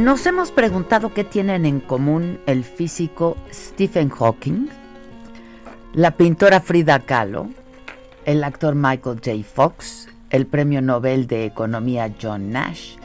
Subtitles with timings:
[0.00, 4.68] Nos hemos preguntado qué tienen en común el físico Stephen Hawking,
[5.92, 7.50] la pintora Frida Kahlo,
[8.24, 9.44] el actor Michael J.
[9.44, 12.96] Fox, el premio Nobel de Economía John Nash,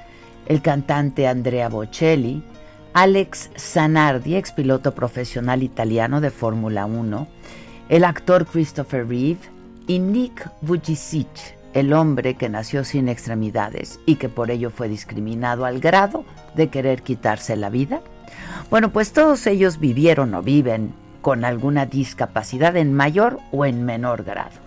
[0.46, 2.42] el cantante Andrea Bocelli,
[2.94, 7.28] Alex Zanardi, ex piloto profesional italiano de Fórmula 1,
[7.90, 9.42] el actor Christopher Reeve
[9.86, 15.66] y Nick Vujicic, el hombre que nació sin extremidades y que por ello fue discriminado
[15.66, 18.02] al grado de querer quitarse la vida?
[18.72, 24.24] Bueno, pues todos ellos vivieron o viven con alguna discapacidad en mayor o en menor
[24.24, 24.58] grado,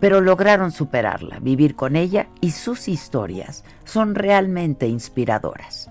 [0.00, 5.90] pero lograron superarla, vivir con ella y sus historias son realmente inspiradoras.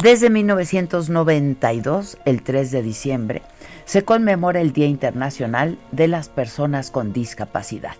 [0.00, 3.42] Desde 1992, el 3 de diciembre,
[3.84, 7.96] se conmemora el Día Internacional de las Personas con Discapacidad.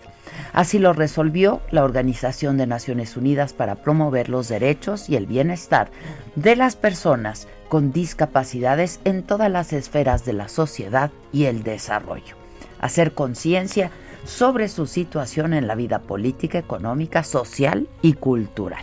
[0.52, 5.90] Así lo resolvió la Organización de Naciones Unidas para promover los derechos y el bienestar
[6.34, 12.36] de las personas con discapacidades en todas las esferas de la sociedad y el desarrollo.
[12.80, 13.90] Hacer conciencia
[14.24, 18.82] sobre su situación en la vida política, económica, social y cultural.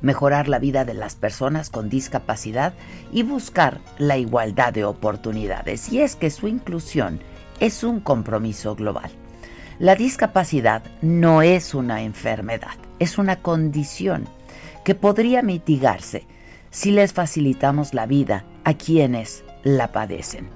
[0.00, 2.74] Mejorar la vida de las personas con discapacidad
[3.12, 5.92] y buscar la igualdad de oportunidades.
[5.92, 7.20] Y es que su inclusión
[7.58, 9.10] es un compromiso global.
[9.78, 14.28] La discapacidad no es una enfermedad, es una condición
[14.84, 16.26] que podría mitigarse
[16.70, 20.48] si les facilitamos la vida a quienes la padecen.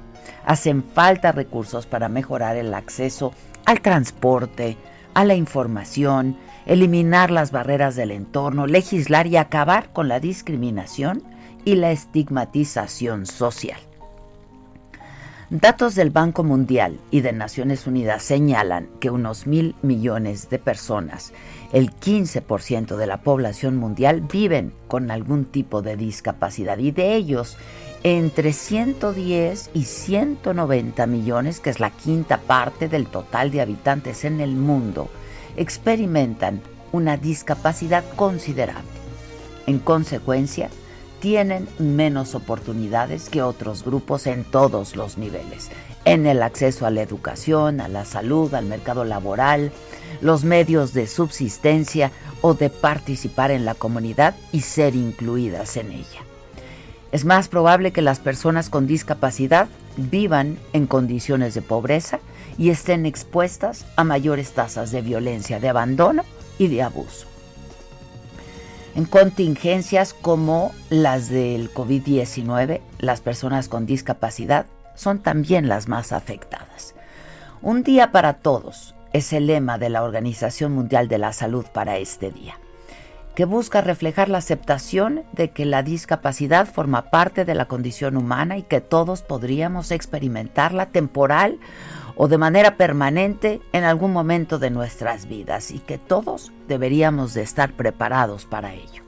[0.45, 3.33] Hacen falta recursos para mejorar el acceso
[3.65, 4.77] al transporte,
[5.15, 6.37] a la información,
[6.67, 11.23] eliminar las barreras del entorno, legislar y acabar con la discriminación
[11.65, 13.79] y la estigmatización social.
[15.53, 21.35] Datos del Banco Mundial y de Naciones Unidas señalan que unos mil millones de personas,
[21.75, 27.59] el 15% de la población mundial, viven con algún tipo de discapacidad y de ellos
[28.03, 34.41] entre 110 y 190 millones, que es la quinta parte del total de habitantes en
[34.41, 35.11] el mundo,
[35.59, 36.63] experimentan
[36.93, 38.89] una discapacidad considerable.
[39.67, 40.71] En consecuencia,
[41.23, 45.71] tienen menos oportunidades que otros grupos en todos los niveles,
[46.05, 49.71] en el acceso a la educación, a la salud, al mercado laboral,
[50.21, 52.11] los medios de subsistencia
[52.41, 56.25] o de participar en la comunidad y ser incluidas en ella.
[57.13, 62.19] Es más probable que las personas con discapacidad vivan en condiciones de pobreza
[62.59, 66.25] y estén expuestas a mayores tasas de violencia, de abandono
[66.59, 67.32] y de abuso
[68.95, 76.95] en contingencias como las del COVID-19, las personas con discapacidad son también las más afectadas.
[77.63, 81.97] Un día para todos es el lema de la Organización Mundial de la Salud para
[81.97, 82.59] este día,
[83.35, 88.59] que busca reflejar la aceptación de que la discapacidad forma parte de la condición humana
[88.59, 91.59] y que todos podríamos experimentarla temporal
[92.17, 97.43] o de manera permanente en algún momento de nuestras vidas y que todos deberíamos de
[97.43, 99.03] estar preparados para ello.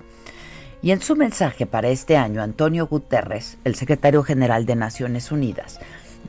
[0.82, 5.81] Y en su mensaje para este año, Antonio Guterres, el secretario general de Naciones Unidas,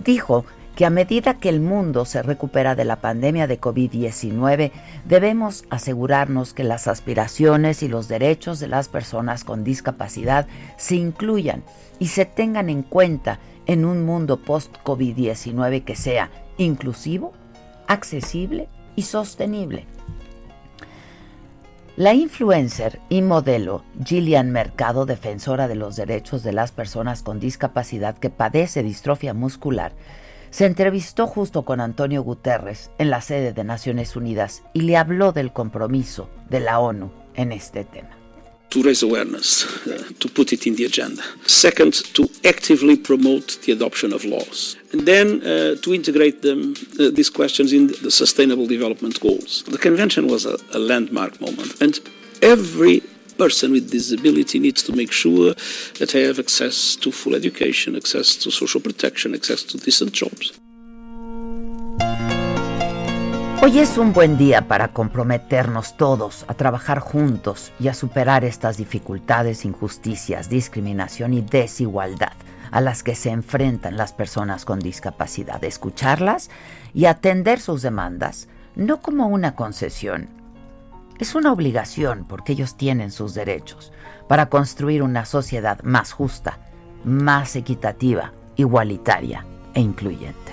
[0.03, 4.71] dijo que a medida que el mundo se recupera de la pandemia de COVID-19,
[5.05, 10.47] debemos asegurarnos que las aspiraciones y los derechos de las personas con discapacidad
[10.77, 11.63] se incluyan
[11.97, 17.33] y se tengan en cuenta en un mundo post-COVID-19 que sea inclusivo,
[17.87, 19.85] accesible y sostenible.
[21.97, 28.17] La influencer y modelo Gillian Mercado, defensora de los derechos de las personas con discapacidad
[28.17, 29.93] que padece distrofia muscular,
[30.49, 35.31] se entrevistó justo con Antonio Guterres en la sede de Naciones Unidas y le habló
[35.31, 38.24] del compromiso de la ONU en este tema.
[38.69, 41.23] To raise awareness, uh, to put it in the agenda.
[41.47, 44.75] Second, to actively promote the adoption of laws.
[44.91, 49.63] And then uh, to integrate them, uh, these questions in the Sustainable Development Goals.
[49.63, 51.99] The convention was a, a landmark moment, and
[52.41, 53.01] every
[53.37, 55.53] person with disability needs to make sure
[55.99, 60.57] that they have access to full education, access to social protection, access to decent jobs.
[63.61, 68.77] Hoy es un buen día para comprometernos todos a trabajar juntos y a superar estas
[68.77, 72.33] dificultades, injusticias, discriminación y desigualdad
[72.71, 76.49] a las que se enfrentan las personas con discapacidad, escucharlas
[76.93, 80.27] y atender sus demandas, no como una concesión.
[81.17, 83.93] Es una obligación porque ellos tienen sus derechos
[84.27, 86.59] para construir una sociedad más justa,
[87.05, 90.51] más equitativa, igualitaria e incluyente.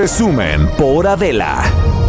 [0.00, 1.99] Resumen por Adela.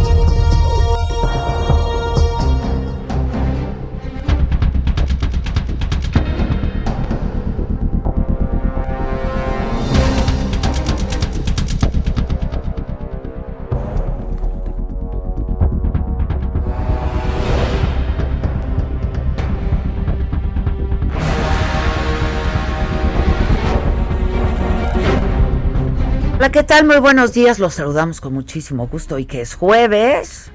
[26.42, 26.84] Hola, ¿qué tal?
[26.86, 27.60] Muy buenos días.
[27.60, 30.50] Los saludamos con muchísimo gusto y que es jueves.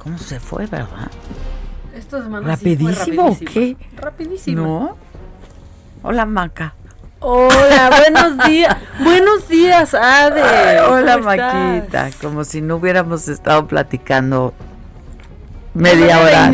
[0.00, 1.10] ¿Cómo se fue, verdad?
[1.92, 3.76] Esta semana ¿Rapidísimo, sí fue o qué?
[3.96, 4.62] Rapidísimo.
[4.62, 4.96] ¿No?
[6.08, 6.74] Hola, Maca.
[7.18, 8.76] Hola, buenos días.
[9.02, 10.82] buenos días, Ade.
[10.82, 11.54] Hola, ¿Cómo estás?
[11.54, 12.10] Maquita.
[12.22, 14.54] Como si no hubiéramos estado platicando
[15.74, 16.50] media hora.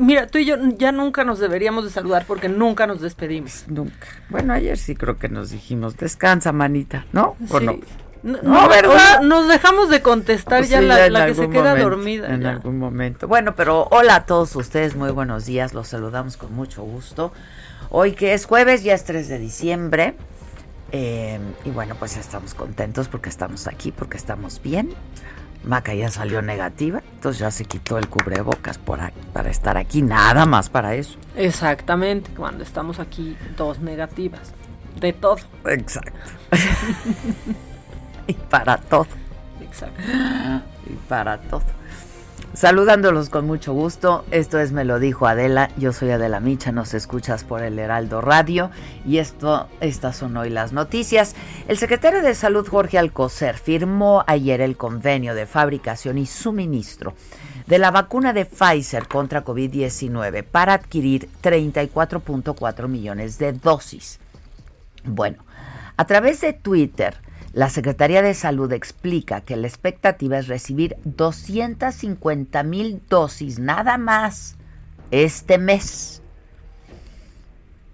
[0.00, 3.64] Mira, tú y yo ya nunca nos deberíamos de saludar porque nunca nos despedimos.
[3.68, 4.06] Nunca.
[4.28, 7.36] Bueno, ayer sí creo que nos dijimos, descansa, manita, ¿no?
[7.50, 7.66] ¿O Sí.
[7.66, 7.78] no?
[8.22, 9.22] No, ¿verdad?
[9.22, 12.28] Nos dejamos de contestar Pues ya la, que se queda momento, dormida.
[12.34, 12.50] En ya.
[12.50, 13.26] algún momento.
[13.26, 17.32] Bueno, pero hola a todos ustedes, muy buenos días, los saludamos con mucho gusto.
[17.88, 20.14] Hoy que es jueves, ya es 3 de diciembre.
[20.92, 24.90] eh, y bueno, pues estamos contentos porque estamos aquí, porque estamos bien.
[25.64, 30.00] Maca ya salió negativa, entonces ya se quitó el cubrebocas por aquí- para estar aquí,
[30.02, 31.18] nada más para eso.
[31.36, 34.52] Exactamente, cuando estamos aquí dos negativas.
[34.98, 35.36] De todo.
[35.66, 36.12] Exacto.
[38.26, 39.06] y para todo.
[39.60, 40.00] Exacto.
[40.86, 41.62] y para todo.
[42.52, 46.94] Saludándolos con mucho gusto, esto es Me lo dijo Adela, yo soy Adela Micha, nos
[46.94, 48.70] escuchas por el Heraldo Radio
[49.06, 51.36] y esto, estas son hoy las noticias.
[51.68, 57.14] El secretario de Salud Jorge Alcocer firmó ayer el convenio de fabricación y suministro
[57.68, 64.18] de la vacuna de Pfizer contra COVID-19 para adquirir 34.4 millones de dosis.
[65.04, 65.44] Bueno,
[65.96, 67.16] a través de Twitter,
[67.52, 74.56] la Secretaría de Salud explica que la expectativa es recibir 250 mil dosis nada más
[75.10, 76.22] este mes,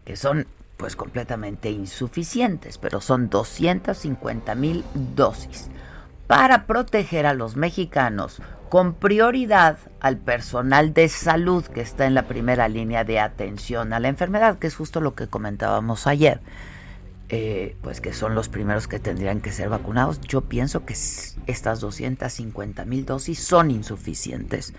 [0.05, 5.69] que son pues completamente insuficientes, pero son 250 mil dosis
[6.27, 12.25] para proteger a los mexicanos con prioridad al personal de salud que está en la
[12.25, 16.41] primera línea de atención a la enfermedad, que es justo lo que comentábamos ayer
[17.29, 20.21] eh, pues que son los primeros que tendrían que ser vacunados.
[20.21, 20.95] Yo pienso que
[21.47, 24.75] estas 250 mil dosis son insuficientes.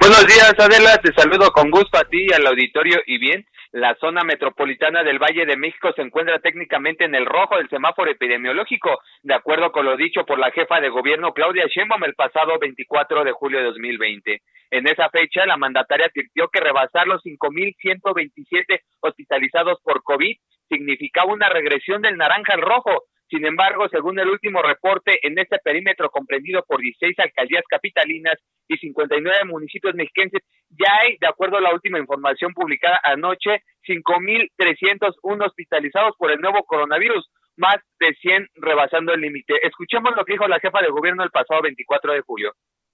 [0.00, 0.98] Buenos días, Adela.
[0.98, 2.98] Te saludo con gusto a ti y al auditorio.
[3.06, 7.58] Y bien, la zona metropolitana del Valle de México se encuentra técnicamente en el rojo
[7.58, 12.02] del semáforo epidemiológico, de acuerdo con lo dicho por la jefa de gobierno Claudia Sheinbaum
[12.02, 14.42] el pasado 24 de julio de 2020.
[14.72, 20.36] En esa fecha, la mandataria advirtió que rebasar los 5.127 hospitalizados por COVID
[20.68, 25.56] significaba una regresión del naranja al rojo, sin embargo, según el último reporte, en este
[25.64, 28.34] perímetro comprendido por 16 alcaldías capitalinas
[28.68, 35.46] y 59 municipios mexiquenses, ya hay, de acuerdo a la última información publicada anoche, 5.301
[35.46, 39.66] hospitalizados por el nuevo coronavirus, más de 100 rebasando el límite.
[39.66, 42.52] Escuchemos lo que dijo la jefa de gobierno el pasado 24 de julio.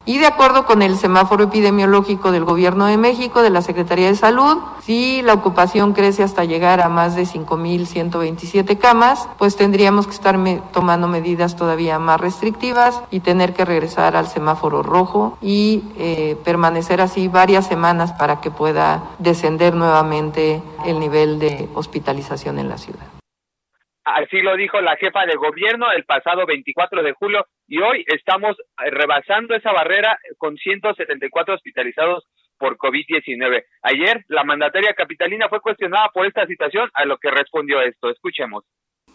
[0.08, 4.16] Y de acuerdo con el semáforo epidemiológico del Gobierno de México, de la Secretaría de
[4.16, 10.14] Salud, si la ocupación crece hasta llegar a más de 5.127 camas, pues tendríamos que
[10.14, 10.38] estar
[10.72, 17.02] tomando medidas todavía más restrictivas y tener que regresar al semáforo rojo y eh, permanecer
[17.02, 23.17] así varias semanas para que pueda descender nuevamente el nivel de hospitalización en la ciudad.
[24.14, 28.56] Así lo dijo la jefa de gobierno el pasado 24 de julio y hoy estamos
[28.58, 32.26] eh, rebasando esa barrera con 174 hospitalizados
[32.58, 33.64] por COVID-19.
[33.82, 38.10] Ayer la mandataria capitalina fue cuestionada por esta situación, a lo que respondió esto.
[38.10, 38.64] Escuchemos.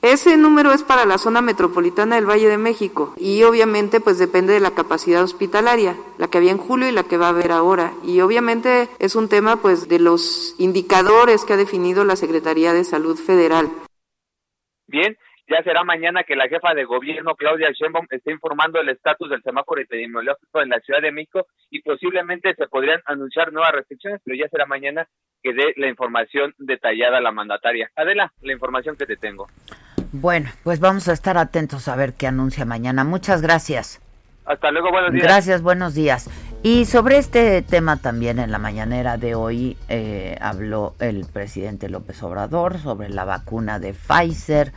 [0.01, 4.53] Ese número es para la zona metropolitana del Valle de México y obviamente pues depende
[4.53, 7.51] de la capacidad hospitalaria, la que había en julio y la que va a haber
[7.51, 7.93] ahora.
[8.03, 12.83] Y obviamente es un tema pues de los indicadores que ha definido la Secretaría de
[12.83, 13.69] Salud Federal.
[14.87, 19.29] Bien, ya será mañana que la jefa de gobierno, Claudia Sheinbaum, esté informando el estatus
[19.29, 24.21] del semáforo epidemiológico en la Ciudad de México y posiblemente se podrían anunciar nuevas restricciones,
[24.23, 25.07] pero ya será mañana
[25.41, 27.91] que dé la información detallada a la mandataria.
[27.95, 29.47] Adela, la información que te tengo.
[30.13, 33.03] Bueno, pues vamos a estar atentos a ver qué anuncia mañana.
[33.03, 33.99] Muchas gracias.
[34.45, 35.23] Hasta luego, buenos días.
[35.23, 36.29] Gracias, buenos días.
[36.65, 42.23] Y sobre este tema también en la mañanera de hoy eh, habló el presidente López
[42.23, 44.71] Obrador sobre la vacuna de Pfizer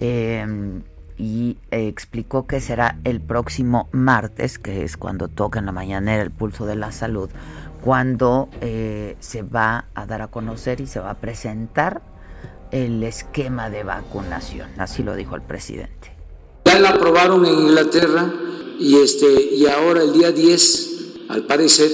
[0.00, 0.82] em,
[1.16, 6.30] y explicó que será el próximo martes, que es cuando toca en la mañanera el
[6.30, 7.30] pulso de la salud,
[7.82, 12.02] cuando eh, se va a dar a conocer y se va a presentar
[12.70, 14.68] el esquema de vacunación.
[14.76, 16.12] Así lo dijo el presidente.
[16.66, 18.30] Ya la aprobaron en Inglaterra
[18.78, 20.99] y, este, y ahora el día 10,
[21.30, 21.90] al parecer,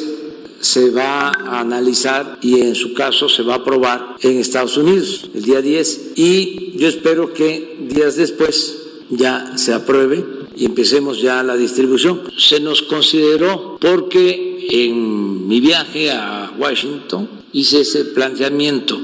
[0.60, 5.28] se va a analizar y en su caso se va a aprobar en Estados Unidos
[5.34, 8.78] el día 10 y yo espero que días después
[9.10, 10.24] ya se apruebe
[10.56, 12.22] y empecemos ya la distribución.
[12.38, 18.98] Se nos consideró porque en mi viaje a Washington hice ese planteamiento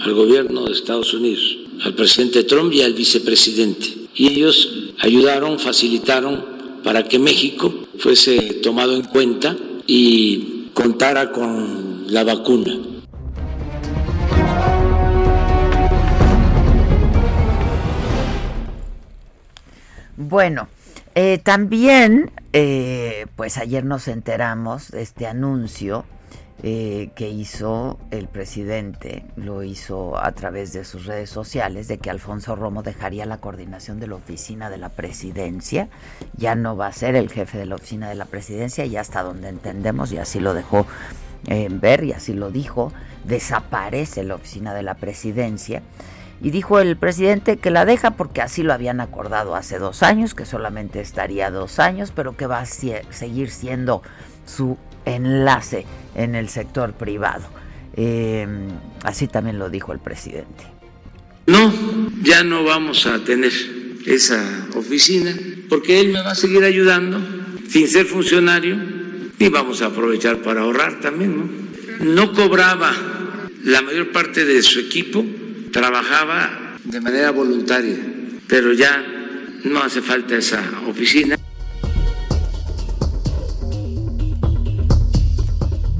[0.00, 3.88] al gobierno de Estados Unidos, al presidente Trump y al vicepresidente.
[4.14, 6.44] Y ellos ayudaron, facilitaron
[6.82, 12.72] para que México fuese tomado en cuenta y contara con la vacuna.
[20.16, 20.68] Bueno,
[21.14, 26.04] eh, también, eh, pues ayer nos enteramos de este anuncio
[26.62, 32.10] eh, que hizo el presidente, lo hizo a través de sus redes sociales, de que
[32.10, 35.88] Alfonso Romo dejaría la coordinación de la oficina de la presidencia,
[36.36, 39.22] ya no va a ser el jefe de la oficina de la presidencia, y hasta
[39.22, 40.86] donde entendemos, y así lo dejó
[41.48, 42.92] eh, ver, y así lo dijo,
[43.24, 45.82] desaparece la oficina de la presidencia.
[46.40, 50.34] Y dijo el presidente que la deja porque así lo habían acordado hace dos años,
[50.34, 54.02] que solamente estaría dos años, pero que va a seguir siendo
[54.46, 57.44] su enlace en el sector privado.
[57.96, 58.46] Eh,
[59.02, 60.64] así también lo dijo el presidente.
[61.46, 61.72] No,
[62.22, 63.52] ya no vamos a tener
[64.06, 65.34] esa oficina
[65.68, 67.20] porque él me va a seguir ayudando
[67.68, 68.76] sin ser funcionario
[69.38, 71.64] y vamos a aprovechar para ahorrar también, ¿no?
[72.00, 72.92] No cobraba,
[73.64, 75.24] la mayor parte de su equipo
[75.72, 77.96] trabajaba de manera voluntaria,
[78.46, 79.04] pero ya
[79.64, 81.36] no hace falta esa oficina.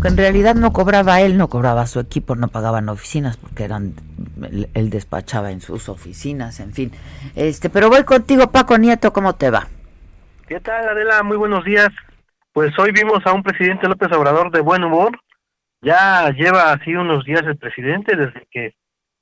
[0.08, 3.94] En realidad no cobraba él, no cobraba su equipo, no pagaban oficinas porque eran
[4.74, 6.92] él, despachaba en sus oficinas, en fin.
[7.34, 9.66] Este, pero voy contigo, Paco Nieto, ¿cómo te va?
[10.46, 11.22] ¿Qué tal, Adela?
[11.22, 11.88] Muy buenos días.
[12.52, 15.18] Pues hoy vimos a un presidente López Obrador de buen humor.
[15.80, 18.74] Ya lleva así unos días el presidente desde que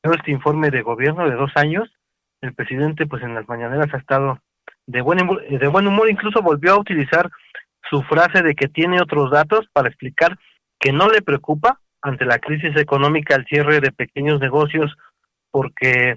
[0.02, 1.88] dio este informe de gobierno de dos años.
[2.40, 4.38] El presidente, pues en las mañaneras ha estado
[4.86, 7.30] de buen de buen humor, incluso volvió a utilizar
[7.88, 10.36] su frase de que tiene otros datos para explicar
[10.82, 14.92] que no le preocupa ante la crisis económica el cierre de pequeños negocios,
[15.52, 16.16] porque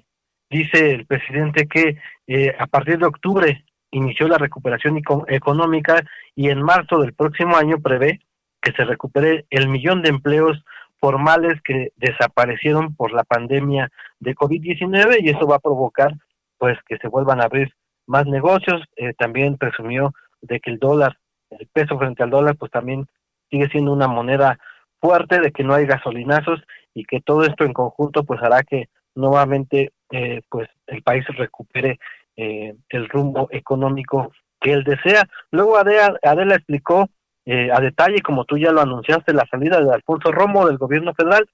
[0.49, 6.03] dice el presidente que eh, a partir de octubre inició la recuperación económica
[6.35, 8.21] y en marzo del próximo año prevé
[8.59, 10.63] que se recupere el millón de empleos
[10.99, 16.15] formales que desaparecieron por la pandemia de COVID-19 y eso va a provocar
[16.57, 17.71] pues que se vuelvan a abrir
[18.07, 18.81] más negocios.
[18.95, 21.19] Eh, también presumió de que el dólar,
[21.51, 23.05] el peso frente al dólar, pues también
[23.49, 24.57] sigue siendo una moneda
[24.99, 26.61] fuerte, de que no hay gasolinazos
[26.93, 31.99] y que todo esto en conjunto pues hará que nuevamente eh, pues el país recupere
[32.37, 35.27] eh, el rumbo económico que él desea.
[35.51, 37.09] Luego Adela, Adela explicó
[37.45, 41.13] eh, a detalle, como tú ya lo anunciaste, la salida de Alfonso Romo del gobierno
[41.13, 41.47] federal.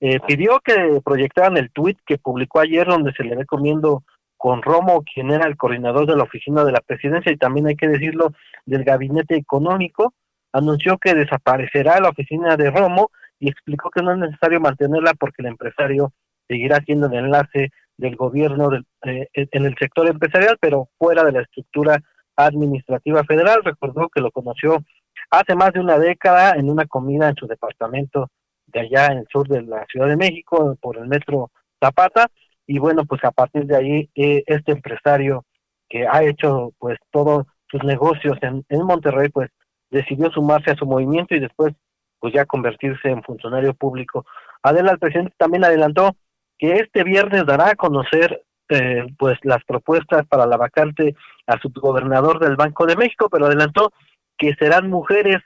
[0.00, 4.04] Eh, pidió que proyectaran el tuit que publicó ayer donde se le ve comiendo
[4.36, 7.74] con Romo, quien era el coordinador de la oficina de la presidencia y también hay
[7.74, 8.32] que decirlo
[8.64, 10.14] del gabinete económico,
[10.58, 13.10] anunció que desaparecerá la oficina de Romo
[13.40, 16.12] y explicó que no es necesario mantenerla porque el empresario
[16.46, 18.70] seguirá siendo el enlace del gobierno
[19.04, 22.00] eh, en el sector empresarial, pero fuera de la estructura
[22.36, 23.62] administrativa federal.
[23.64, 24.82] Recordó que lo conoció
[25.30, 28.30] hace más de una década en una comida en su departamento
[28.66, 31.50] de allá en el sur de la Ciudad de México por el metro
[31.82, 32.28] Zapata
[32.66, 35.44] y bueno pues a partir de ahí eh, este empresario
[35.88, 39.50] que ha hecho pues todos sus negocios en, en Monterrey pues
[39.90, 41.74] decidió sumarse a su movimiento y después
[42.20, 44.26] pues ya convertirse en funcionario público.
[44.62, 46.16] Adela, el presidente también adelantó
[46.58, 51.14] que este viernes dará a conocer eh, pues las propuestas para la vacante
[51.46, 53.92] a subgobernador del Banco de México, pero adelantó
[54.36, 55.38] que serán mujeres,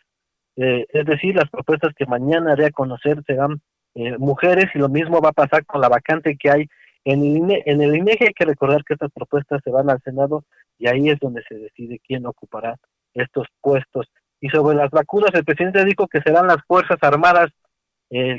[0.57, 3.61] eh, es decir, las propuestas que mañana haré a conocer serán
[3.95, 6.67] eh, mujeres y lo mismo va a pasar con la vacante que hay
[7.05, 7.93] en el, INE, en el.
[7.93, 10.45] Hay que recordar que estas propuestas se van al Senado
[10.79, 12.77] y ahí es donde se decide quién ocupará
[13.15, 14.07] estos puestos.
[14.43, 17.51] Y sobre las vacunas, el presidente dijo que serán las Fuerzas Armadas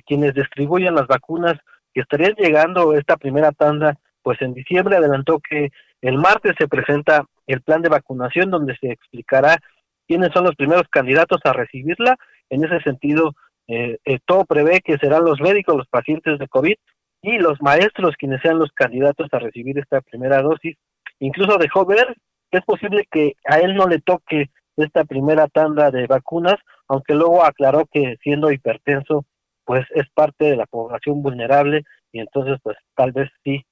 [0.05, 1.55] quienes distribuyan las vacunas
[1.95, 7.25] que estarían llegando esta primera tanda, pues en diciembre adelantó que el martes se presenta
[7.47, 9.57] el plan de vacunación donde se explicará
[10.07, 12.17] quiénes son los primeros candidatos a recibirla.
[12.49, 13.33] En ese sentido,
[13.67, 16.75] eh, eh, todo prevé que serán los médicos, los pacientes de COVID
[17.21, 20.75] y los maestros quienes sean los candidatos a recibir esta primera dosis.
[21.19, 22.15] Incluso dejó ver
[22.51, 26.55] que es posible que a él no le toque esta primera tanda de vacunas,
[26.87, 29.25] aunque luego aclaró que siendo hipertenso
[29.65, 33.63] pues es parte de la población vulnerable y entonces pues tal vez sí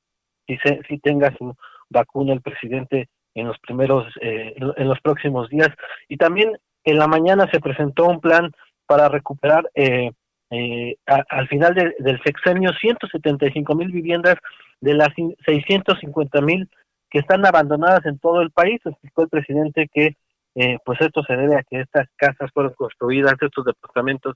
[0.48, 1.56] sí, sí tenga su
[1.90, 5.70] vacuna el presidente en los primeros eh, en los próximos días.
[6.08, 8.52] Y también en la mañana se presentó un plan
[8.86, 10.12] para recuperar eh,
[10.50, 14.36] eh, al final del sexenio 175 mil viviendas
[14.82, 15.10] de las
[15.46, 16.70] 650 mil
[17.10, 20.18] que están abandonadas en todo el país explicó el presidente que
[20.56, 24.36] eh, pues esto se debe a que estas casas fueron construidas, estos departamentos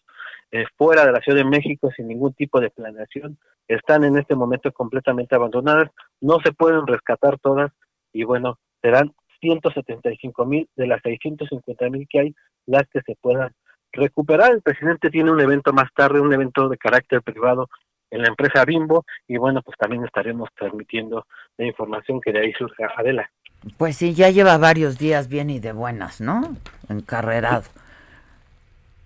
[0.51, 4.35] eh, fuera de la Ciudad de México sin ningún tipo de planeación, están en este
[4.35, 5.89] momento completamente abandonadas,
[6.21, 7.71] no se pueden rescatar todas
[8.13, 13.51] y bueno, serán 175 mil de las 650 mil que hay las que se puedan
[13.91, 14.51] recuperar.
[14.51, 17.67] El presidente tiene un evento más tarde, un evento de carácter privado
[18.11, 21.25] en la empresa Bimbo y bueno, pues también estaremos transmitiendo
[21.57, 22.87] la información que de ahí surja.
[22.95, 23.29] Adela.
[23.77, 26.55] Pues sí, ya lleva varios días bien y de buenas, ¿no?
[26.89, 27.63] Encarrerado.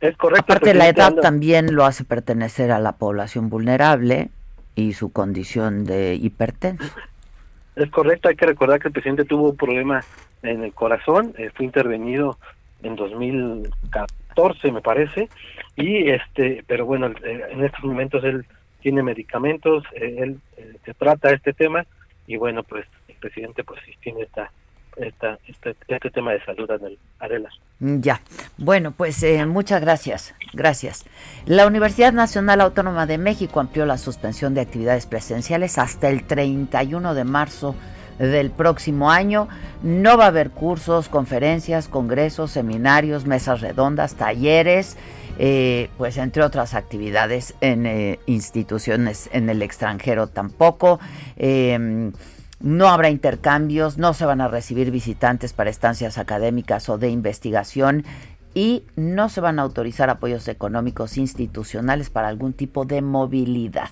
[0.02, 0.54] Es correcto.
[0.54, 4.30] Aparte, la edad también lo hace pertenecer a la población vulnerable
[4.76, 6.94] y su condición de hipertenso.
[7.76, 10.04] Es correcto, hay que recordar que el presidente tuvo un problema
[10.42, 12.38] en el corazón, eh, fue intervenido
[12.84, 15.30] en 2014, me parece,
[15.76, 18.46] y este, pero bueno, eh, en estos momentos él
[18.82, 20.40] tiene medicamentos, eh, él
[20.86, 21.86] se trata este tema
[22.28, 22.86] y bueno, pues
[23.20, 24.52] presidente pues tiene esta,
[24.96, 27.54] esta, este, este tema de salud en el Arelas.
[27.80, 28.22] Ya,
[28.58, 31.06] bueno, pues eh, muchas gracias, gracias.
[31.46, 37.14] La Universidad Nacional Autónoma de México amplió la suspensión de actividades presenciales hasta el 31
[37.14, 37.76] de marzo
[38.18, 39.48] del próximo año.
[39.82, 44.98] No va a haber cursos, conferencias, congresos, seminarios, mesas redondas, talleres,
[45.38, 51.00] eh, pues entre otras actividades en eh, instituciones en el extranjero tampoco.
[51.38, 52.12] Eh,
[52.60, 58.04] no habrá intercambios, no se van a recibir visitantes para estancias académicas o de investigación
[58.54, 63.92] y no se van a autorizar apoyos económicos institucionales para algún tipo de movilidad.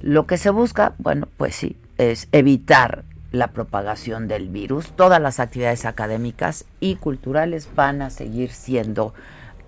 [0.00, 4.92] Lo que se busca, bueno, pues sí, es evitar la propagación del virus.
[4.92, 9.14] Todas las actividades académicas y culturales van a seguir siendo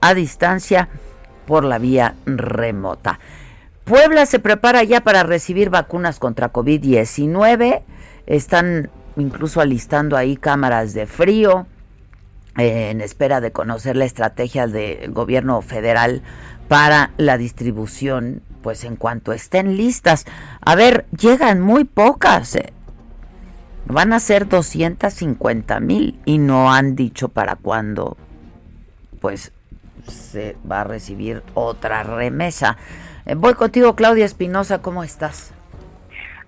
[0.00, 0.88] a distancia
[1.46, 3.20] por la vía remota.
[3.84, 7.82] Puebla se prepara ya para recibir vacunas contra COVID-19.
[8.26, 11.66] Están incluso alistando ahí cámaras de frío
[12.56, 16.22] eh, en espera de conocer la estrategia del gobierno federal
[16.68, 20.24] para la distribución, pues en cuanto estén listas.
[20.60, 22.54] A ver, llegan muy pocas.
[22.54, 22.72] Eh.
[23.86, 28.16] Van a ser 250 mil y no han dicho para cuándo,
[29.20, 29.52] pues
[30.08, 32.76] se va a recibir otra remesa.
[33.26, 35.52] Eh, voy contigo, Claudia Espinosa, ¿cómo estás?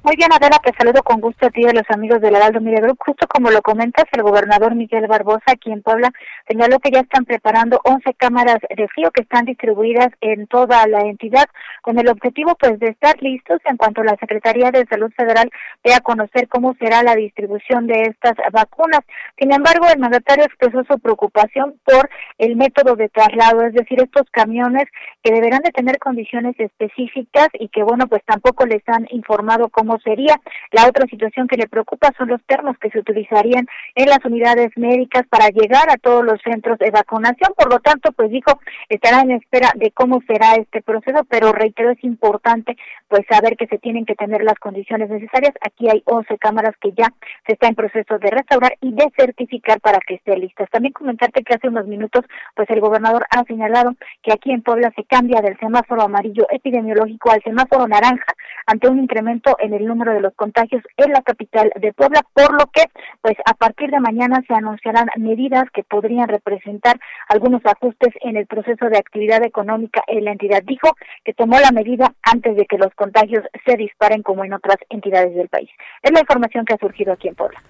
[0.07, 2.61] Muy bien, Adela, te saludo con gusto a ti y a los amigos del Heraldo
[2.61, 2.99] Media Group.
[3.05, 6.13] Justo como lo comentas, el gobernador Miguel Barbosa aquí en Puebla
[6.47, 11.01] señaló que ya están preparando 11 cámaras de frío que están distribuidas en toda la
[11.01, 11.47] entidad
[11.87, 15.49] con el objetivo pues de estar listos en cuanto la Secretaría de Salud Federal
[15.85, 19.03] dé a conocer cómo será la distribución de estas vacunas.
[19.39, 24.29] Sin embargo, el mandatario expresó su preocupación por el método de traslado, es decir, estos
[24.33, 24.87] camiones
[25.23, 30.01] que deberán de tener condiciones específicas y que bueno, pues tampoco les han informado cómo
[30.01, 30.41] sería.
[30.73, 34.73] La otra situación que le preocupa son los termos que se utilizarían en las unidades
[34.75, 37.53] médicas para llegar a todos los centros de vacunación.
[37.57, 41.76] Por lo tanto, pues dijo, estará en espera de cómo será este proceso, pero reitero,
[41.85, 42.77] es importante
[43.09, 45.53] pues saber que se tienen que tener las condiciones necesarias.
[45.61, 47.13] Aquí hay 11 cámaras que ya
[47.47, 50.69] se está en proceso de restaurar y de certificar para que estén listas.
[50.71, 54.93] También comentarte que hace unos minutos, pues el gobernador ha señalado que aquí en Puebla
[54.97, 58.35] se cambia del semáforo amarillo epidemiológico al semáforo naranja
[58.67, 62.53] ante un incremento en el número de los contagios en la capital de Puebla, por
[62.53, 62.83] lo que
[63.23, 68.47] pues a partir de mañana se anunciarán medidas que podrían representar algunos ajustes en el
[68.47, 70.63] proceso de actividad económica en la entidad.
[70.65, 75.35] Dijo que tomó medida antes de que los contagios se disparen como en otras entidades
[75.35, 75.71] del país.
[76.03, 77.63] Es la información que ha surgido aquí en Puebla.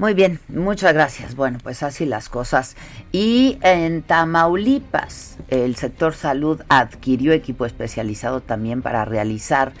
[0.00, 1.36] Muy bien, muchas gracias.
[1.36, 2.74] Bueno, pues así las cosas.
[3.12, 9.72] Y en Tamaulipas, el sector salud adquirió equipo especializado también para realizar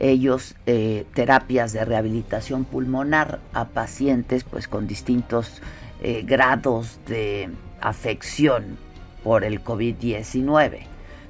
[0.00, 5.62] ellos eh, terapias de rehabilitación pulmonar a pacientes pues con distintos
[6.02, 8.78] eh, grados de afección
[9.22, 10.86] por el COVID-19.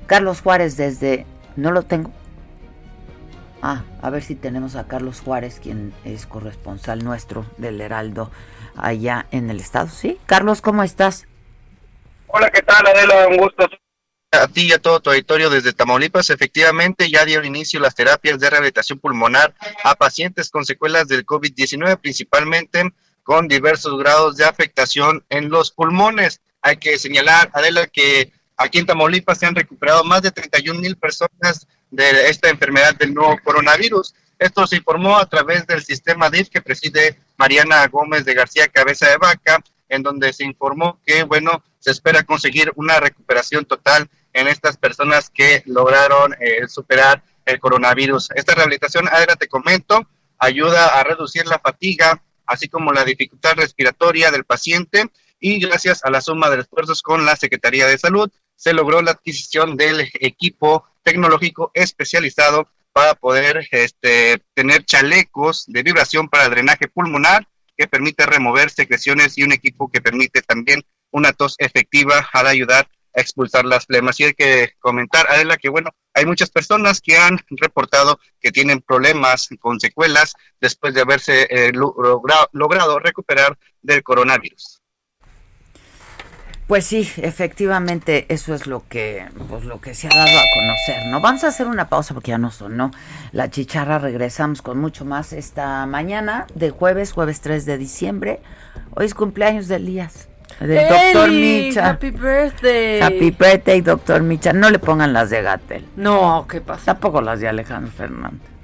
[0.07, 1.27] Carlos Juárez desde...
[1.57, 2.12] No lo tengo.
[3.62, 8.31] Ah, a ver si tenemos a Carlos Juárez, quien es corresponsal nuestro del Heraldo
[8.77, 9.88] allá en el estado.
[9.88, 10.19] ¿Sí?
[10.27, 11.27] Carlos, ¿cómo estás?
[12.29, 13.29] Hola, ¿qué tal, Adela?
[13.29, 13.66] Un gusto
[14.33, 16.31] a ti y a todo tu auditorio desde Tamaulipas.
[16.31, 21.99] Efectivamente, ya dieron inicio las terapias de rehabilitación pulmonar a pacientes con secuelas del COVID-19,
[22.01, 22.92] principalmente
[23.23, 26.40] con diversos grados de afectación en los pulmones.
[26.62, 30.97] Hay que señalar, Adela, que aquí en Tamaulipas se han recuperado más de 31 mil
[30.97, 34.14] personas de esta enfermedad del nuevo coronavirus.
[34.38, 39.09] Esto se informó a través del sistema DIF que preside Mariana Gómez de García Cabeza
[39.09, 44.49] de Vaca, en donde se informó que, bueno, se espera conseguir una recuperación total en
[44.49, 48.31] estas personas que lograron eh, superar el coronavirus.
[48.35, 50.07] Esta rehabilitación, ahora te comento,
[50.38, 56.11] ayuda a reducir la fatiga, así como la dificultad respiratoria del paciente y gracias a
[56.11, 60.85] la suma de esfuerzos con la Secretaría de Salud se logró la adquisición del equipo
[61.03, 68.25] tecnológico especializado para poder este, tener chalecos de vibración para el drenaje pulmonar que permite
[68.25, 73.64] remover secreciones y un equipo que permite también una tos efectiva al ayudar a expulsar
[73.64, 74.19] las flemas.
[74.19, 78.81] Y hay que comentar, Adela, que bueno, hay muchas personas que han reportado que tienen
[78.81, 84.81] problemas con secuelas después de haberse eh, logrado recuperar del coronavirus.
[86.67, 91.07] Pues sí, efectivamente, eso es lo que, pues lo que se ha dado a conocer,
[91.07, 91.21] ¿no?
[91.21, 92.91] Vamos a hacer una pausa porque ya no sonó
[93.31, 94.01] la chicharra.
[94.01, 98.41] Regresamos con mucho más esta mañana de jueves, jueves 3 de diciembre.
[98.97, 101.91] Hoy es cumpleaños de Elías, del doctor Micha.
[101.91, 103.01] Happy birthday.
[103.01, 104.53] Happy birthday, doctor Micha.
[104.53, 105.87] No le pongan las de Gatel.
[105.95, 106.87] No, ¿qué pasa?
[106.87, 108.56] Tampoco las de Alejandro Fernández.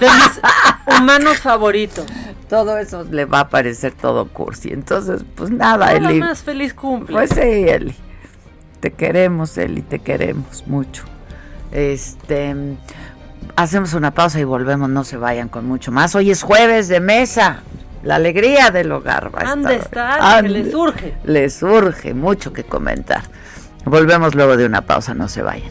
[0.00, 2.04] De mis humanos favoritos.
[2.48, 4.70] Todo eso le va a parecer todo cursi.
[4.72, 6.20] Entonces, pues nada, Nada Eli.
[6.20, 7.14] más feliz cumple.
[7.16, 7.94] Pues sí, Eli.
[8.80, 11.04] Te queremos, Eli, te queremos mucho.
[11.72, 12.54] Este.
[13.56, 16.14] Hacemos una pausa y volvemos, no se vayan con mucho más.
[16.14, 17.62] Hoy es jueves de mesa.
[18.02, 20.18] La alegría del hogar va a Ande estar.
[20.20, 21.14] está, que le surge.
[21.24, 23.22] Le surge mucho que comentar.
[23.84, 25.70] Volvemos luego de una pausa, no se vayan.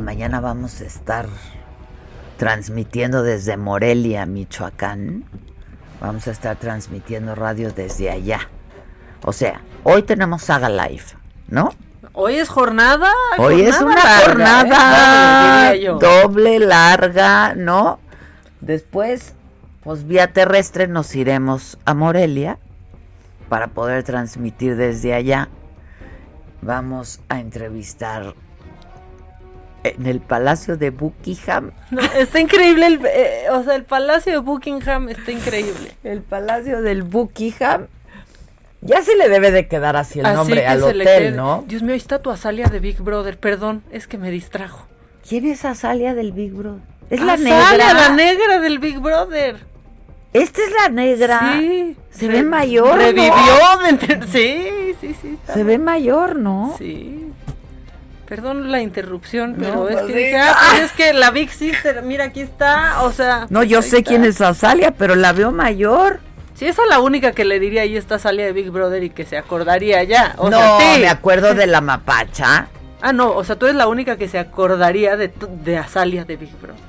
[0.00, 1.26] Mañana vamos a estar
[2.36, 5.24] transmitiendo desde Morelia, Michoacán.
[6.00, 8.48] Vamos a estar transmitiendo radio desde allá.
[9.24, 11.04] O sea, hoy tenemos Saga Live,
[11.48, 11.72] ¿no?
[12.12, 13.10] Hoy es jornada.
[13.38, 15.86] Hoy es una larga, jornada ¿eh?
[15.86, 17.98] Doble, doble, larga, ¿no?
[18.60, 19.34] Después,
[19.82, 22.58] pues vía terrestre nos iremos a Morelia
[23.48, 25.48] para poder transmitir desde allá.
[26.62, 28.34] Vamos a entrevistar
[29.98, 31.72] en el Palacio de Buckingham.
[31.90, 35.92] No, está increíble, el, eh, o sea, el Palacio de Buckingham está increíble.
[36.04, 37.86] El Palacio del Buckingham.
[38.80, 41.64] Ya se le debe de quedar así el Así nombre al hotel, ¿no?
[41.66, 43.36] Dios mío, ahí está tu Azalia de Big Brother.
[43.38, 44.86] Perdón, es que me distrajo.
[45.28, 46.82] ¿Quién es Azalia del Big Brother?
[47.10, 47.92] Es la Azalia, negra.
[47.94, 49.56] la negra del Big Brother.
[50.32, 51.56] Esta es la negra.
[51.58, 51.96] Sí.
[52.10, 52.90] Se ve mayor.
[52.90, 52.96] ¿no?
[52.96, 53.32] Revivió.
[53.90, 55.38] de- Sí, sí, sí.
[55.52, 56.74] Se ve mayor, ¿no?
[56.78, 57.27] Sí.
[58.28, 62.02] Perdón la interrupción, No, pero es que dije, ah, pues es que la Big Sister,
[62.02, 63.46] mira, aquí está, o sea.
[63.48, 64.08] No, yo sé está.
[64.10, 66.20] quién es Azalia, pero la veo mayor.
[66.54, 69.10] Sí, esa es la única que le diría ahí está Salia de Big Brother y
[69.10, 70.34] que se acordaría ya.
[70.38, 71.00] O no, sea, sí.
[71.00, 72.68] me acuerdo de la mapacha.
[73.00, 76.24] Ah, no, o sea, tú eres la única que se acordaría de, tu- de Azalia
[76.24, 76.80] de Big Brother.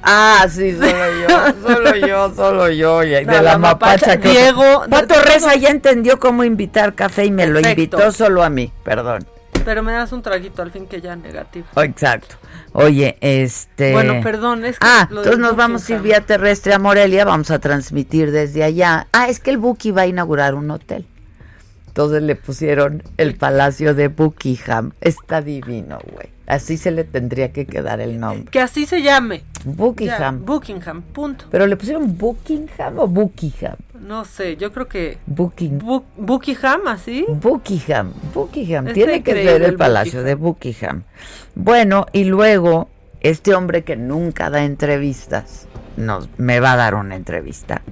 [0.00, 0.86] Ah, sí, solo
[1.28, 3.00] yo, solo yo, solo yo.
[3.00, 4.06] De No, la, la mapacha.
[4.12, 8.12] mapacha, que- Diego, Pato de- Reza ya entendió cómo invitar café y me lo invitó
[8.12, 9.26] solo a mí, perdón.
[9.66, 11.66] Pero me das un traguito al fin que ya negativo.
[11.74, 12.36] Oh, exacto.
[12.72, 13.90] Oye, este...
[13.90, 17.50] Bueno, perdón, es que Ah, entonces nos vamos a ir vía terrestre a Morelia, vamos
[17.50, 19.08] a transmitir desde allá.
[19.12, 21.04] Ah, es que el Buki va a inaugurar un hotel.
[21.88, 24.92] Entonces le pusieron el Palacio de Buckingham.
[25.00, 26.28] Está divino, güey.
[26.46, 28.48] Así se le tendría que quedar el nombre.
[28.52, 29.38] Que así se llame.
[29.64, 30.44] Ya, Buckingham.
[30.44, 31.46] Buckingham, punto.
[31.50, 33.74] Pero le pusieron Buckingham o Buckingham.
[34.00, 37.24] No sé, yo creo que Bucking, Bu- Buckingham, así.
[37.28, 38.92] Buckingham, Buckingham.
[38.92, 41.02] Tiene que ser el el Palacio de Buckingham.
[41.54, 42.88] Bueno, y luego
[43.20, 47.82] este hombre que nunca da entrevistas, nos, me va a dar una entrevista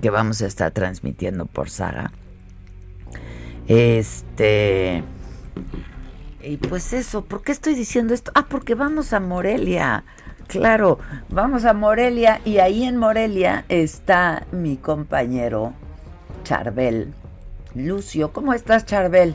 [0.00, 2.10] que vamos a estar transmitiendo por Saga.
[3.68, 5.02] Este.
[6.42, 8.32] Y pues eso, ¿por qué estoy diciendo esto?
[8.34, 10.04] Ah, porque vamos a Morelia.
[10.52, 10.98] Claro,
[11.30, 15.72] vamos a Morelia y ahí en Morelia está mi compañero
[16.44, 17.14] Charbel.
[17.74, 19.34] Lucio, ¿cómo estás, Charbel?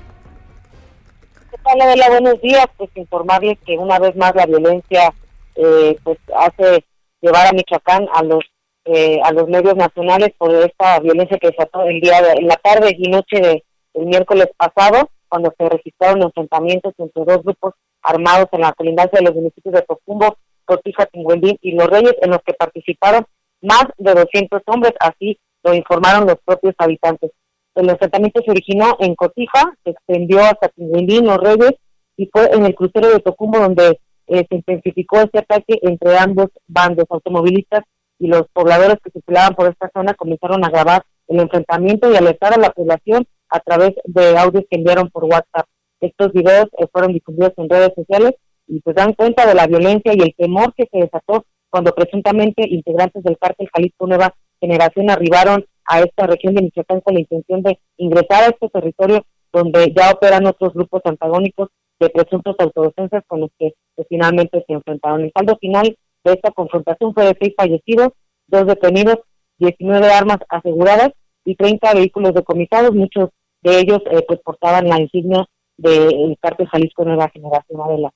[1.50, 2.12] ¿Qué tal?
[2.12, 2.68] Buenos días.
[2.78, 5.12] Pues informarles que una vez más la violencia
[5.56, 6.86] eh, pues hace
[7.20, 8.44] llevar a Michoacán a los
[8.86, 12.58] eh, a los medios nacionales por esta violencia que desató el día de, en la
[12.58, 13.64] tarde y noche de,
[13.96, 19.34] miércoles pasado, cuando se registraron enfrentamientos entre dos grupos armados en la colindancia de los
[19.34, 23.26] municipios de Tocumbo, Cotija, Tingüendín y Los Reyes, en los que participaron
[23.62, 27.32] más de 200 hombres, así lo informaron los propios habitantes.
[27.74, 31.74] El enfrentamiento se originó en Cotija, se extendió hasta Tingüindín, Los Reyes,
[32.18, 36.48] y fue en el crucero de Tocumbo donde eh, se intensificó este ataque entre ambos
[36.68, 37.84] bandos automovilistas
[38.20, 42.54] y los pobladores que circulaban por esta zona comenzaron a grabar el enfrentamiento y alertar
[42.54, 45.68] a la población a través de audios que enviaron por WhatsApp.
[46.02, 48.34] Estos videos eh, fueron difundidos en redes sociales
[48.68, 52.68] y pues dan cuenta de la violencia y el temor que se desató cuando presuntamente
[52.68, 57.62] integrantes del cártel Jalisco Nueva Generación arribaron a esta región de Michoacán con la intención
[57.62, 63.42] de ingresar a este territorio donde ya operan otros grupos antagónicos de presuntos autodefensas con
[63.42, 65.22] los que pues, finalmente se enfrentaron.
[65.22, 68.10] El saldo final de esta confrontación fue de seis fallecidos,
[68.48, 69.18] dos detenidos,
[69.60, 71.12] 19 armas aseguradas
[71.46, 73.30] y 30 vehículos decomisados, muchos
[73.62, 75.46] de ellos eh, pues portaban la insignia
[75.78, 78.12] del cártel Jalisco Nueva Generación.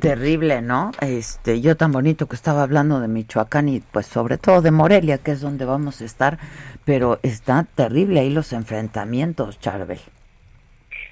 [0.00, 0.92] Terrible, ¿no?
[1.00, 5.18] Este, yo tan bonito que estaba hablando de Michoacán y pues sobre todo de Morelia,
[5.18, 6.38] que es donde vamos a estar,
[6.84, 10.00] pero está terrible ahí los enfrentamientos, Charbel.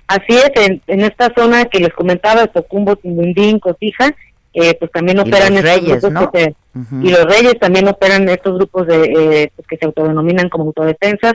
[0.07, 4.14] Así es, en, en esta zona que les comentaba, Tocumbo, Timbundín, Cotija,
[4.55, 6.31] eh, pues también operan estos Reyes, grupos ¿no?
[6.33, 7.01] que se- Ujú.
[7.07, 11.35] y los Reyes también operan estos grupos de eh, pues, que se autodenominan como autodefensas.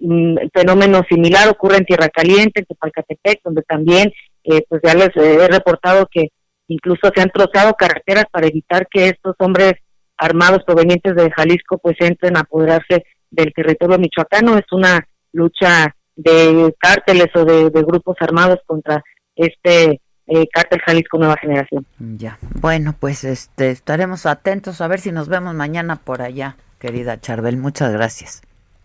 [0.00, 4.12] Mm, fenómeno similar ocurre en Tierra Caliente, en Tepalcatepec, donde también
[4.44, 6.30] eh, pues ya les eh, he reportado que
[6.72, 9.74] incluso se han trozado carreteras para evitar que estos hombres
[10.16, 14.56] armados provenientes de Jalisco pues entren a apoderarse del territorio michoacano.
[14.56, 19.02] Es una lucha de cárteles o de, de grupos armados contra
[19.34, 21.86] este eh, Cártel Jalisco Nueva Generación.
[21.98, 27.20] Ya, bueno, pues este estaremos atentos a ver si nos vemos mañana por allá, querida
[27.20, 27.56] Charbel.
[27.56, 28.42] Muchas gracias.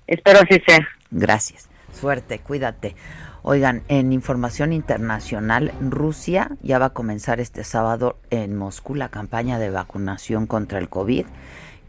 [0.08, 0.88] Espero así sea.
[1.12, 1.70] Gracias.
[1.94, 2.96] Suerte, cuídate.
[3.44, 9.60] Oigan, en información internacional, Rusia ya va a comenzar este sábado en Moscú la campaña
[9.60, 11.26] de vacunación contra el COVID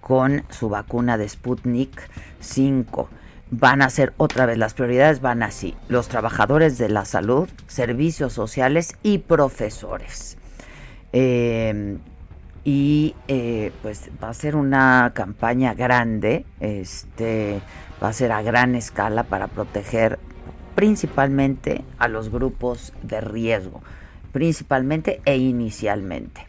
[0.00, 2.08] con su vacuna de Sputnik
[2.40, 3.08] 5.
[3.50, 8.34] Van a ser otra vez, las prioridades van así, los trabajadores de la salud, servicios
[8.34, 10.36] sociales y profesores.
[11.12, 11.98] Eh,
[12.64, 17.60] y eh, pues va a ser una campaña grande, este,
[18.02, 20.18] va a ser a gran escala para proteger
[20.78, 23.82] principalmente a los grupos de riesgo,
[24.30, 26.46] principalmente e inicialmente.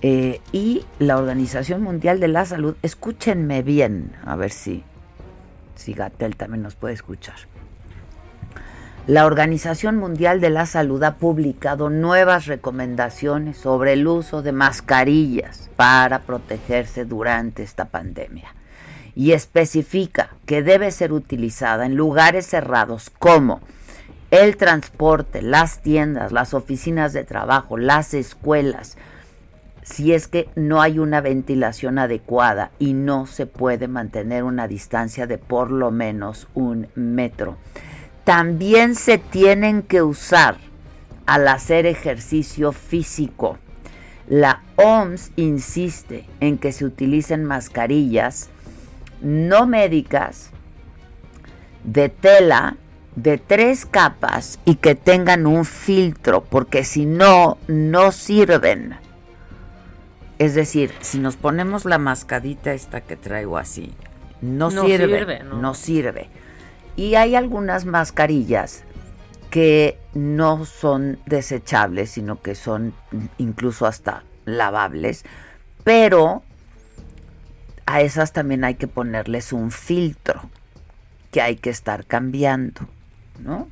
[0.00, 4.84] Eh, y la Organización Mundial de la Salud, escúchenme bien, a ver si,
[5.74, 7.34] si Gatel también nos puede escuchar.
[9.08, 15.68] La Organización Mundial de la Salud ha publicado nuevas recomendaciones sobre el uso de mascarillas
[15.74, 18.54] para protegerse durante esta pandemia
[19.18, 23.60] y especifica que debe ser utilizada en lugares cerrados como
[24.30, 28.96] el transporte, las tiendas, las oficinas de trabajo, las escuelas,
[29.82, 35.26] si es que no hay una ventilación adecuada y no se puede mantener una distancia
[35.26, 37.56] de por lo menos un metro.
[38.22, 40.58] También se tienen que usar
[41.26, 43.58] al hacer ejercicio físico.
[44.28, 48.50] La OMS insiste en que se utilicen mascarillas
[49.20, 50.50] no médicas
[51.84, 52.76] de tela
[53.16, 58.96] de tres capas y que tengan un filtro, porque si no, no sirven.
[60.38, 63.92] Es decir, si nos ponemos la mascadita esta que traigo así,
[64.40, 65.56] no, sirve, ¿no?
[65.56, 66.28] no sirve.
[66.94, 68.84] Y hay algunas mascarillas
[69.50, 72.94] que no son desechables, sino que son
[73.38, 75.24] incluso hasta lavables,
[75.82, 76.42] pero
[77.88, 80.42] a esas también hay que ponerles un filtro
[81.30, 82.82] que hay que estar cambiando,
[83.42, 83.66] ¿no?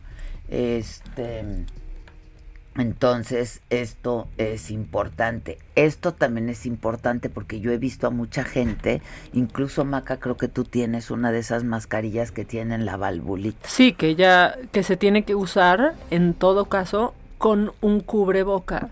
[0.48, 1.44] Este,
[2.76, 5.58] entonces, esto es importante.
[5.74, 9.02] Esto también es importante porque yo he visto a mucha gente,
[9.34, 13.68] incluso Maca, creo que tú tienes una de esas mascarillas que tienen la valvulita.
[13.68, 18.86] Sí, que ya que se tiene que usar en todo caso con un cubrebocas.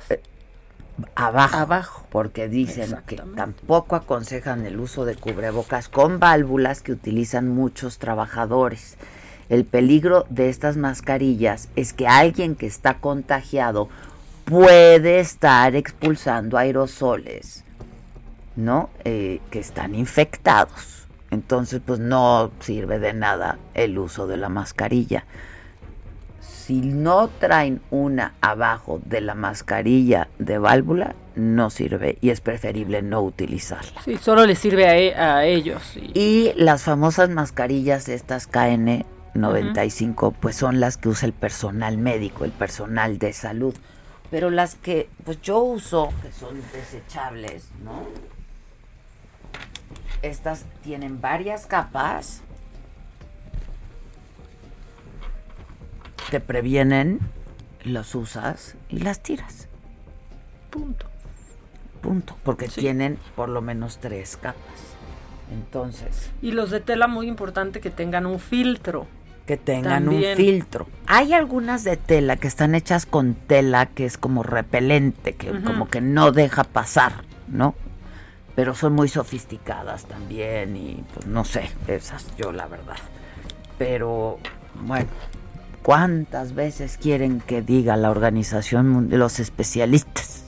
[1.16, 7.48] Abajo, abajo, porque dicen que tampoco aconsejan el uso de cubrebocas con válvulas que utilizan
[7.48, 8.96] muchos trabajadores.
[9.48, 13.88] El peligro de estas mascarillas es que alguien que está contagiado
[14.44, 17.64] puede estar expulsando aerosoles,
[18.54, 18.90] ¿no?
[19.04, 21.08] Eh, que están infectados.
[21.32, 25.24] Entonces, pues no sirve de nada el uso de la mascarilla
[26.64, 33.02] si no traen una abajo de la mascarilla de válvula, no sirve y es preferible
[33.02, 34.00] no utilizarla.
[34.02, 35.94] Sí, solo les sirve a, e, ellos.
[35.96, 36.52] Y...
[36.56, 43.18] las famosas mascarillas estas KN95, pues son las que usa el personal médico, el personal
[43.18, 43.74] de salud.
[44.30, 48.06] Pero las que pues yo uso, que son desechables, ¿no?
[50.22, 52.40] Estas tienen varias capas
[56.30, 57.20] te previenen,
[57.84, 59.68] los usas y las tiras.
[60.70, 61.06] Punto.
[62.00, 62.36] Punto.
[62.42, 64.94] Porque tienen por lo menos tres capas.
[65.52, 66.30] Entonces.
[66.42, 69.06] Y los de tela muy importante que tengan un filtro.
[69.46, 70.86] Que tengan un filtro.
[71.06, 75.88] Hay algunas de tela que están hechas con tela que es como repelente, que como
[75.88, 77.74] que no deja pasar, ¿no?
[78.56, 82.96] Pero son muy sofisticadas también y pues no sé, esas yo la verdad.
[83.76, 84.38] Pero
[84.82, 85.08] bueno,
[85.84, 90.42] ¿Cuántas veces quieren que diga la organización de los especialistas?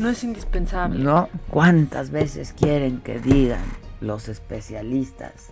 [0.00, 0.98] No es indispensable.
[0.98, 1.28] ¿No?
[1.48, 3.62] ¿Cuántas veces quieren que digan
[4.00, 5.50] los especialistas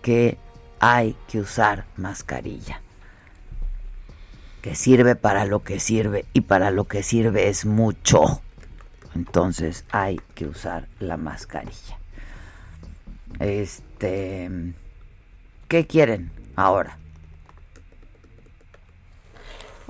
[0.00, 0.38] que
[0.78, 2.80] hay que usar mascarilla?
[4.62, 8.40] Que sirve para lo que sirve y para lo que sirve es mucho.
[9.16, 11.98] Entonces hay que usar la mascarilla.
[13.40, 14.72] Este,
[15.66, 16.99] ¿qué quieren ahora?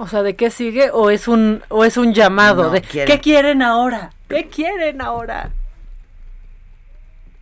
[0.00, 0.90] O sea, ¿de qué sigue?
[0.90, 2.70] ¿O es un, o es un llamado?
[2.70, 4.12] de, ¿Qué quieren ahora?
[4.30, 5.50] ¿Qué quieren ahora?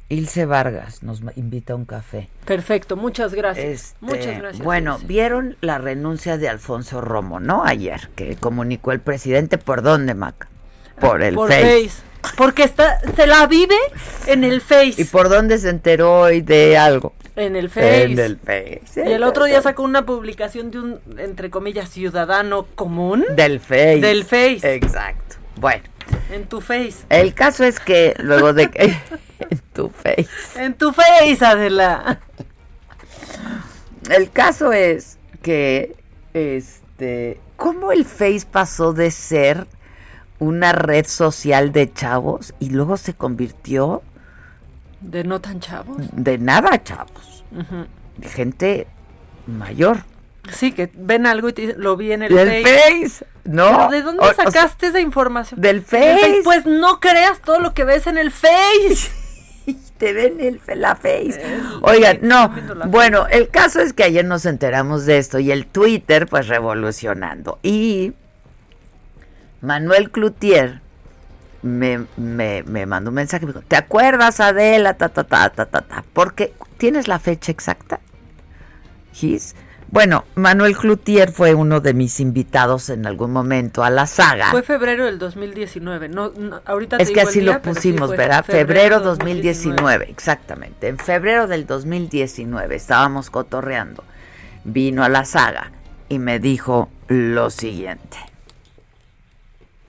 [0.09, 2.29] Ilse Vargas nos invita a un café.
[2.45, 3.65] Perfecto, muchas gracias.
[3.65, 4.65] Este, muchas gracias.
[4.65, 7.63] Bueno, vieron la renuncia de Alfonso Romo, ¿no?
[7.65, 10.49] Ayer, que comunicó el presidente por dónde, Maca.
[10.99, 12.03] Por el por face.
[12.37, 13.77] Porque está, se la vive
[14.27, 14.95] en el Face.
[14.97, 17.15] ¿Y por dónde se enteró hoy de algo?
[17.39, 18.03] En el Face.
[18.03, 19.05] En el Face.
[19.07, 23.25] Y el otro día sacó una publicación de un, entre comillas, ciudadano común.
[23.37, 24.01] Del Face.
[24.01, 24.75] Del Face.
[24.75, 25.37] Exacto.
[25.61, 25.85] Bueno.
[26.33, 27.05] En tu Face.
[27.11, 28.85] El caso es que luego de que...
[29.39, 30.29] en tu Face.
[30.57, 32.21] En tu Face, Adela.
[34.11, 35.95] El caso es que,
[36.35, 39.69] este, ¿cómo el Face pasó de ser
[40.41, 44.03] una red social de chavos y luego se convirtió
[45.01, 45.99] de no tan chavos.
[46.13, 47.45] De nada chavos.
[48.17, 48.87] De gente
[49.47, 49.99] mayor.
[50.51, 52.63] Sí, que ven algo y lo vi en el Face.
[52.63, 53.27] face.
[53.45, 53.91] No.
[53.91, 55.61] ¿De dónde sacaste esa información?
[55.61, 56.41] Del face.
[56.45, 59.11] Pues no creas todo lo que ves en el Face.
[59.99, 61.39] Te ven el, la Face.
[61.39, 62.51] Eh, Oigan, no.
[62.87, 67.59] Bueno, el caso es que ayer nos enteramos de esto y el Twitter, pues revolucionando.
[67.63, 68.15] Y
[69.61, 70.81] Manuel Cloutier
[71.63, 74.95] me, me, me mandó un mensaje me dijo, ¿te acuerdas Adela?
[74.95, 76.05] Ta, ta, ta, ta, ta, ta.
[76.13, 78.01] Porque, ¿tienes la fecha exacta?
[79.21, 79.55] His?
[79.91, 84.51] Bueno, Manuel Cloutier fue uno de mis invitados en algún momento a la saga.
[84.51, 86.11] Fue febrero del 2019.
[86.11, 86.31] No,
[86.67, 88.45] ahorita es que así lo pusimos, ¿verdad?
[88.45, 90.89] Febrero, 2019, exactamente.
[90.89, 94.05] En febrero del 2019 estábamos cotorreando.
[94.65, 95.73] Vino a la saga
[96.11, 98.19] y me dijo lo siguiente.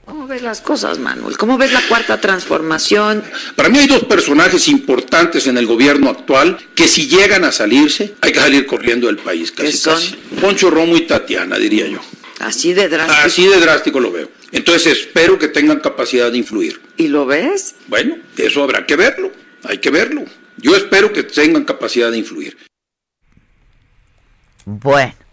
[0.09, 1.37] ¿Cómo ves las cosas, Manuel?
[1.37, 3.23] ¿Cómo ves la cuarta transformación?
[3.55, 8.15] Para mí hay dos personajes importantes en el gobierno actual que si llegan a salirse,
[8.21, 9.93] hay que salir corriendo del país, casi, son?
[9.93, 10.15] casi.
[10.41, 11.99] Poncho Romo y Tatiana, diría yo.
[12.39, 13.21] Así de drástico.
[13.23, 14.31] Así de drástico lo veo.
[14.51, 16.81] Entonces espero que tengan capacidad de influir.
[16.97, 17.75] ¿Y lo ves?
[17.85, 19.31] Bueno, eso habrá que verlo.
[19.63, 20.25] Hay que verlo.
[20.57, 22.57] Yo espero que tengan capacidad de influir.
[24.65, 25.28] Bueno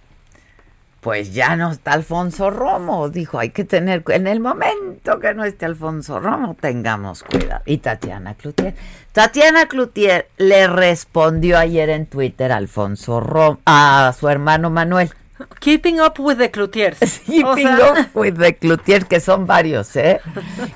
[1.07, 3.09] pues ya no está Alfonso Romo.
[3.11, 7.63] Dijo, hay que tener, en el momento que no esté Alfonso Romo, tengamos cuidado.
[7.65, 8.75] Y Tatiana Cloutier.
[9.13, 15.13] Tatiana Cloutier le respondió ayer en Twitter a Alfonso Romo, a su hermano Manuel.
[15.61, 16.99] Keeping up with the Cloutiers.
[17.25, 20.21] Keeping up with the Cloutiers, que son varios, ¿eh?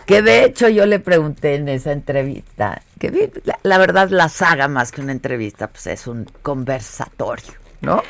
[0.07, 4.69] que de hecho yo le pregunté en esa entrevista, que la, la verdad la saga
[4.69, 8.05] más que una entrevista, pues es un conversatorio, ¿no?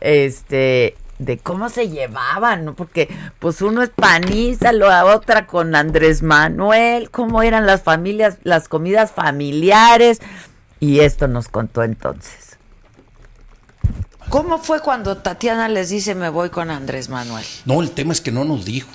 [0.00, 2.74] Este, de cómo se llevaban, ¿no?
[2.74, 3.08] Porque
[3.38, 9.10] pues uno es panista, la otra con Andrés Manuel, cómo eran las familias, las comidas
[9.10, 10.20] familiares.
[10.80, 12.58] Y esto nos contó entonces.
[14.28, 17.44] ¿Cómo fue cuando Tatiana les dice me voy con Andrés Manuel?
[17.64, 18.88] No, el tema es que no nos dijo.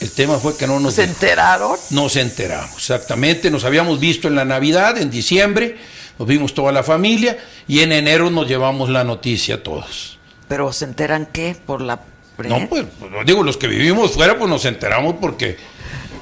[0.00, 1.76] El tema fue que no nos ¿Se enteraron?
[1.90, 3.50] Nos enteramos, exactamente.
[3.50, 5.76] Nos habíamos visto en la Navidad, en diciembre,
[6.18, 7.38] nos vimos toda la familia
[7.68, 10.19] y en enero nos llevamos la noticia todos.
[10.50, 11.56] ¿Pero se enteran qué?
[11.64, 12.00] ¿Por la
[12.38, 15.56] No, pues, pues, digo, los que vivimos fuera, pues nos enteramos porque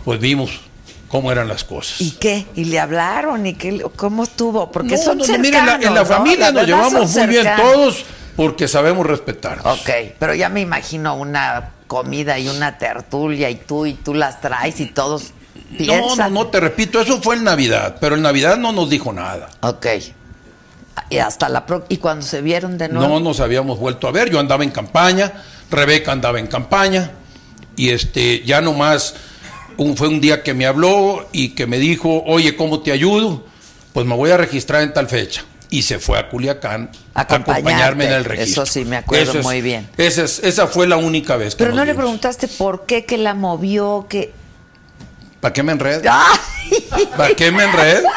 [0.04, 0.50] pues vimos
[1.08, 1.98] cómo eran las cosas.
[2.02, 2.44] ¿Y qué?
[2.54, 3.46] ¿Y le hablaron?
[3.46, 3.82] ¿Y qué?
[3.96, 4.70] ¿Cómo estuvo?
[4.70, 8.04] Porque son cercanos, mira, en la, familia nos llevamos muy bien todos
[8.36, 9.80] porque sabemos respetarnos.
[9.80, 14.42] Ok, pero ya me imagino una comida y una tertulia y tú y tú las
[14.42, 15.32] traes y todos
[15.78, 16.16] piensan.
[16.16, 19.10] No, no, no, te repito, eso fue en Navidad, pero en Navidad no nos dijo
[19.10, 19.48] nada.
[19.62, 19.86] Ok.
[21.10, 23.08] Y hasta la y cuando se vieron de nuevo.
[23.08, 24.30] No nos habíamos vuelto a ver.
[24.30, 25.32] Yo andaba en campaña,
[25.70, 27.12] Rebeca andaba en campaña
[27.76, 29.14] y este ya nomás
[29.78, 33.44] un, fue un día que me habló y que me dijo, oye, ¿cómo te ayudo?
[33.92, 35.44] Pues me voy a registrar en tal fecha.
[35.70, 38.62] Y se fue a Culiacán a acompañarme en el registro.
[38.62, 39.88] Eso sí, me acuerdo muy bien.
[39.98, 43.34] Esa, esa fue la única vez que Pero no le preguntaste por qué, que la
[43.34, 44.32] movió, que
[45.40, 46.02] ¿Para qué me enredo?
[47.16, 48.08] ¿Para qué me enredo?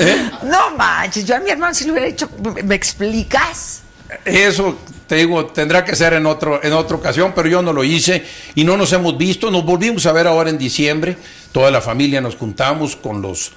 [0.00, 0.30] ¿Eh?
[0.44, 2.28] No manches, yo a mi hermano si le hubiera dicho,
[2.64, 3.82] ¿me explicas?
[4.24, 7.82] Eso te digo, tendrá que ser en otro en otra ocasión, pero yo no lo
[7.82, 8.24] hice
[8.54, 9.50] y no nos hemos visto.
[9.50, 11.16] Nos volvimos a ver ahora en diciembre.
[11.52, 13.52] Toda la familia nos juntamos con los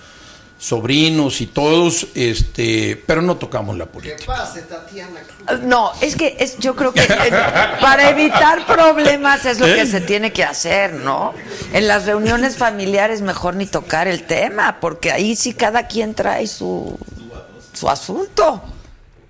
[0.62, 4.48] sobrinos y todos, este, pero no tocamos la política.
[4.70, 5.20] Tatiana?
[5.64, 7.32] No, es que es, yo creo que eh,
[7.82, 11.34] para evitar problemas es lo que se tiene que hacer, ¿no?
[11.74, 16.46] En las reuniones familiares mejor ni tocar el tema, porque ahí sí cada quien trae
[16.46, 16.96] su,
[17.74, 18.62] su asunto.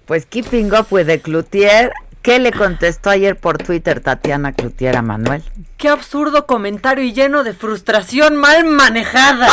[0.06, 5.02] Pues keeping up with the Cloutier, ¿qué le contestó ayer por Twitter Tatiana Cloutier a
[5.02, 5.44] Manuel?
[5.78, 9.48] Qué absurdo comentario y lleno de frustración mal manejada.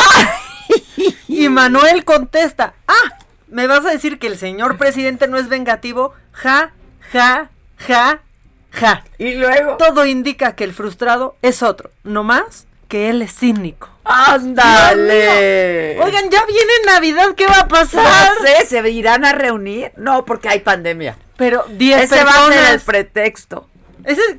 [1.38, 6.12] Y Manuel contesta, ah, ¿me vas a decir que el señor presidente no es vengativo?
[6.32, 6.72] Ja,
[7.12, 8.20] ja, ja,
[8.72, 9.04] ja.
[9.18, 9.76] Y luego...
[9.76, 13.88] Todo indica que el frustrado es otro, no más que él es cínico.
[14.02, 15.98] ¡Ándale!
[16.00, 18.32] Oigan, ya viene Navidad, ¿qué va a pasar?
[18.40, 19.92] No sé, ¿se irán a reunir?
[19.96, 21.16] No, porque hay pandemia.
[21.36, 23.68] Pero 10 Ese va a ser el pretexto.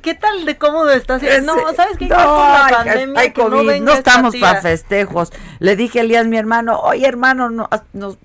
[0.02, 1.22] ¿Qué tal de cómodo estás?
[1.42, 2.06] no, ¿sabes qué?
[2.06, 5.32] No, la pandemia, hay, COVID, no, estamos para festejos.
[5.58, 7.50] Le dije a Elías, mi hermano, oye hermano,
[7.92, 8.18] nos,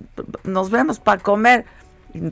[0.43, 1.65] nos vemos para comer.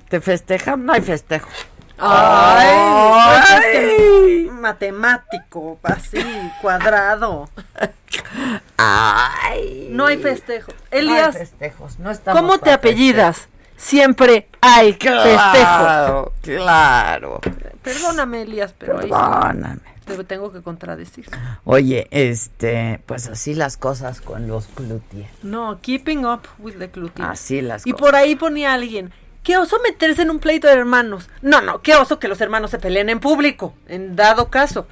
[0.10, 0.86] ¿Te festejan?
[0.86, 1.50] No hay festejo.
[1.98, 2.68] Ay,
[3.14, 6.24] pues es que matemático, así,
[6.62, 7.50] cuadrado.
[8.78, 9.90] Ay.
[9.92, 10.72] No hay festejo.
[10.72, 12.00] No hay Elías, festejos.
[12.00, 13.48] No estamos ¿cómo te apellidas?
[13.84, 15.22] Siempre hay festejo.
[15.22, 17.42] Claro, claro.
[17.84, 19.82] Perdóname, Elías, pero ahí sí Perdóname.
[20.06, 21.30] te tengo que contradecir.
[21.66, 25.28] Oye, este, pues así las cosas con los Cloutier.
[25.44, 27.28] No, keeping up with the Cloutier.
[27.28, 28.02] Así las Y cosas.
[28.06, 29.12] por ahí ponía alguien,
[29.44, 31.30] qué oso meterse en un pleito de hermanos.
[31.42, 34.88] No, no, qué oso que los hermanos se peleen en público, en dado caso.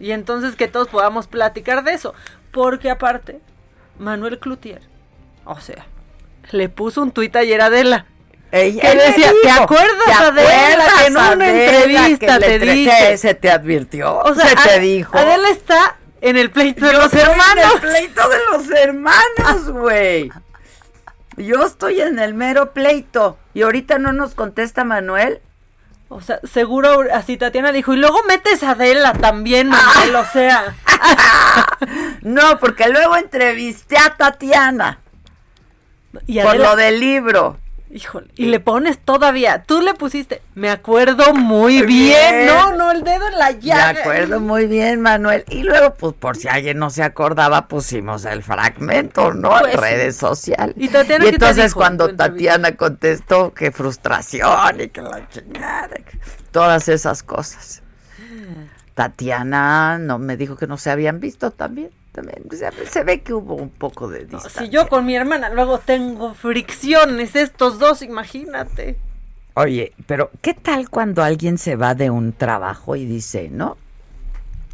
[0.00, 2.14] Y entonces que todos podamos platicar de eso.
[2.52, 3.40] Porque aparte,
[3.98, 4.80] Manuel Cloutier,
[5.44, 5.84] o sea,
[6.52, 8.06] le puso un tuit ayer a Adela.
[8.52, 13.18] Ella que decía, ¿te acuerdas, ¿te Adela, que en acuerdas, una entrevista te dije?
[13.18, 15.16] se te advirtió, O sea, se te Ad- dijo.
[15.16, 17.74] Adela está en el pleito de Yo los estoy en hermanos.
[17.74, 20.30] el pleito de los hermanos, güey.
[21.36, 23.38] Yo estoy en el mero pleito.
[23.54, 25.40] Y ahorita no nos contesta Manuel.
[26.08, 30.74] O sea, seguro así Tatiana dijo, y luego metes a Adela también, Manuel, o sea.
[32.22, 34.98] No, porque luego entrevisté a Tatiana
[36.26, 37.58] Y por lo del libro.
[37.92, 41.88] Híjole, y le pones todavía, tú le pusiste, me acuerdo muy bien.
[42.36, 42.46] Bien.
[42.46, 44.00] No, no, el dedo en la Me llaga.
[44.00, 45.44] acuerdo muy bien, Manuel.
[45.48, 49.50] Y luego, pues, por si alguien no se acordaba, pusimos el fragmento, ¿no?
[49.58, 50.76] Pues, en redes sociales.
[50.78, 52.14] ¿Y Tatiana qué entonces dijo cuando?
[52.14, 55.96] Tatiana contestó que frustración y que la chingada,
[56.52, 57.82] todas esas cosas.
[58.94, 61.90] Tatiana no me dijo que no se habían visto también.
[62.12, 64.62] También se, se ve que hubo un poco de distancia.
[64.62, 68.96] Si yo con mi hermana luego tengo fricciones, estos dos, imagínate.
[69.54, 73.76] Oye, pero ¿qué tal cuando alguien se va de un trabajo y dice, ¿no?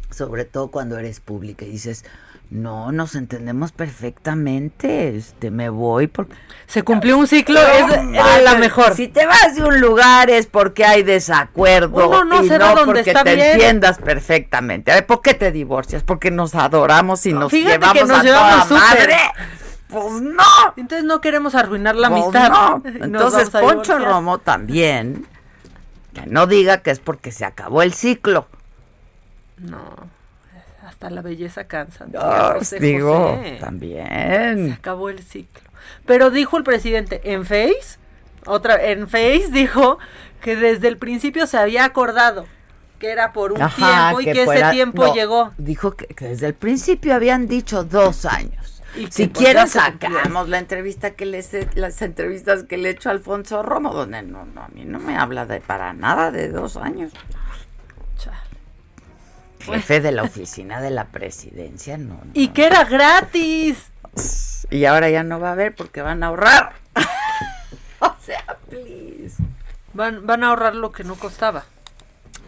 [0.09, 2.05] Sobre todo cuando eres pública y dices,
[2.49, 6.33] no, nos entendemos perfectamente, este, me voy porque...
[6.65, 7.59] Se cumplió un ciclo,
[8.05, 8.95] No, es la mejor.
[8.95, 12.85] Si te vas de un lugar es porque hay desacuerdo Uno no y no donde
[12.85, 13.51] porque está te bien.
[13.51, 14.91] entiendas perfectamente.
[14.91, 16.03] A ver, ¿por qué te divorcias?
[16.03, 19.17] Porque nos adoramos y nos llevamos que nos a llevamos toda madre.
[19.89, 20.43] Pues no.
[20.77, 22.49] Entonces no queremos arruinar la Pues amistad.
[22.49, 22.81] no.
[23.05, 23.99] Entonces Poncho.
[23.99, 25.25] Romo también,
[26.13, 28.47] que no diga que es porque se acabó el ciclo.
[29.57, 29.79] No,
[30.97, 32.05] hasta la belleza cansa.
[32.05, 33.49] decía Ah, José digo, José.
[33.53, 34.71] Se también.
[34.71, 35.69] acabó el ciclo.
[36.07, 37.99] Pero dijo el presidente en Face,
[38.47, 39.99] otra en Face dijo
[40.41, 42.45] que desde el principio se había acordado
[42.97, 45.53] que era por un Ajá, tiempo y que, fuera- ese tiempo no, llegó.
[45.59, 48.81] Dijo que, que desde el principio habían dicho dos años.
[48.95, 52.91] Y si pues, quieren se sacamos la entrevista que les las entrevistas que le he
[52.93, 56.31] hecho a Alfonso Romo, donde no, no, a mí no me habla de para nada
[56.31, 57.11] de dos años.
[59.67, 59.77] Chale.
[59.79, 62.31] Jefe de la oficina de la presidencia, no, no.
[62.33, 63.77] Y que era gratis.
[64.69, 66.73] Y ahora ya no va a haber porque van a ahorrar.
[67.99, 69.35] o sea, please.
[69.93, 71.65] Van, van a ahorrar lo que no costaba.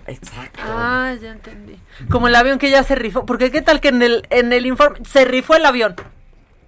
[0.08, 0.60] Exacto.
[0.64, 1.80] Ah, ya entendí.
[2.10, 3.26] Como el avión que ya se rifó.
[3.26, 5.96] Porque qué tal que en el, en el informe se rifó el avión.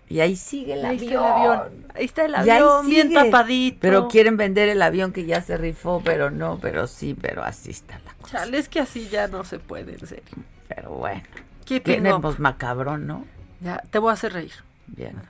[0.09, 1.23] Y ahí sigue el Ahí está avión.
[1.23, 1.85] el avión.
[1.95, 3.77] Ahí está el avión, bien tapadito.
[3.79, 7.71] Pero quieren vender el avión que ya se rifó, pero no, pero sí, pero así
[7.71, 8.00] está.
[8.27, 10.35] Chale, es que así ya no se puede, en serio.
[10.67, 11.23] Pero bueno.
[11.79, 13.25] Tenemos macabrón, ¿no?
[13.61, 14.51] Ya, te voy a hacer reír.
[14.87, 15.21] Bien.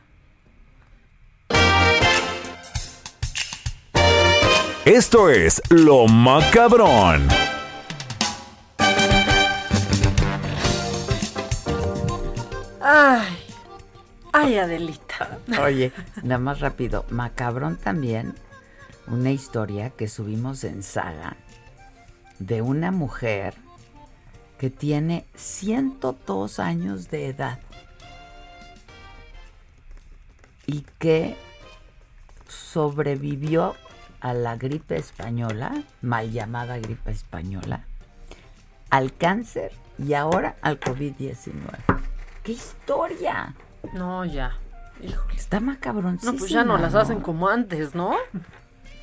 [4.85, 7.27] Esto es Lo Macabrón.
[12.81, 13.37] Ay,
[14.33, 15.37] ay, Adelita.
[15.61, 15.91] Oye,
[16.23, 17.05] nada más rápido.
[17.11, 18.33] Macabrón también,
[19.05, 21.37] una historia que subimos en Saga
[22.41, 23.53] de una mujer
[24.57, 27.59] que tiene 102 años de edad
[30.65, 31.37] y que
[32.47, 33.75] sobrevivió
[34.19, 37.85] a la gripe española, mal llamada gripe española,
[38.89, 41.53] al cáncer y ahora al COVID-19.
[42.43, 43.53] ¡Qué historia!
[43.93, 44.57] No, ya.
[45.01, 45.35] Híjole.
[45.35, 46.19] Está macabrón.
[46.23, 48.15] No, pues ya no las hacen como antes, ¿no?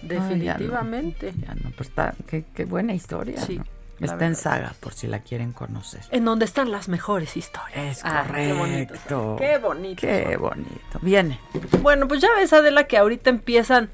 [0.03, 1.32] Definitivamente.
[1.46, 3.40] Ya no, pues está, qué, qué buena historia.
[3.40, 3.61] Sí,
[4.01, 6.01] Está en saga, por si la quieren conocer.
[6.12, 7.99] En donde están las mejores historias.
[7.99, 8.94] Es Ah, qué bonito.
[8.94, 9.36] correcto.
[9.40, 10.01] Qué bonito.
[10.01, 10.99] Qué bonito.
[11.03, 11.40] Viene.
[11.82, 13.90] Bueno, pues ya ves, Adela, que ahorita empiezan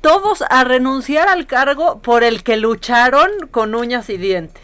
[0.00, 4.62] todos a renunciar al cargo por el que lucharon con uñas y dientes.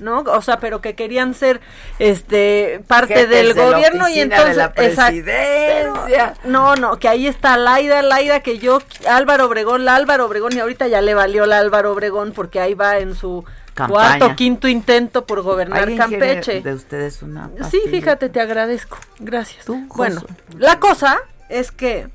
[0.00, 0.20] ¿No?
[0.20, 1.60] O sea, pero que querían ser
[1.98, 6.34] este parte Jefes del de la gobierno y entonces de la presidencia.
[6.42, 10.52] pero- no, no, que ahí está Laida, Laida que yo Álvaro Obregón, la Álvaro Obregón
[10.56, 14.18] y ahorita ya le valió la Álvaro Obregón porque ahí va en su Campaña.
[14.18, 16.60] cuarto, quinto intento por gobernar ¿Alguien quiere Campeche.
[16.60, 18.98] de ustedes una Sí, fíjate, te agradezco.
[19.18, 19.64] Gracias.
[19.64, 20.22] Tú, bueno,
[20.58, 21.18] la cosa
[21.48, 22.08] es que,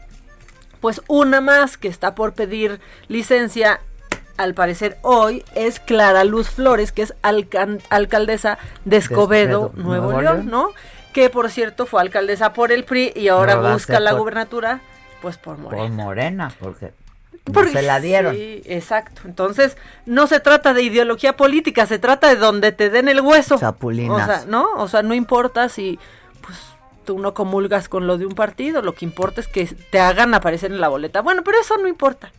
[0.81, 3.79] pues una más que está por pedir licencia
[4.37, 7.13] al parecer hoy, es Clara Luz Flores, que es
[7.89, 10.49] alcaldesa de Escobedo, Nuevo, Nuevo León.
[10.49, 10.69] ¿no?
[11.13, 14.81] Que por cierto fue alcaldesa por el PRI y ahora busca la por- gubernatura,
[15.21, 15.83] pues por Morena.
[15.83, 16.93] Por Morena, porque
[17.47, 18.35] no Porque se la dieron.
[18.35, 19.21] Sí, exacto.
[19.25, 23.57] Entonces, no se trata de ideología política, se trata de donde te den el hueso.
[23.59, 24.21] Chapulinas.
[24.23, 24.67] O sea, ¿no?
[24.77, 25.99] O sea, no importa si
[26.41, 26.57] pues
[27.05, 30.33] tú no comulgas con lo de un partido, lo que importa es que te hagan
[30.33, 31.21] aparecer en la boleta.
[31.21, 32.31] Bueno, pero eso no importa.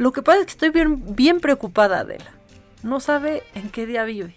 [0.00, 2.30] Lo que pasa es que estoy bien, bien preocupada, Adela.
[2.82, 4.34] No sabe en qué día vive.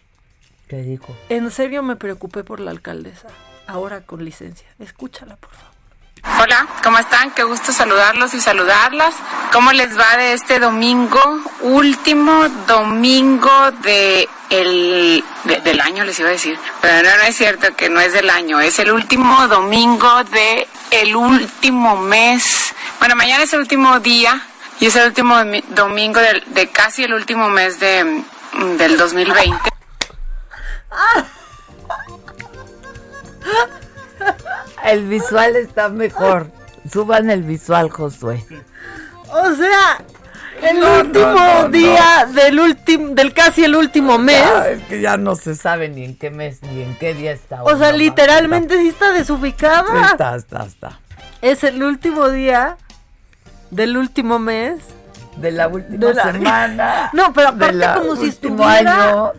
[0.67, 1.15] ¿Qué dijo?
[1.29, 3.29] En serio me preocupé por la alcaldesa,
[3.65, 4.67] ahora con licencia.
[4.79, 5.71] Escúchala, por favor.
[6.41, 7.31] Hola, ¿cómo están?
[7.31, 9.15] Qué gusto saludarlos y saludarlas.
[9.53, 11.19] ¿Cómo les va de este domingo?
[11.61, 16.59] Último domingo de el, de- del año, les iba a decir.
[16.81, 18.59] Pero no, no es cierto que no es del año.
[18.59, 22.73] Es el último domingo de el último mes.
[22.99, 24.41] Bueno, mañana es el último día
[24.79, 28.03] y es el último domi- domingo del- de, casi el último mes de,
[28.53, 29.57] mm, del 2020.
[34.83, 36.47] El visual está mejor.
[36.91, 38.43] Suban el visual, Josué.
[39.29, 40.03] O sea,
[40.61, 41.69] el No, último no, no.
[41.69, 44.43] día del último, del casi el último mes.
[44.43, 47.31] Ya, es que ya no se sabe ni en qué mes ni en qué día
[47.31, 47.63] está.
[47.63, 50.07] O sea, literalmente sí está desubicada.
[50.11, 50.99] Está, está, está.
[51.41, 52.77] Es el último día
[53.75, 54.79] del último mes.
[55.37, 57.09] De la última De la- semana.
[57.13, 59.09] No, pero aparte como si estuviera...
[59.09, 59.33] año.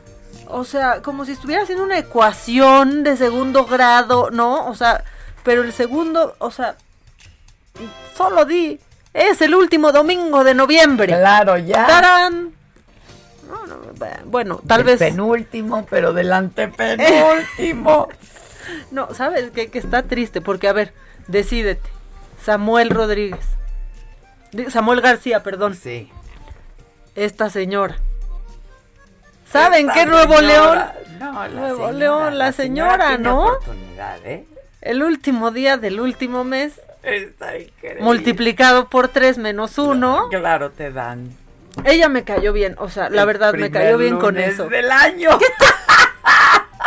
[0.49, 4.66] O sea, como si estuviera haciendo una ecuación de segundo grado, ¿no?
[4.66, 5.03] O sea,
[5.43, 6.76] pero el segundo, o sea,
[8.16, 8.78] solo di,
[9.14, 11.09] es el último domingo de noviembre.
[11.09, 11.87] Claro, ya.
[11.87, 12.53] ¡Tarán!
[13.49, 13.76] No, no,
[14.26, 14.99] bueno, tal vez...
[14.99, 18.09] penúltimo, pero del antepenúltimo.
[18.91, 19.70] No, ¿sabes qué?
[19.70, 20.95] Que está triste, porque a ver,
[21.28, 21.91] decídete.
[22.43, 23.45] Samuel Rodríguez.
[24.71, 25.75] Samuel García, perdón.
[25.75, 26.11] Sí.
[27.15, 27.97] Esta señora.
[29.51, 30.95] ¿Saben qué Nuevo señora.
[31.09, 31.19] León?
[31.19, 33.45] No, la Nuevo señora, León, la señora, tiene ¿no?
[33.47, 34.45] oportunidad, ¿eh?
[34.81, 38.03] El último día del último mes, Está increíble.
[38.03, 40.29] multiplicado por 3 menos 1.
[40.31, 41.31] Claro, te dan.
[41.85, 44.69] Ella me cayó bien, o sea, la verdad me cayó bien con eso.
[44.69, 45.31] del año.
[45.39, 45.51] Les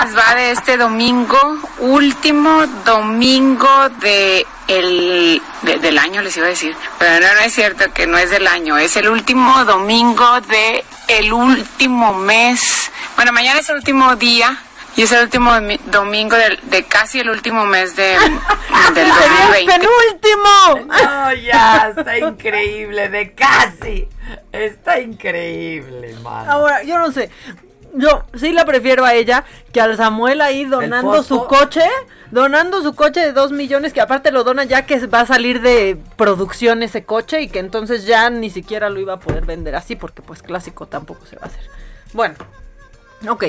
[0.05, 1.39] va de este domingo,
[1.79, 6.75] último domingo de el, de- del año, les iba a decir.
[6.99, 10.83] Pero no, no es cierto que no es del año, es el último domingo de
[11.07, 12.91] el último mes.
[13.15, 14.57] Bueno, mañana es el último día
[14.95, 18.19] y es el último domi- domingo del- de, casi el último mes de, del
[18.93, 19.79] ¡Sería el 2020.
[19.79, 20.93] penúltimo!
[21.03, 24.07] No, ya, está increíble, de casi.
[24.51, 26.51] Está increíble, mano.
[26.51, 27.29] Ahora, yo no sé.
[27.93, 31.83] Yo sí la prefiero a ella que al Samuel ahí donando su coche,
[32.31, 35.61] donando su coche de dos millones, que aparte lo dona ya que va a salir
[35.61, 39.75] de producción ese coche y que entonces ya ni siquiera lo iba a poder vender
[39.75, 41.63] así porque pues clásico tampoco se va a hacer.
[42.13, 42.35] Bueno,
[43.27, 43.45] ok.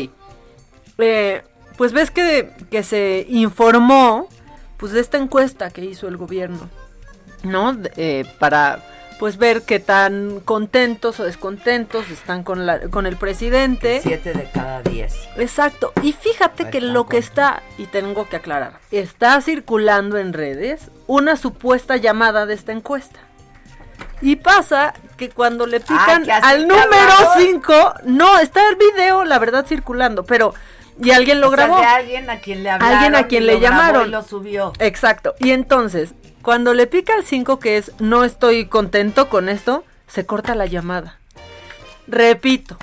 [0.99, 1.43] Eh,
[1.77, 4.29] pues ves que, que se informó
[4.77, 6.69] pues de esta encuesta que hizo el gobierno,
[7.43, 7.77] ¿no?
[7.97, 8.83] Eh, para
[9.19, 14.01] pues ver qué tan contentos o descontentos están con, la, con el presidente.
[14.03, 15.15] Siete de cada diez.
[15.37, 15.93] Exacto.
[16.03, 21.37] Y fíjate que lo que está, y tengo que aclarar, está circulando en redes una
[21.37, 23.19] supuesta llamada de esta encuesta.
[24.21, 27.39] Y pasa que cuando le pican Ah, así al número hablaron.
[27.39, 30.55] 5, no, está el video, la verdad, circulando, pero...
[31.01, 31.81] Y alguien lo O sea, grabó.
[31.81, 32.97] de alguien a quien le hablaron.
[32.97, 34.09] Alguien a quien lo le grabó llamaron.
[34.09, 34.73] Y lo subió.
[34.81, 35.37] Exacto.
[35.39, 36.13] Y entonces,
[36.43, 40.67] cuando le pica al 5, que es no estoy contento con esto, se corta la
[40.67, 41.19] llamada.
[42.07, 42.79] Repito,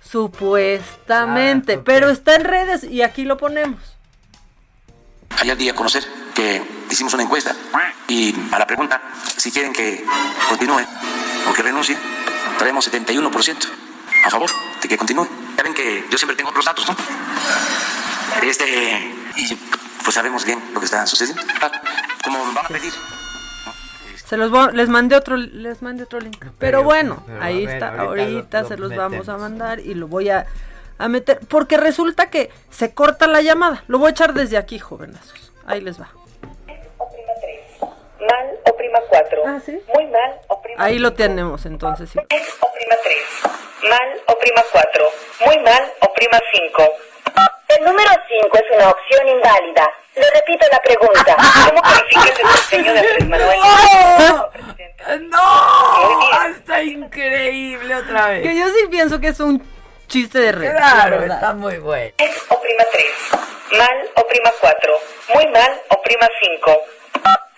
[0.00, 3.80] supuestamente, Ah, pero está en redes y aquí lo ponemos.
[5.40, 6.04] Ayer di a conocer
[6.34, 7.54] que hicimos una encuesta
[8.08, 9.00] y a la pregunta
[9.36, 10.04] si quieren que
[10.48, 10.84] continúe
[11.48, 11.96] o que renuncie,
[12.58, 13.56] traemos 71%
[14.24, 14.50] a favor
[14.82, 15.28] de que continúe.
[15.56, 16.96] Ya ven que yo siempre tengo otros datos, ¿no?
[18.42, 19.54] Este, y
[20.04, 21.42] pues sabemos bien lo que está sucediendo.
[22.28, 22.92] Ah, Como van a pedir,
[24.24, 26.44] Se los voy- les mandé otro les mandé otro link.
[26.58, 29.80] Pero, bueno, pero ahí ver, está, ahorita ahorita, lo- lo se los vamos a mandar
[29.80, 30.46] y lo voy a,
[30.98, 33.84] a meter porque resulta que se corta la llamada.
[33.86, 35.52] Lo voy a echar desde aquí, jovenazos.
[35.66, 36.10] Ahí les va.
[38.20, 39.42] Mal o prima 4.
[39.46, 39.80] Ah, ¿sí?
[39.94, 42.10] Muy mal o prima Ahí lo tenemos entonces.
[42.10, 42.18] sí.
[42.18, 43.90] o prima 3.
[43.90, 45.04] Mal o prima 4.
[45.46, 46.82] Muy mal o prima 5.
[47.68, 48.10] El número
[48.42, 49.90] 5 es una opción inválida.
[50.16, 51.36] Le repito la pregunta.
[51.68, 53.58] ¿Cómo califica el desempeño de Andrés Manuel?
[55.30, 56.48] ¡No!
[56.50, 58.42] Está increíble otra vez.
[58.42, 59.62] Que yo sí pienso que es un
[60.06, 60.72] chiste de red.
[60.72, 62.12] la Claro, está muy bueno.
[62.48, 63.06] o prima 3.
[63.78, 64.92] Mal o prima 4.
[65.34, 66.80] Muy mal o prima 5.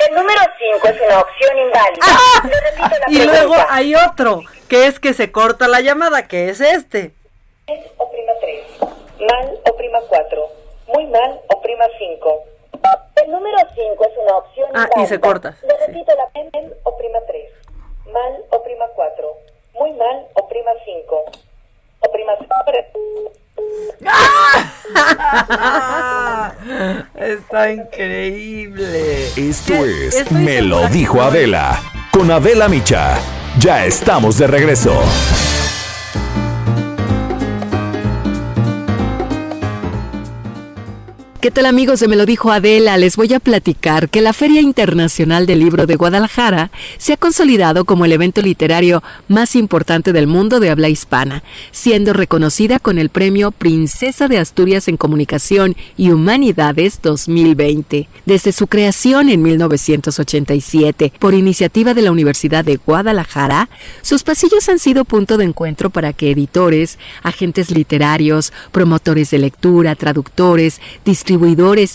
[0.09, 0.41] El número
[0.75, 2.07] 5 es una opción inválida.
[2.45, 3.33] Le repito la Y pregunta.
[3.45, 7.13] luego hay otro que es que se corta la llamada, que es este.
[7.97, 8.61] Oprima 3.
[9.21, 10.49] Mal, oprima 4.
[10.95, 12.45] Muy mal, oprima 5.
[13.23, 14.71] El número 5 es una opción.
[14.75, 15.55] Ah, y se corta.
[15.63, 17.53] Le repito la mal, oprima 3.
[18.13, 19.37] Mal, oprima 4.
[19.75, 21.25] Muy mal, oprima 5.
[22.01, 22.55] Oprima 5.
[27.21, 29.27] Está increíble.
[29.37, 31.79] Esto es Me lo dijo Adela.
[32.13, 33.19] Con Adela Micha.
[33.59, 35.03] Ya estamos de regreso.
[41.41, 42.99] ¿Qué tal amigos de Me lo dijo Adela?
[42.99, 47.87] Les voy a platicar que la Feria Internacional del Libro de Guadalajara se ha consolidado
[47.87, 53.09] como el evento literario más importante del mundo de habla hispana, siendo reconocida con el
[53.09, 58.11] premio Princesa de Asturias en Comunicación y Humanidades 2020.
[58.27, 63.71] Desde su creación en 1987 por iniciativa de la Universidad de Guadalajara,
[64.03, 69.95] sus pasillos han sido punto de encuentro para que editores, agentes literarios, promotores de lectura,
[69.95, 70.83] traductores,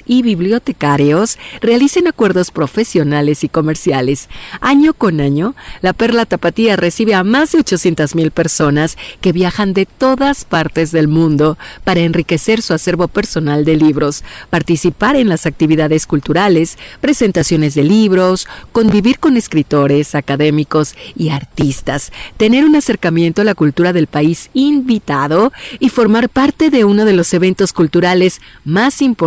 [0.05, 4.29] y bibliotecarios realicen acuerdos profesionales y comerciales.
[4.61, 9.73] Año con año, la Perla Tapatía recibe a más de 800 mil personas que viajan
[9.73, 15.45] de todas partes del mundo para enriquecer su acervo personal de libros, participar en las
[15.45, 23.45] actividades culturales, presentaciones de libros, convivir con escritores, académicos y artistas, tener un acercamiento a
[23.45, 29.01] la cultura del país invitado y formar parte de uno de los eventos culturales más
[29.01, 29.24] importantes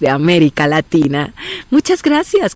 [0.00, 1.32] de América Latina.
[1.70, 2.54] Muchas gracias.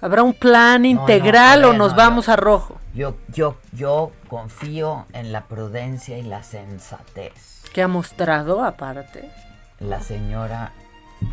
[0.00, 2.80] ¿Habrá un plan no, integral ver, o nos no, vamos a rojo?
[2.94, 7.62] Yo, yo, yo confío en la prudencia y la sensatez.
[7.72, 9.30] ¿Qué ha mostrado aparte?
[9.78, 10.72] La señora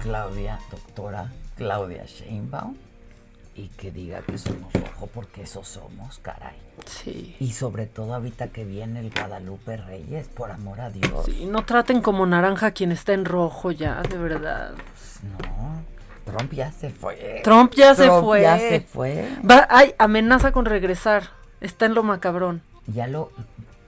[0.01, 2.75] Claudia, doctora Claudia Sheinbaum,
[3.57, 6.55] y que diga que somos rojo, porque eso somos, caray.
[6.85, 7.35] Sí.
[7.39, 11.25] Y sobre todo ahorita que viene el Guadalupe Reyes, por amor a Dios.
[11.25, 14.73] Sí, no traten como naranja a quien está en rojo ya, de verdad.
[15.23, 15.81] No,
[16.31, 17.41] Trump ya se fue.
[17.43, 18.41] Trump ya se Trump fue.
[18.43, 19.27] Ya se fue.
[19.49, 21.23] Va, ay, amenaza con regresar.
[21.59, 22.61] Está en lo macabrón.
[22.85, 23.31] Ya lo...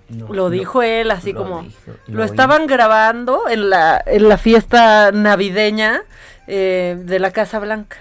[0.09, 1.61] Lo, dijo él, así lo como...
[1.61, 6.01] dijo, lo lo estaban grabando en la, en la fiesta navideña
[6.47, 7.97] eh, de la Casa Blanca.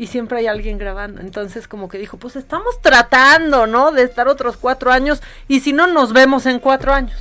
[0.00, 1.20] Y siempre hay alguien grabando.
[1.20, 3.90] Entonces como que dijo, pues estamos tratando, ¿no?
[3.90, 5.20] De estar otros cuatro años.
[5.48, 7.20] Y si no, nos vemos en cuatro años.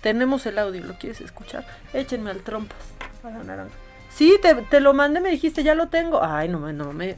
[0.00, 1.66] Tenemos el audio, ¿lo quieres escuchar?
[1.92, 2.78] Échenme al trompas.
[3.22, 3.74] a la naranja.
[4.08, 6.24] Sí, te, te lo mandé, me dijiste, ya lo tengo.
[6.24, 7.16] Ay, no me, no me,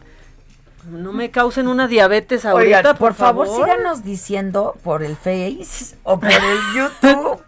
[0.91, 3.65] no me causen una diabetes ahorita, Oigan, por, por favor, favor.
[3.65, 7.41] síganos diciendo por el Face o por el YouTube.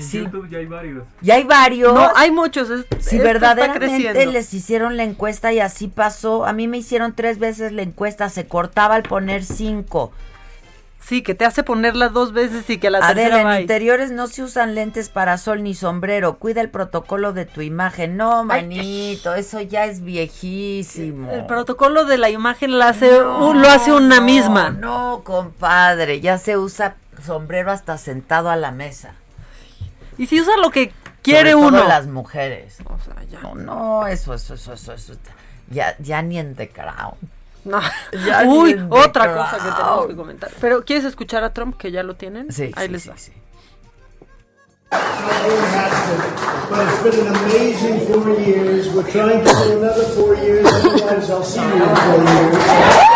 [0.00, 0.18] En Sí.
[0.18, 1.04] YouTube ya hay varios.
[1.20, 1.94] Ya hay varios.
[1.94, 2.70] No, hay muchos.
[2.70, 4.32] es- Si esto está verdaderamente creciendo.
[4.32, 6.44] les hicieron la encuesta y así pasó.
[6.46, 8.28] A mí me hicieron tres veces la encuesta.
[8.28, 10.12] Se cortaba al poner cinco.
[11.02, 13.60] Sí, que te hace ponerla dos veces y que a la Adela, tercera en va.
[13.62, 16.36] interiores no se usan lentes para sol ni sombrero.
[16.36, 18.18] Cuida el protocolo de tu imagen.
[18.18, 21.30] No, manito, eso ya es viejísimo.
[21.32, 24.70] El protocolo de la imagen la hace, un- lo hace una misma.
[24.70, 29.14] No, compadre, ya se usa sombrero hasta sentado a la mesa.
[30.20, 30.92] Y si usa lo que
[31.22, 31.88] quiere Sobre todo uno.
[31.88, 32.76] las mujeres.
[33.42, 35.14] No, no, eso, eso, eso, eso, eso.
[35.70, 37.14] Ya, ya ni en The Crown.
[37.64, 37.80] No.
[38.26, 40.50] Ya Uy, ni en otra The cosa que tenemos que comentar.
[40.60, 42.52] Pero ¿quieres escuchar a Trump que ya lo tienen?
[42.52, 43.14] Sí, Ahí sí, les sí, va.
[44.90, 48.88] But it's been an amazing four years.
[48.90, 50.66] We're trying to do another four years.
[50.66, 53.09] Otherwise, I'll see you in four years.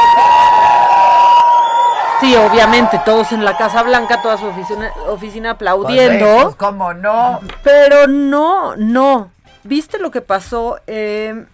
[2.20, 6.44] Sí, obviamente, todos en la Casa Blanca, toda su oficina, oficina aplaudiendo.
[6.44, 7.40] Pues, ¿Cómo no?
[7.62, 9.30] Pero no, no.
[9.64, 10.78] ¿Viste lo que pasó?
[10.86, 11.44] eh,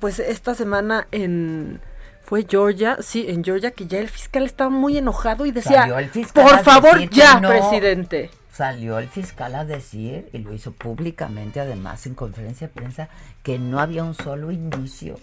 [0.00, 1.80] pues esta semana en...
[2.22, 2.98] ¿Fue Georgia?
[3.00, 5.88] Sí, en Georgia, que ya el fiscal estaba muy enojado y decía,
[6.34, 7.48] por favor, ya, no".
[7.48, 8.30] presidente.
[8.52, 13.08] Salió el fiscal a decir, y lo hizo públicamente además en conferencia de prensa,
[13.42, 15.16] que no había un solo indicio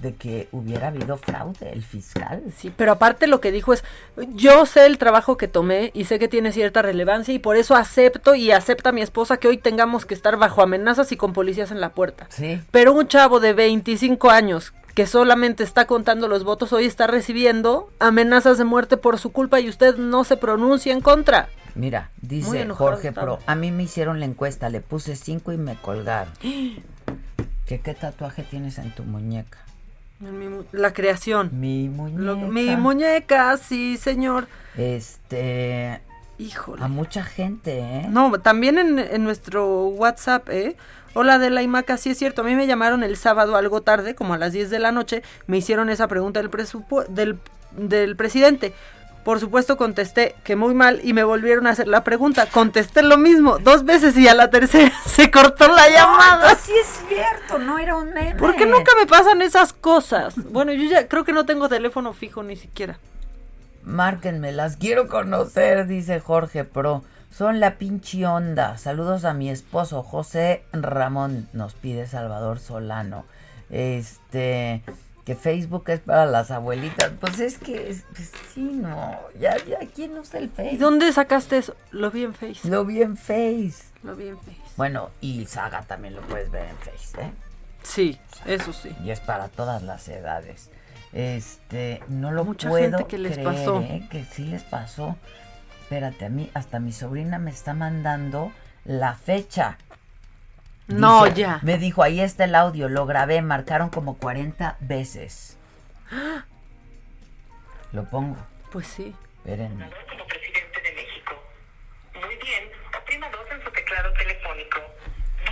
[0.00, 2.42] de que hubiera habido fraude, el fiscal.
[2.56, 3.84] Sí, pero aparte lo que dijo es,
[4.34, 7.74] yo sé el trabajo que tomé y sé que tiene cierta relevancia y por eso
[7.74, 11.70] acepto y acepta mi esposa que hoy tengamos que estar bajo amenazas y con policías
[11.70, 12.26] en la puerta.
[12.30, 12.60] Sí.
[12.70, 17.90] Pero un chavo de 25 años que solamente está contando los votos hoy está recibiendo
[17.98, 21.50] amenazas de muerte por su culpa y usted no se pronuncia en contra.
[21.74, 23.12] Mira, dice Jorge.
[23.12, 26.32] Pro, a mí me hicieron la encuesta, le puse cinco y me colgaron.
[27.66, 29.65] ¿Qué, ¿Qué tatuaje tienes en tu muñeca?
[30.72, 31.50] La creación.
[31.52, 32.20] Mi muñeca.
[32.22, 34.48] Lo- mi muñeca, sí, señor.
[34.76, 36.00] Este...
[36.38, 36.84] Híjole.
[36.84, 38.06] A mucha gente, ¿eh?
[38.10, 40.76] No, también en, en nuestro WhatsApp, ¿eh?
[41.14, 44.14] Hola de la IMACA, sí es cierto, a mí me llamaron el sábado algo tarde,
[44.14, 47.38] como a las 10 de la noche, me hicieron esa pregunta del, presupu- del,
[47.72, 48.74] del presidente.
[49.26, 52.46] Por supuesto contesté que muy mal y me volvieron a hacer la pregunta.
[52.46, 56.54] Contesté lo mismo dos veces y a la tercera se cortó la llamada.
[56.54, 58.36] sí es cierto, no era un meme.
[58.36, 60.36] ¿Por qué nunca me pasan esas cosas?
[60.52, 63.00] Bueno, yo ya creo que no tengo teléfono fijo ni siquiera.
[63.82, 67.02] Márquenme, las quiero conocer, dice Jorge Pro.
[67.32, 68.78] Son la pinche onda.
[68.78, 73.24] Saludos a mi esposo José Ramón, nos pide Salvador Solano.
[73.70, 74.84] Este,
[75.26, 77.10] que Facebook es para las abuelitas.
[77.20, 79.18] Pues es que, es- pues sí, no.
[79.38, 80.76] Ya, ya, ¿quién usa el ¿Y Face?
[80.78, 81.74] dónde sacaste eso?
[81.90, 82.66] Lo vi en Face.
[82.68, 83.74] Lo vi en Face.
[84.04, 84.56] Lo vi en Face.
[84.76, 87.30] Bueno, y Saga también lo puedes ver en Face, ¿eh?
[87.82, 88.94] Sí, eso sí.
[89.04, 90.70] Y es para todas las edades.
[91.12, 93.80] Este, no lo Mucha puedo gente que les creer, pasó.
[93.80, 94.06] ¿eh?
[94.10, 95.16] que sí les pasó.
[95.82, 98.52] Espérate, a mí, hasta mi sobrina me está mandando
[98.84, 99.78] la fecha.
[100.88, 101.58] No, Dice- ya.
[101.62, 105.56] Me dijo, ahí está el audio, lo grabé, marcaron como 40 veces.
[107.92, 108.36] Lo pongo,
[108.72, 109.14] Pues sí.
[109.38, 109.86] espérenme.
[112.14, 112.70] Muy bien,
[113.00, 114.80] oprima 2 en su teclado telefónico.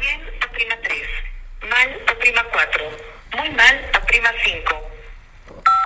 [0.00, 1.08] Bien, oprima 3.
[1.70, 2.84] Mal, oprima 4.
[3.38, 4.90] Muy mal, oprima 5.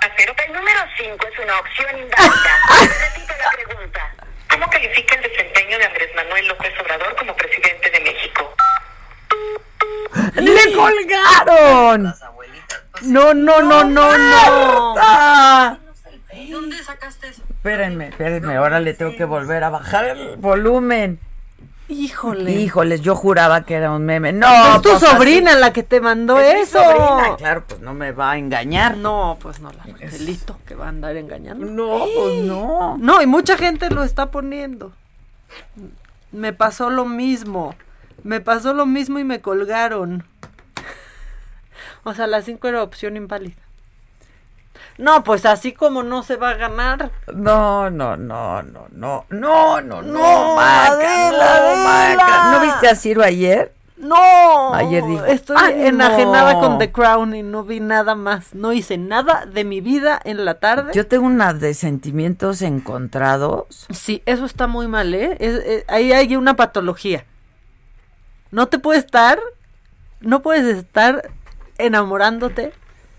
[0.01, 0.33] Acero.
[0.47, 2.59] El número 5 es una opción inválida.
[3.13, 4.11] Repito la pregunta.
[4.49, 8.55] ¿Cómo califica el desempeño de Andrés Manuel López Obrador como presidente de México?
[10.35, 12.13] ¡Le colgaron!
[13.03, 14.95] No, no, no, no, no.
[14.95, 15.79] ¡Marta!
[16.49, 17.41] ¿Dónde sacaste eso?
[17.49, 21.19] Espérenme, espérenme, ahora le tengo que volver a bajar el volumen.
[21.87, 22.51] Híjole.
[22.51, 24.31] Híjoles, yo juraba que era un meme.
[24.31, 26.77] No, es tu pues así- sobrina la que te mandó Es mi eso.
[26.83, 28.95] sobrina, claro, pues no me va a engañar.
[28.97, 31.65] No, pues no, la Angelito que va a andar engañando.
[31.65, 32.97] No, pues no.
[32.99, 34.91] No, y mucha gente lo está poniendo.
[36.31, 37.75] Me pasó lo mismo.
[38.23, 40.23] Me pasó lo mismo y me colgaron.
[42.03, 43.55] O sea, la 5 era opción inválida.
[44.97, 47.11] No, pues así como no se va a ganar.
[47.33, 52.51] No, no, no, no, no, no, no, no, Maca, Adela, no, Maca.
[52.51, 53.73] ¿No viste a Ciro ayer?
[53.97, 54.73] No.
[54.73, 55.85] Ayer dijo, Estoy "Ánimo".
[55.87, 58.53] enajenada con The Crown y no vi nada más.
[58.55, 60.91] No hice nada de mi vida en la tarde.
[60.93, 63.87] Yo tengo unas de sentimientos encontrados.
[63.89, 65.35] Sí, eso está muy mal, ¿eh?
[65.39, 67.25] Es- eh, ahí hay una patología.
[68.51, 69.39] No te puedes estar,
[70.21, 71.29] no puedes estar
[71.79, 72.71] enamorándote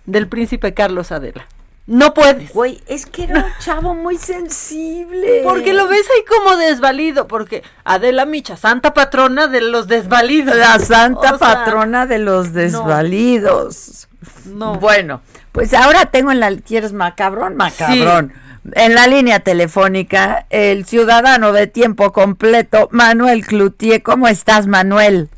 [0.07, 1.47] del príncipe Carlos Adela.
[1.87, 2.53] No puedes.
[2.53, 5.41] Güey, es que era un chavo muy sensible.
[5.43, 10.57] Porque lo ves ahí como desvalido, porque Adela Micha, santa patrona de los desvalidos.
[10.57, 14.07] La santa O sea, patrona de los desvalidos.
[14.45, 14.77] No.
[14.77, 16.55] Bueno, pues ahora tengo en la...
[16.59, 17.57] ¿Quieres macabrón?
[17.57, 18.33] Macabrón.
[18.75, 24.03] En la línea telefónica, el ciudadano de tiempo completo, Manuel Cloutier.
[24.03, 25.29] ¿Cómo estás, Manuel?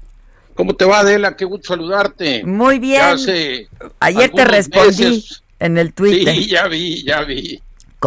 [0.63, 1.37] ¿Cómo te va, Adela?
[1.37, 2.45] Qué gusto saludarte.
[2.45, 3.03] Muy bien.
[3.03, 6.37] Hace Ayer te respondí meses- en el Twitter.
[6.37, 7.61] Sí, ya vi, ya vi.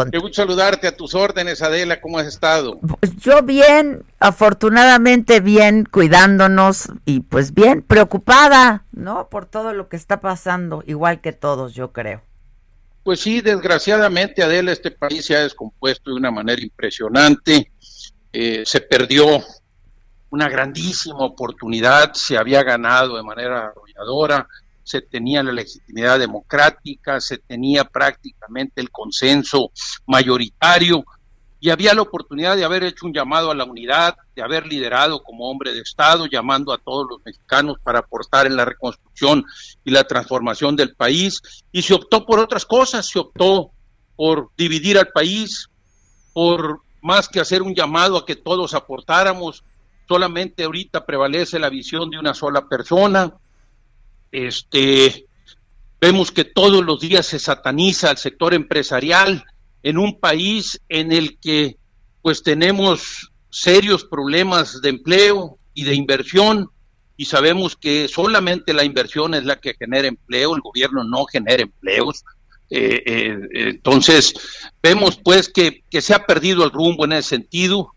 [0.09, 1.99] Qué gusto saludarte a tus órdenes, Adela.
[1.99, 2.79] ¿Cómo has estado?
[3.19, 9.27] Yo bien, afortunadamente bien, cuidándonos y pues bien, preocupada, ¿no?
[9.27, 12.21] Por todo lo que está pasando, igual que todos, yo creo.
[13.03, 17.69] Pues sí, desgraciadamente, Adela, este país se ha descompuesto de una manera impresionante.
[18.31, 19.43] Eh, se perdió
[20.35, 24.45] una grandísima oportunidad, se había ganado de manera arrolladora,
[24.83, 29.71] se tenía la legitimidad democrática, se tenía prácticamente el consenso
[30.05, 31.05] mayoritario
[31.61, 35.23] y había la oportunidad de haber hecho un llamado a la unidad, de haber liderado
[35.23, 39.45] como hombre de Estado, llamando a todos los mexicanos para aportar en la reconstrucción
[39.85, 43.71] y la transformación del país, y se optó por otras cosas, se optó
[44.17, 45.69] por dividir al país,
[46.33, 49.63] por más que hacer un llamado a que todos aportáramos,
[50.07, 53.33] solamente ahorita prevalece la visión de una sola persona.
[54.31, 55.25] Este
[55.99, 59.45] vemos que todos los días se sataniza al sector empresarial
[59.81, 61.77] en un país en el que
[62.21, 66.69] pues tenemos serios problemas de empleo y de inversión
[67.17, 71.63] y sabemos que solamente la inversión es la que genera empleo, el gobierno no genera
[71.63, 72.23] empleos.
[72.69, 74.33] Eh, eh, entonces,
[74.81, 77.93] vemos pues que, se ha perdido el rumbo en ese sentido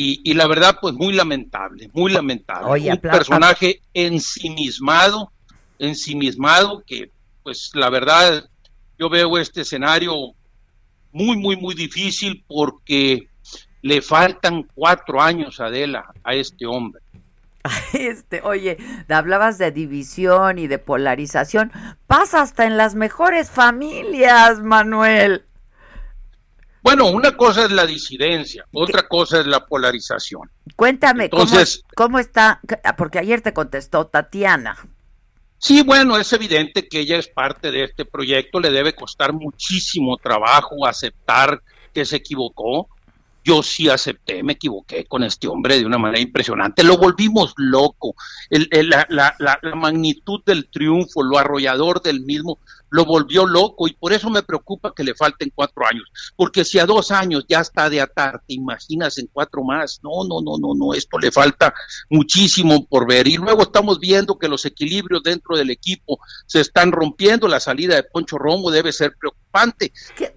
[0.00, 2.88] y, la verdad pues muy lamentable, muy lamentable.
[2.88, 5.32] Un personaje ensimismado,
[5.80, 7.10] ensimismado que
[7.42, 8.48] pues la verdad
[8.96, 10.14] yo veo este escenario
[11.10, 13.28] muy, muy, muy difícil porque
[13.82, 17.02] le faltan cuatro años, Adela, a este hombre.
[17.92, 18.78] Este, oye,
[19.08, 21.72] hablabas de división y de polarización.
[22.06, 25.47] Pasa hasta en las mejores familias, Manuel.
[26.82, 30.50] Bueno, una cosa es la disidencia, otra cosa es la polarización.
[30.76, 32.60] Cuéntame, Entonces, ¿cómo, ¿cómo está?
[32.96, 34.76] Porque ayer te contestó Tatiana.
[35.58, 40.16] Sí, bueno, es evidente que ella es parte de este proyecto, le debe costar muchísimo
[40.16, 41.60] trabajo aceptar
[41.92, 42.88] que se equivocó,
[43.42, 48.14] yo sí acepté, me equivoqué con este hombre de una manera impresionante, lo volvimos loco,
[48.50, 52.58] la, la, magnitud del triunfo, lo arrollador del mismo,
[52.90, 56.04] lo volvió loco y por eso me preocupa que le falten cuatro años,
[56.36, 60.24] porque si a dos años ya está de atar, te imaginas en cuatro más, no,
[60.28, 61.74] no, no, no, no, esto le falta
[62.10, 63.28] muchísimo por ver.
[63.28, 67.96] Y luego estamos viendo que los equilibrios dentro del equipo se están rompiendo, la salida
[67.96, 69.92] de Poncho Romo debe ser preocupante.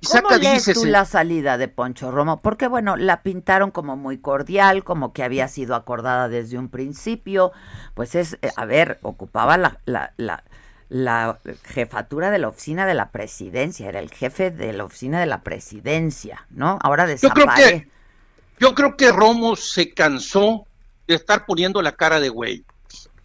[0.09, 2.41] ¿Cómo lees tú la salida de Poncho Romo?
[2.41, 7.51] Porque bueno, la pintaron como muy cordial, como que había sido acordada desde un principio,
[7.93, 10.43] pues es, eh, a ver, ocupaba la, la, la
[10.91, 15.25] la jefatura de la oficina de la presidencia, era el jefe de la oficina de
[15.25, 16.79] la presidencia, ¿no?
[16.81, 17.87] Ahora desaparece.
[18.59, 20.67] Yo creo que, Romo se cansó
[21.07, 22.65] de estar poniendo la cara de güey.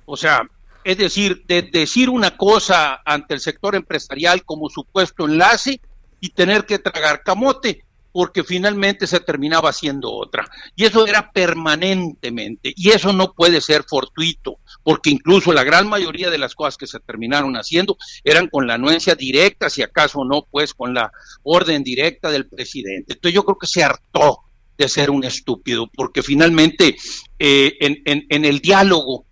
[0.04, 0.48] O sea,
[0.84, 5.80] es decir, de decir una cosa ante el sector empresarial como supuesto enlace
[6.20, 7.84] y tener que tragar camote
[8.16, 10.48] porque finalmente se terminaba haciendo otra.
[10.74, 16.30] Y eso era permanentemente, y eso no puede ser fortuito, porque incluso la gran mayoría
[16.30, 20.48] de las cosas que se terminaron haciendo eran con la anuencia directa, si acaso no,
[20.50, 21.12] pues con la
[21.42, 23.12] orden directa del presidente.
[23.12, 24.38] Entonces yo creo que se hartó
[24.78, 26.96] de ser un estúpido, porque finalmente
[27.38, 29.26] eh, en, en el diálogo,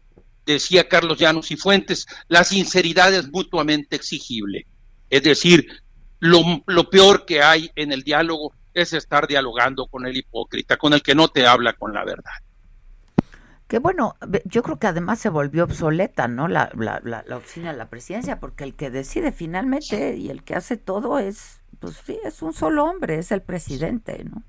[0.45, 4.67] decía Carlos Llanos y Fuentes, la sinceridad es mutuamente exigible.
[5.09, 5.69] Es decir,
[6.21, 10.93] lo, lo, peor que hay en el diálogo es estar dialogando con el hipócrita, con
[10.93, 12.33] el que no te habla con la verdad.
[13.67, 16.49] Que bueno, yo creo que además se volvió obsoleta, ¿no?
[16.49, 20.45] La, la, la, la oficina de la presidencia, porque el que decide finalmente y el
[20.45, 24.43] que hace todo es, pues sí, es un solo hombre, es el presidente, ¿no?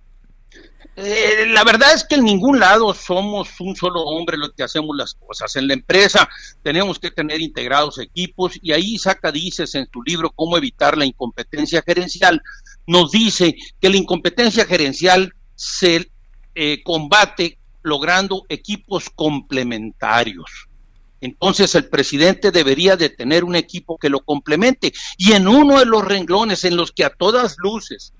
[0.97, 4.95] Eh, la verdad es que en ningún lado somos un solo hombre los que hacemos
[4.95, 5.53] las cosas.
[5.57, 6.29] En la empresa
[6.61, 11.05] tenemos que tener integrados equipos y ahí saca, dices en tu libro, cómo evitar la
[11.05, 12.41] incompetencia gerencial
[12.87, 16.09] nos dice que la incompetencia gerencial se
[16.53, 20.67] eh, combate logrando equipos complementarios.
[21.21, 24.93] Entonces el presidente debería de tener un equipo que lo complemente.
[25.17, 28.13] Y en uno de los renglones en los que a todas luces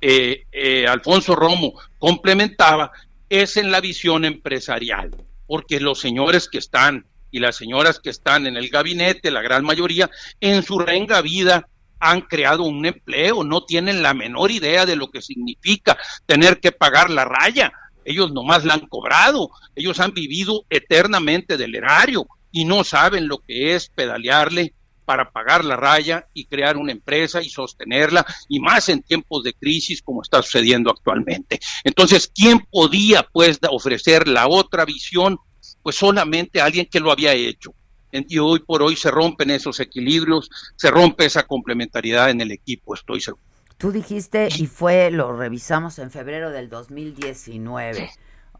[0.00, 2.92] eh, eh, Alfonso Romo complementaba
[3.28, 5.10] es en la visión empresarial,
[5.46, 9.64] porque los señores que están y las señoras que están en el gabinete, la gran
[9.64, 10.10] mayoría,
[10.40, 11.68] en su renga vida
[12.00, 16.72] han creado un empleo, no tienen la menor idea de lo que significa tener que
[16.72, 17.72] pagar la raya.
[18.04, 23.38] Ellos nomás la han cobrado, ellos han vivido eternamente del erario y no saben lo
[23.38, 24.74] que es pedalearle
[25.08, 29.54] para pagar la raya y crear una empresa y sostenerla, y más en tiempos de
[29.54, 31.58] crisis como está sucediendo actualmente.
[31.82, 35.38] Entonces, ¿quién podía pues ofrecer la otra visión?
[35.82, 37.72] Pues solamente alguien que lo había hecho,
[38.12, 42.94] y hoy por hoy se rompen esos equilibrios, se rompe esa complementariedad en el equipo,
[42.94, 43.42] estoy seguro.
[43.76, 48.10] Tú dijiste, y fue, lo revisamos en febrero del 2019,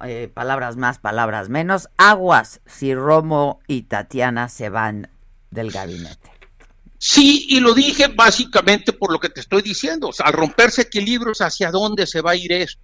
[0.05, 5.11] eh, palabras más, palabras menos, aguas si Romo y Tatiana se van
[5.51, 6.31] del gabinete.
[6.99, 11.71] Sí, y lo dije básicamente por lo que te estoy diciendo, al romperse equilibrios, ¿hacia
[11.71, 12.81] dónde se va a ir esto?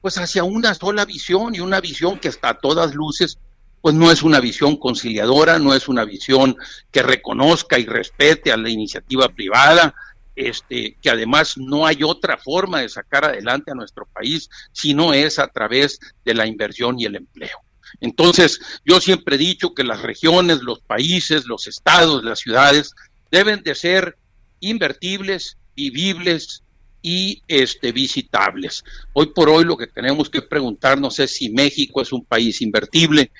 [0.00, 3.38] Pues hacia una sola visión y una visión que está a todas luces
[3.84, 6.56] pues no es una visión conciliadora, no es una visión
[6.90, 9.94] que reconozca y respete a la iniciativa privada,
[10.34, 15.12] este, que además no hay otra forma de sacar adelante a nuestro país si no
[15.12, 17.58] es a través de la inversión y el empleo.
[18.00, 22.94] Entonces, yo siempre he dicho que las regiones, los países, los estados, las ciudades
[23.30, 24.16] deben de ser
[24.60, 26.64] invertibles, vivibles
[27.02, 28.82] y este, visitables.
[29.12, 33.30] Hoy por hoy lo que tenemos que preguntarnos es si México es un país invertible,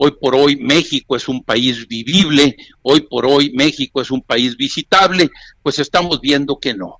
[0.00, 4.56] Hoy por hoy México es un país vivible, hoy por hoy México es un país
[4.56, 5.28] visitable,
[5.60, 6.98] pues estamos viendo que no.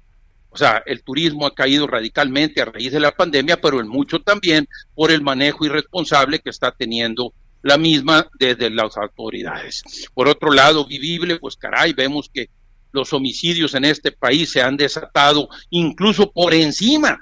[0.51, 4.19] O sea, el turismo ha caído radicalmente a raíz de la pandemia, pero en mucho
[4.19, 7.33] también por el manejo irresponsable que está teniendo
[7.63, 9.85] la misma desde las autoridades.
[10.13, 12.51] Por otro lado, vivible, pues caray, vemos que
[12.91, 17.17] los homicidios en este país se han desatado incluso por encima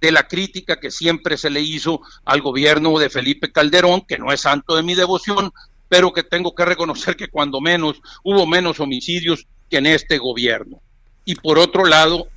[0.00, 4.32] de la crítica que siempre se le hizo al gobierno de Felipe Calderón, que no
[4.32, 5.52] es santo de mi devoción,
[5.88, 10.80] pero que tengo que reconocer que cuando menos hubo menos homicidios que en este gobierno.
[11.24, 12.28] Y por otro lado,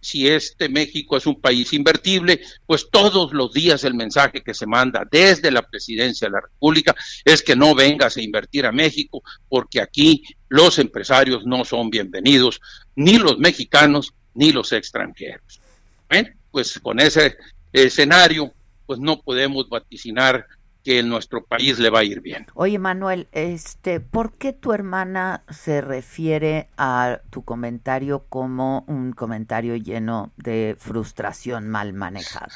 [0.00, 4.66] si este México es un país invertible, pues todos los días el mensaje que se
[4.66, 6.94] manda desde la presidencia de la República
[7.24, 12.60] es que no vengas a invertir a México, porque aquí los empresarios no son bienvenidos,
[12.96, 15.60] ni los mexicanos ni los extranjeros.
[16.08, 17.36] Bueno, pues con ese
[17.72, 18.52] escenario,
[18.86, 20.46] pues no podemos vaticinar
[20.84, 22.46] que en nuestro país le va a ir bien.
[22.54, 29.76] Oye, Manuel, este, ¿por qué tu hermana se refiere a tu comentario como un comentario
[29.76, 32.52] lleno de frustración mal manejada?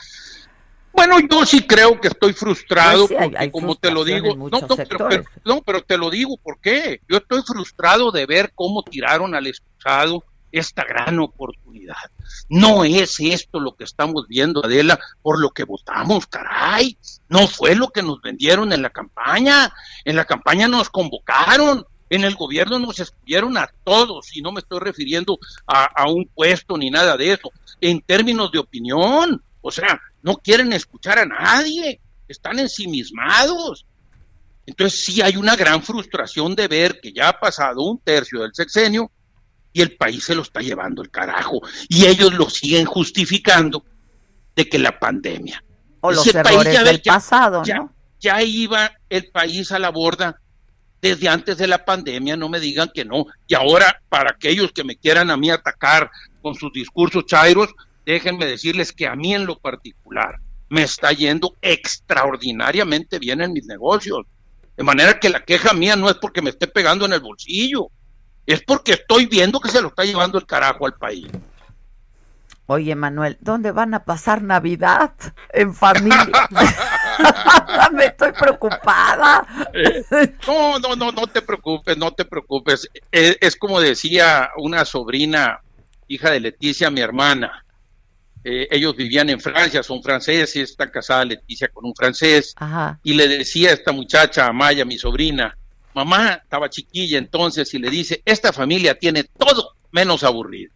[0.93, 4.77] Bueno, yo sí creo que estoy frustrado, pues porque como te lo digo, no, no,
[4.89, 5.09] pero,
[5.45, 7.03] no, pero te lo digo, ¿por qué?
[7.07, 10.25] Yo estoy frustrado de ver cómo tiraron al excusado
[10.59, 11.97] esta gran oportunidad.
[12.49, 16.97] No es esto lo que estamos viendo, Adela, por lo que votamos, caray.
[17.29, 19.73] No fue lo que nos vendieron en la campaña.
[20.05, 21.87] En la campaña nos convocaron.
[22.09, 26.27] En el gobierno nos escogieron a todos, y no me estoy refiriendo a, a un
[26.33, 27.51] puesto ni nada de eso.
[27.81, 33.87] En términos de opinión, o sea, no quieren escuchar a nadie, están ensimismados.
[34.67, 38.55] Entonces sí hay una gran frustración de ver que ya ha pasado un tercio del
[38.55, 39.11] sexenio
[39.77, 41.61] y el país se lo está llevando el carajo.
[41.91, 43.85] Y ellos lo siguen justificando
[44.55, 45.63] de que la pandemia.
[46.01, 47.93] O los errores ya, del pasado, ¿no?
[48.19, 50.41] Ya iba el país a la borda
[51.03, 53.27] desde antes de la pandemia, no me digan que no.
[53.47, 56.11] Y ahora, para aquellos que me quieran a mí atacar
[56.41, 57.69] con sus discursos chairos,
[58.07, 63.67] déjenme decirles que a mí en lo particular me está yendo extraordinariamente bien en mis
[63.67, 64.25] negocios.
[64.75, 67.91] De manera que la queja mía no es porque me esté pegando en el bolsillo,
[68.47, 71.27] es porque estoy viendo que se lo está llevando el carajo al país.
[72.69, 75.13] Oye, Manuel, ¿dónde van a pasar Navidad?
[75.53, 76.49] En familia.
[77.93, 79.47] Me estoy preocupada.
[79.73, 80.05] Eh,
[80.47, 82.89] no, no, no, no te preocupes, no te preocupes.
[83.13, 85.61] Es, es, como decía una sobrina,
[86.09, 87.65] hija de Leticia, mi hermana.
[88.43, 92.53] Eh, ellos vivían en Francia, son franceses, está casada Leticia con un francés.
[92.57, 92.99] Ajá.
[93.05, 95.57] Y le decía a esta muchacha, Amaya, mi sobrina,
[95.97, 100.73] mamá estaba chiquilla entonces y le dice, esta familia tiene todo menos aburrido.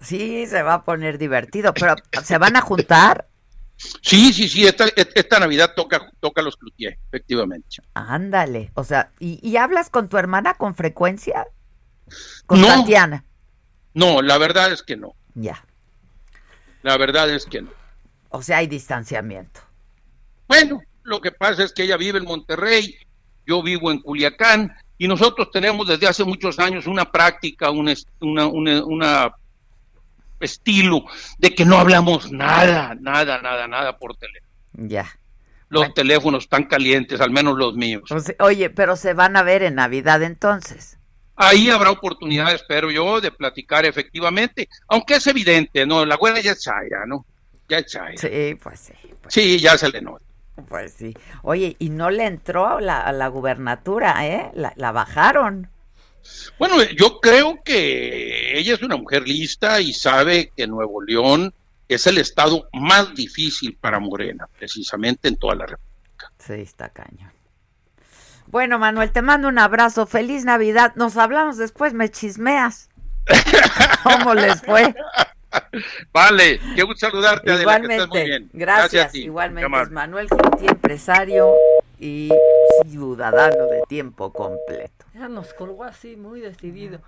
[0.00, 1.94] Sí, se va a poner divertido, pero
[2.24, 3.28] ¿se van a juntar?
[4.00, 7.82] Sí, sí, sí, esta, esta Navidad toca, toca los Cloutier, efectivamente.
[7.92, 11.46] Ándale, o sea, ¿y, ¿y, hablas con tu hermana con frecuencia?
[12.46, 13.24] ¿Con no, Tatiana?
[13.92, 15.14] No, la verdad es que no.
[15.34, 15.62] Ya.
[16.82, 17.70] La verdad es que no.
[18.30, 19.60] O sea, hay distanciamiento.
[20.48, 22.96] Bueno, lo que pasa es que ella vive en Monterrey
[23.46, 28.46] yo vivo en Culiacán y nosotros tenemos desde hace muchos años una práctica, una, una,
[28.46, 29.32] una, una
[30.40, 31.04] estilo
[31.38, 34.52] de que no hablamos nada, nada, nada, nada por teléfono.
[34.72, 35.06] Ya.
[35.68, 35.94] Los bueno.
[35.94, 38.02] teléfonos están calientes, al menos los míos.
[38.40, 40.98] Oye, pero se van a ver en Navidad entonces.
[41.34, 46.04] Ahí habrá oportunidad, espero yo, de platicar efectivamente, aunque es evidente, ¿no?
[46.04, 47.24] La güera ya es chaira, ¿no?
[47.68, 48.18] Ya es chaira.
[48.18, 48.92] Sí, pues sí.
[49.22, 50.24] Pues sí, ya se le nota.
[50.68, 51.14] Pues sí.
[51.42, 54.50] Oye, y no le entró a la, a la gubernatura, ¿eh?
[54.54, 55.68] La, la, bajaron.
[56.58, 61.54] Bueno, yo creo que ella es una mujer lista y sabe que Nuevo León
[61.88, 66.32] es el estado más difícil para Morena, precisamente en toda la República.
[66.38, 67.32] Sí, está cañón.
[68.46, 70.06] Bueno, Manuel, te mando un abrazo.
[70.06, 70.92] Feliz Navidad.
[70.96, 72.90] Nos hablamos después, me chismeas.
[74.02, 74.94] ¿Cómo les fue?
[76.12, 77.52] Vale, qué gusto saludarte.
[77.54, 78.50] Igualmente, Adela, que muy bien.
[78.52, 78.92] gracias.
[78.92, 81.54] gracias igualmente, es Manuel Quintí, empresario
[81.98, 82.30] y
[82.88, 85.04] ciudadano de tiempo completo.
[85.14, 87.00] Ya nos colgó así, muy decidido.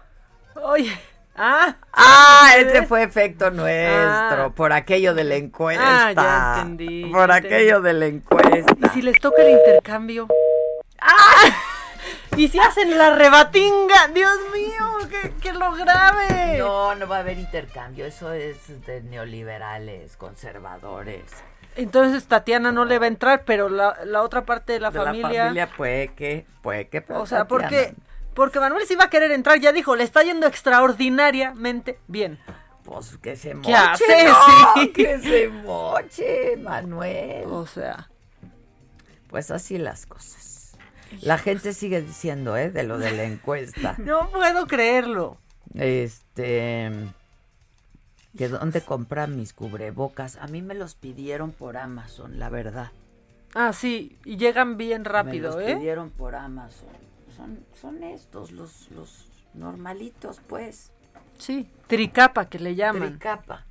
[0.62, 0.96] Oye,
[1.34, 6.08] ah, ah, ese fue efecto nuestro, ah, por aquello de la encuesta.
[6.08, 7.10] Ah, ya entendí.
[7.10, 7.86] Por ya aquello entendí.
[7.86, 8.76] de la encuesta.
[8.82, 10.28] ¿Y si les toca el intercambio?
[11.00, 11.72] ¡Ah!
[12.36, 16.58] Y si hacen la rebatinga, Dios mío, que, que, lo grabe.
[16.58, 21.22] No, no va a haber intercambio, eso es de neoliberales, conservadores.
[21.76, 24.98] Entonces Tatiana no le va a entrar, pero la, la otra parte de la de
[24.98, 25.28] familia.
[25.28, 27.04] La familia puede que, puede que.
[27.08, 27.94] O sea, porque,
[28.34, 32.38] porque Manuel sí va a querer entrar, ya dijo, le está yendo extraordinariamente bien.
[32.84, 33.68] Pues que se moche.
[33.70, 34.24] ¿Qué hace?
[34.24, 34.34] No,
[34.74, 34.88] sí.
[34.92, 37.44] Que se moche, Manuel.
[37.46, 38.08] O sea.
[39.28, 40.53] Pues así las cosas.
[41.22, 42.70] La gente sigue diciendo, ¿eh?
[42.70, 43.94] De lo de la encuesta.
[43.98, 45.38] No puedo creerlo.
[45.74, 46.90] Este.
[48.36, 50.36] Que dónde compran mis cubrebocas.
[50.36, 52.90] A mí me los pidieron por Amazon, la verdad.
[53.54, 55.74] Ah, sí, y llegan bien rápido, Me los ¿eh?
[55.76, 56.88] pidieron por Amazon.
[57.36, 60.90] Son, son estos, los, los normalitos, pues.
[61.38, 63.10] Sí, tricapa que le llaman.
[63.10, 63.64] Tricapa.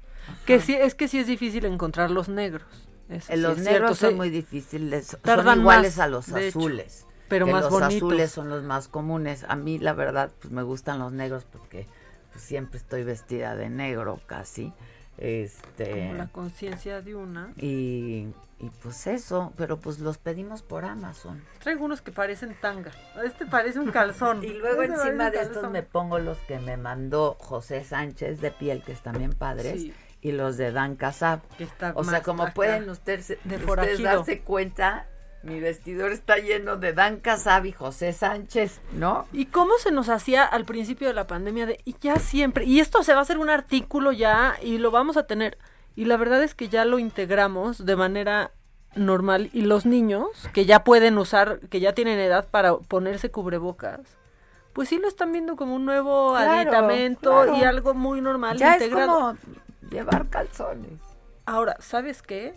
[0.46, 2.88] Que sí, es que sí es difícil encontrar los negros.
[3.10, 4.16] Eso Eh, sí los negros cierto, son sí.
[4.16, 5.08] muy difíciles.
[5.08, 7.06] Son Tardan iguales más, a los azules.
[7.34, 7.96] Pero que más los bonitos.
[8.12, 9.46] azules son los más comunes.
[9.48, 11.88] A mí, la verdad, pues me gustan los negros porque
[12.32, 14.74] pues, siempre estoy vestida de negro casi.
[15.18, 15.90] Este.
[15.92, 17.52] Como la conciencia de una.
[17.58, 18.28] Y,
[18.60, 21.44] y pues eso, pero pues los pedimos por Amazon.
[21.60, 22.92] Traigo unos que parecen tanga.
[23.24, 24.44] Este parece un calzón.
[24.44, 28.52] Y luego Este encima de estos me pongo los que me mandó José Sánchez de
[28.52, 29.94] piel, que están bien padres, Sí.
[30.22, 31.42] y los de Dan Casab.
[31.96, 35.08] O sea, como acá, pueden ustedes, de ustedes darse cuenta,
[35.44, 39.28] mi vestidor está lleno de Dan Casab y José Sánchez, ¿no?
[39.34, 42.64] ¿Y cómo se nos hacía al principio de la pandemia de y ya siempre?
[42.66, 45.58] Y esto se va a hacer un artículo ya y lo vamos a tener.
[45.96, 48.52] Y la verdad es que ya lo integramos de manera
[48.96, 54.00] normal y los niños que ya pueden usar, que ya tienen edad para ponerse cubrebocas,
[54.72, 57.56] pues sí lo están viendo como un nuevo Claro, aditamento claro.
[57.58, 59.12] y algo muy normal Ya es integrado.
[59.12, 59.38] como
[59.92, 61.00] llevar calzones.
[61.46, 62.56] Ahora, ¿sabes qué?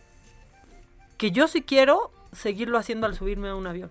[1.17, 3.91] Que yo sí quiero seguirlo haciendo al subirme a un avión.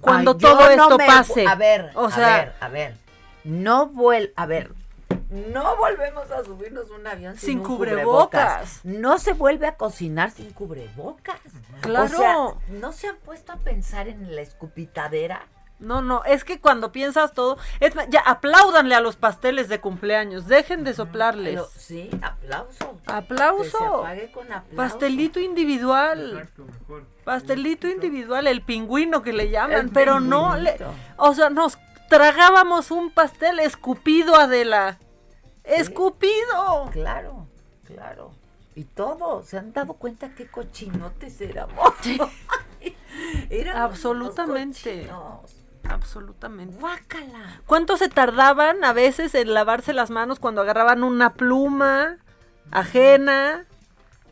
[0.00, 1.46] Cuando Ay, todo no esto me- pase.
[1.46, 2.96] A ver, o a sea, ver, a ver.
[3.44, 4.72] No vuel, a ver.
[5.30, 8.80] No volvemos a subirnos un avión sin, Sin un cubrebocas.
[8.84, 11.38] No se vuelve a cocinar sin cubrebocas.
[11.82, 12.04] Claro.
[12.04, 12.36] O sea,
[12.80, 15.46] ¿no se han puesto a pensar en la escupitadera?
[15.78, 19.80] No, no, es que cuando piensas todo, es más, ya apláudanle a los pasteles de
[19.80, 21.54] cumpleaños, dejen de soplarles.
[21.54, 22.98] Pero, sí, aplauso.
[23.06, 23.98] Que se Aplauso.
[24.00, 24.76] apague con aplauso.
[24.76, 26.46] Pastelito individual.
[27.30, 30.76] Pastelito individual, el pingüino que le llaman, El pero no le,
[31.16, 31.78] o sea, nos
[32.08, 34.98] tragábamos un pastel escupido, Adela.
[35.62, 36.90] Escupido.
[36.90, 37.46] Claro,
[37.84, 38.32] claro.
[38.74, 41.76] Y todo, ¿se han dado cuenta qué cochinotes éramos?
[43.48, 45.08] Éramos Absolutamente.
[45.88, 46.80] Absolutamente.
[46.80, 47.60] Guácala.
[47.64, 52.18] ¿Cuánto se tardaban a veces en lavarse las manos cuando agarraban una pluma
[52.72, 53.66] ajena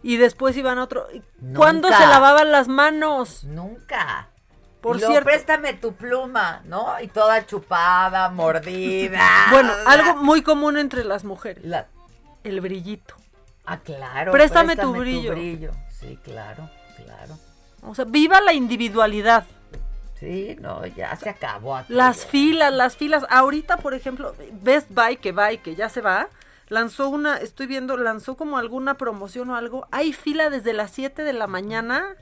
[0.03, 1.07] y después iban a otro?
[1.55, 3.45] ¿Cuándo se lavaban las manos?
[3.45, 4.29] Nunca.
[4.81, 5.25] Por cierto.
[5.25, 7.01] préstame tu pluma, ¿no?
[7.01, 9.21] Y toda chupada, mordida.
[9.51, 11.65] Bueno, algo muy común entre las mujeres.
[11.65, 11.87] La-
[12.45, 13.15] El brillito.
[13.67, 14.31] Ah, claro.
[14.33, 15.35] Préstame tu brillo.
[15.91, 17.37] Sí, claro, claro.
[17.83, 19.45] O sea, viva la individualidad.
[20.19, 21.93] Sí, no, ya se acabó aquí.
[21.93, 23.25] Las filas, las filas.
[23.31, 26.29] Ahorita, por ejemplo, Best Buy, que va y que ya se va,
[26.69, 29.87] lanzó una, estoy viendo, lanzó como alguna promoción o algo.
[29.91, 32.17] Hay fila desde las 7 de la mañana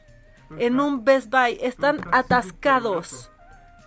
[0.58, 1.58] en un Best Buy.
[1.60, 3.30] Están atascados.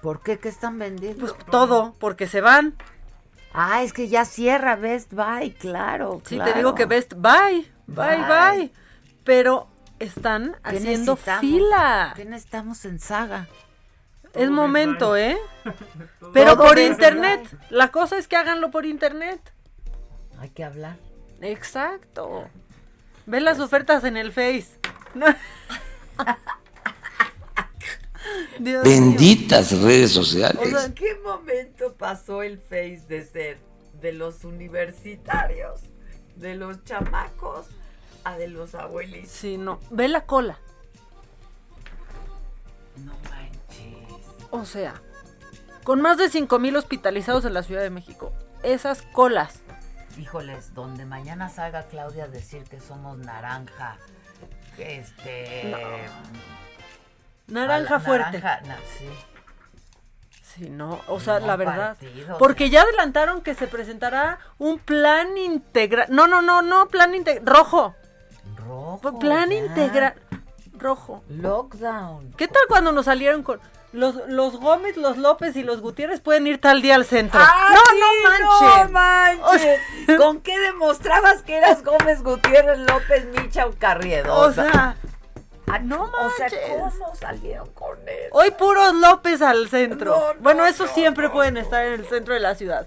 [0.02, 0.40] ¿Por qué?
[0.40, 1.20] ¿Qué están vendiendo?
[1.20, 2.76] Pues todo, porque se van.
[3.54, 6.22] Ah, es que ya cierra Best Buy, claro.
[6.26, 6.52] Sí, claro.
[6.52, 8.58] te digo que Best Buy, bye, Bye.
[8.58, 8.74] bye.
[9.24, 9.68] Pero
[10.00, 12.14] están ¿Qué haciendo fila.
[12.16, 13.48] ¿Qué necesitamos en saga?
[14.34, 15.38] Es momento, ¿eh?
[16.34, 17.42] Pero por internet.
[17.70, 19.42] La cosa es que háganlo por internet.
[20.40, 20.98] Hay que hablar.
[21.42, 22.48] Exacto.
[23.26, 24.68] Ve las ofertas en el Face.
[28.60, 28.84] Dios.
[28.84, 30.62] Benditas redes sociales.
[30.62, 33.58] O sea, ¿en qué momento pasó el Face de ser
[34.02, 35.82] de los universitarios,
[36.36, 37.68] de los chamacos,
[38.24, 39.30] a de los abuelitos?
[39.30, 39.80] Sí, no.
[39.92, 40.60] Ve la cola.
[42.98, 44.28] No manches.
[44.52, 45.02] O sea,
[45.84, 48.34] con más de 5 mil hospitalizados en la Ciudad de México.
[48.64, 49.62] Esas colas.
[50.20, 53.96] Híjoles, donde mañana salga Claudia a decir que somos naranja,
[54.78, 56.06] este...
[57.48, 58.40] Naranja fuerte.
[58.40, 59.10] naranja, na- sí.
[60.44, 61.98] Sí, no, o sea, No, la verdad.
[61.98, 66.08] partido, Porque ya adelantaron que se presentará un plan integral.
[66.10, 67.46] No, no, no, no, plan integral.
[67.46, 67.96] Rojo.
[68.58, 69.20] Rojo.
[69.20, 70.16] plan integral.
[70.74, 71.24] Rojo.
[71.30, 72.34] Lockdown.
[72.34, 73.60] ¿Qué tal cuando nos salieron con
[73.92, 77.40] los, los Gómez, los López y los Gutiérrez pueden ir tal día al centro?
[77.44, 78.92] ¡Ah, no, sí, no no manchen.
[78.94, 80.18] manches!
[80.18, 84.34] ¿Con qué demostrabas que eras Gómez Gutiérrez López Micha o Carriedo?
[84.36, 84.96] O sea,
[85.82, 86.60] no O sea, manches.
[86.70, 88.30] ¿cómo salieron con eso?
[88.32, 90.12] hoy puros López al centro.
[90.12, 92.86] No, no, bueno, esos no, siempre no, pueden estar en el centro de la ciudad.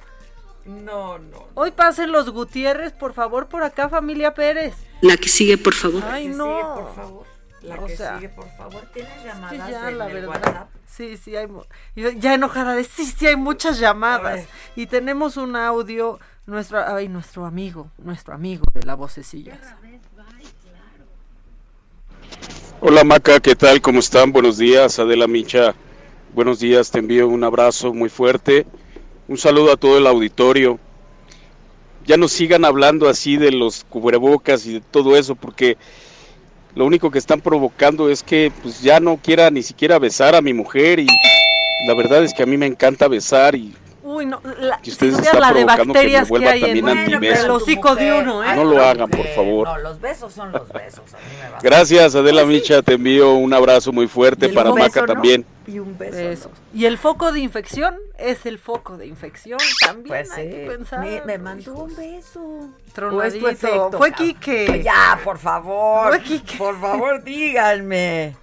[0.64, 1.48] No, no.
[1.54, 4.74] Hoy pasen los Gutiérrez, por favor, por acá, familia Pérez.
[5.00, 6.02] La que sigue, por favor.
[6.08, 6.44] Ay, que no.
[6.44, 7.26] sigue, por favor.
[7.62, 8.80] La O que sea, sigue, por favor.
[8.92, 10.28] ¿Tienes Sí, llamadas ya, en la el verdad.
[10.28, 10.68] WhatsApp?
[10.94, 11.48] Sí, sí, hay.
[12.18, 14.46] Ya enojada de sí, sí, hay muchas llamadas.
[14.76, 19.58] Y tenemos un audio, nuestro, ay, nuestro amigo, nuestro amigo de la vocecilla.
[22.80, 23.80] Hola Maca, ¿qué tal?
[23.80, 24.32] ¿Cómo están?
[24.32, 25.74] Buenos días, Adela Micha.
[26.34, 28.66] Buenos días, te envío un abrazo muy fuerte.
[29.28, 30.78] Un saludo a todo el auditorio.
[32.04, 35.78] Ya no sigan hablando así de los cubrebocas y de todo eso, porque
[36.74, 40.42] lo único que están provocando es que pues ya no quiera ni siquiera besar a
[40.42, 41.06] mi mujer y
[41.86, 43.74] la verdad es que a mí me encanta besar y
[44.12, 46.84] Uy, no, la, que ustedes si están la de que bacterias que, vuelva hay en,
[46.84, 47.44] también en antibeso.
[47.44, 48.54] el hocico de uno, ¿eh?
[48.54, 49.68] No lo hagan, por favor.
[49.68, 51.02] No, los besos son los besos.
[51.14, 54.72] A mí me va a- Gracias, Adela Micha, te envío un abrazo muy fuerte para
[54.72, 55.46] Maca también.
[55.66, 56.50] Y un beso.
[56.74, 60.08] Y el foco de infección es el foco de infección también.
[60.08, 61.00] Pues hay sí, que pensar.
[61.00, 62.68] me, me mandó un beso.
[62.92, 63.16] Tronadito.
[63.46, 64.12] ¿O es tu efecto, Fue?
[64.12, 64.82] Quique.
[64.84, 66.08] Ya, por favor.
[66.08, 66.56] Fue Quique.
[66.58, 68.36] Por favor, díganme.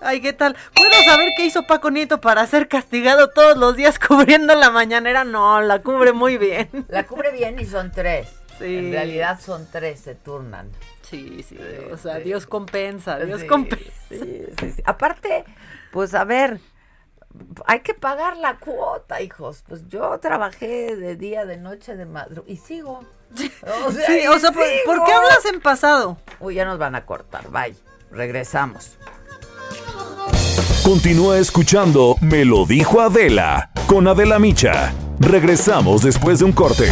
[0.00, 0.56] Ay, ¿qué tal?
[0.74, 5.24] ¿Puedo saber qué hizo Paco Nieto para ser castigado todos los días cubriendo la mañanera?
[5.24, 6.68] No, la cubre muy bien.
[6.88, 8.28] La cubre bien y son tres.
[8.58, 8.76] Sí.
[8.76, 10.70] En realidad son tres, se turnan.
[11.02, 11.58] Sí, sí.
[11.90, 13.92] O sea, Dios compensa, Dios compensa.
[14.08, 14.82] sí, sí, sí.
[14.84, 15.44] Aparte,
[15.90, 16.60] pues a ver,
[17.66, 19.64] hay que pagar la cuota, hijos.
[19.68, 23.04] Pues yo trabajé de día, de noche, de madrugada y sigo.
[23.86, 24.64] O sea, Sí, o sea, ¿por,
[25.04, 26.18] qué hablas en pasado?
[26.40, 27.48] Uy, ya nos van a cortar.
[27.50, 27.76] Bye.
[28.10, 28.98] Regresamos.
[30.82, 34.92] Continúa escuchando Me lo dijo Adela con Adela Micha.
[35.20, 36.88] Regresamos después de un corte.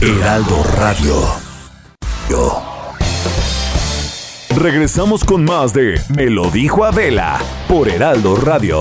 [0.00, 1.14] Heraldo Radio.
[2.28, 2.60] Yo.
[4.56, 7.38] Regresamos con más de Me lo dijo Adela
[7.68, 8.80] por Heraldo Radio.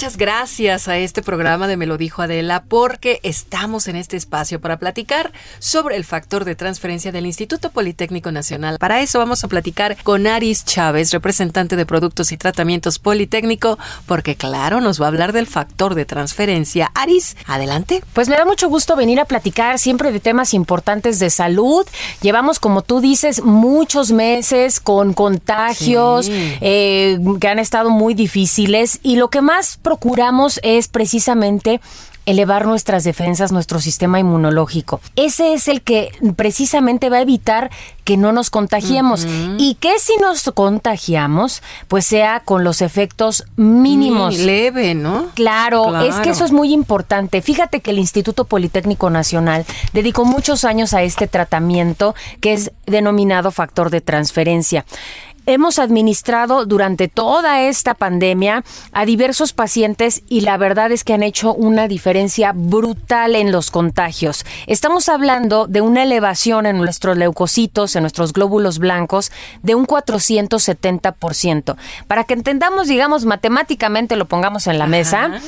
[0.00, 4.58] Muchas gracias a este programa de Me lo dijo Adela porque estamos en este espacio
[4.58, 8.78] para platicar sobre el factor de transferencia del Instituto Politécnico Nacional.
[8.78, 14.36] Para eso vamos a platicar con Aris Chávez, representante de Productos y Tratamientos Politécnico, porque
[14.36, 16.90] claro, nos va a hablar del factor de transferencia.
[16.94, 18.02] Aris, adelante.
[18.14, 21.86] Pues me da mucho gusto venir a platicar siempre de temas importantes de salud.
[22.22, 26.56] Llevamos, como tú dices, muchos meses con contagios Sí.
[26.62, 31.80] eh, que han estado muy difíciles y lo que más procuramos es precisamente
[32.24, 35.00] elevar nuestras defensas, nuestro sistema inmunológico.
[35.16, 37.70] Ese es el que precisamente va a evitar
[38.04, 39.26] que no nos contagiemos.
[39.58, 44.34] Y que si nos contagiamos, pues sea con los efectos mínimos.
[44.34, 45.26] Mini- leve, ¿no?
[45.34, 46.06] Claro, Claro.
[46.06, 47.42] es que eso es muy importante.
[47.42, 53.50] Fíjate que el Instituto Politécnico Nacional dedicó muchos años a este tratamiento que es denominado
[53.50, 54.84] factor de transferencia.
[55.46, 61.22] Hemos administrado durante toda esta pandemia a diversos pacientes y la verdad es que han
[61.22, 64.44] hecho una diferencia brutal en los contagios.
[64.66, 71.76] Estamos hablando de una elevación en nuestros leucocitos, en nuestros glóbulos blancos, de un 470%.
[72.06, 75.40] Para que entendamos, digamos, matemáticamente lo pongamos en la mesa.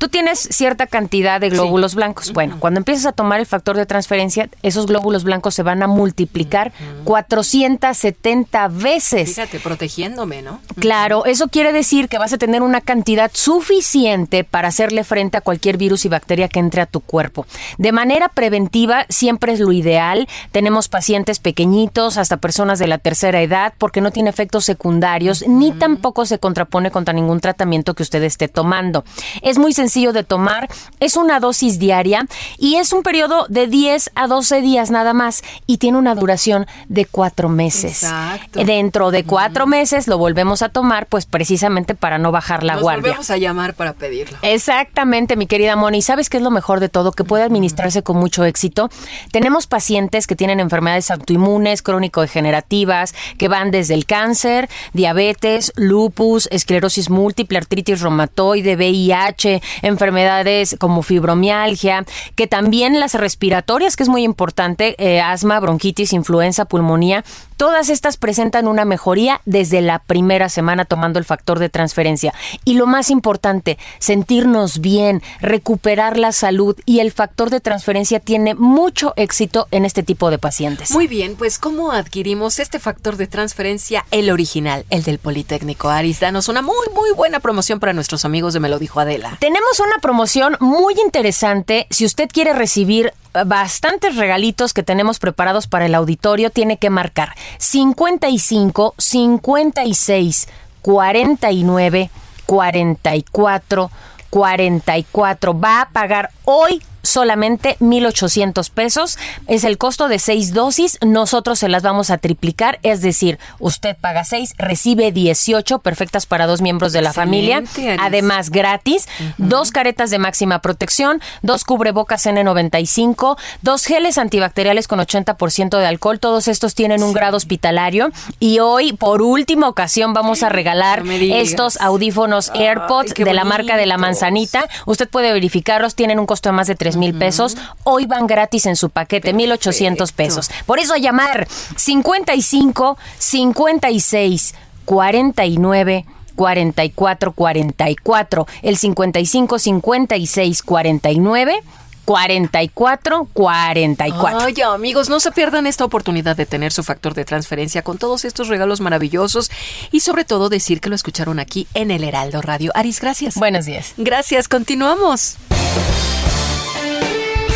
[0.00, 2.32] Tú tienes cierta cantidad de glóbulos blancos.
[2.32, 5.88] Bueno, cuando empiezas a tomar el factor de transferencia, esos glóbulos blancos se van a
[5.88, 6.72] multiplicar
[7.04, 9.34] 470 veces.
[9.34, 10.62] Fíjate, protegiéndome, ¿no?
[10.78, 15.42] Claro, eso quiere decir que vas a tener una cantidad suficiente para hacerle frente a
[15.42, 17.44] cualquier virus y bacteria que entre a tu cuerpo.
[17.76, 20.26] De manera preventiva siempre es lo ideal.
[20.50, 25.72] Tenemos pacientes pequeñitos, hasta personas de la tercera edad, porque no tiene efectos secundarios, ni
[25.72, 29.04] tampoco se contrapone contra ningún tratamiento que usted esté tomando.
[29.42, 30.68] Es muy sencillo de tomar,
[31.00, 32.26] es una dosis diaria
[32.58, 36.66] y es un periodo de 10 a 12 días nada más y tiene una duración
[36.88, 38.04] de cuatro meses.
[38.04, 38.64] Exacto.
[38.64, 42.82] Dentro de cuatro meses lo volvemos a tomar, pues precisamente para no bajar la Nos
[42.82, 43.02] guardia.
[43.02, 44.38] volvemos a llamar para pedirlo.
[44.42, 46.02] Exactamente, mi querida Moni.
[46.02, 47.12] ¿Sabes qué es lo mejor de todo?
[47.12, 48.88] Que puede administrarse con mucho éxito.
[49.32, 57.10] Tenemos pacientes que tienen enfermedades autoinmunes, crónico-degenerativas, que van desde el cáncer, diabetes, lupus, esclerosis
[57.10, 62.04] múltiple, artritis reumatoide, VIH, enfermedades como fibromialgia,
[62.34, 67.24] que también las respiratorias, que es muy importante, eh, asma, bronquitis, influenza, pulmonía,
[67.60, 72.32] todas estas presentan una mejoría desde la primera semana tomando el factor de transferencia.
[72.64, 78.54] Y lo más importante, sentirnos bien, recuperar la salud y el factor de transferencia tiene
[78.54, 80.90] mucho éxito en este tipo de pacientes.
[80.92, 85.90] Muy bien, pues ¿cómo adquirimos este factor de transferencia, el original, el del Politécnico?
[85.90, 89.36] Aris, danos una muy, muy buena promoción para nuestros amigos de Me lo dijo Adela.
[89.38, 91.86] Tenemos una promoción muy interesante.
[91.90, 97.34] Si usted quiere recibir bastantes regalitos que tenemos preparados para el auditorio, tiene que marcar
[97.58, 100.48] 55 56
[100.82, 102.10] 49
[102.46, 103.90] 44
[104.30, 105.60] 44.
[105.60, 109.18] Va a pagar hoy solamente 1,800 pesos.
[109.46, 110.98] Es el costo de seis dosis.
[111.04, 112.78] Nosotros se las vamos a triplicar.
[112.82, 117.62] Es decir, usted paga seis, recibe 18 perfectas para dos miembros de la familia.
[117.98, 119.08] Además, gratis.
[119.38, 126.18] Dos caretas de máxima protección, dos cubrebocas N95, dos geles antibacteriales con 80% de alcohol.
[126.20, 128.10] Todos estos tienen un grado hospitalario.
[128.38, 133.86] Y hoy, por última ocasión, vamos a regalar estos audífonos AirPods de la marca de
[133.86, 134.68] la manzanita.
[134.86, 138.66] Usted puede verificarlos, tienen un costo de más de 3 mil pesos, hoy van gratis
[138.66, 140.50] en su paquete, 1,800 pesos.
[140.66, 141.46] Por eso a llamar
[141.76, 144.54] 55 56
[144.84, 151.62] 49 44 44, el 55 56 49
[152.04, 154.40] 44 44.
[154.40, 158.24] Ay, amigos, no se pierdan esta oportunidad de tener su factor de transferencia con todos
[158.24, 159.50] estos regalos maravillosos
[159.92, 162.72] y sobre todo decir que lo escucharon aquí en el Heraldo Radio.
[162.74, 163.36] Aris, gracias.
[163.36, 163.94] Buenos días.
[163.96, 165.36] Gracias, continuamos.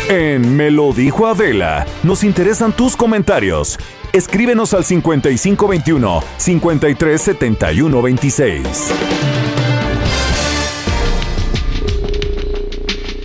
[0.07, 3.79] En Me lo dijo Adela, nos interesan tus comentarios.
[4.13, 8.91] Escríbenos al 5521 537126.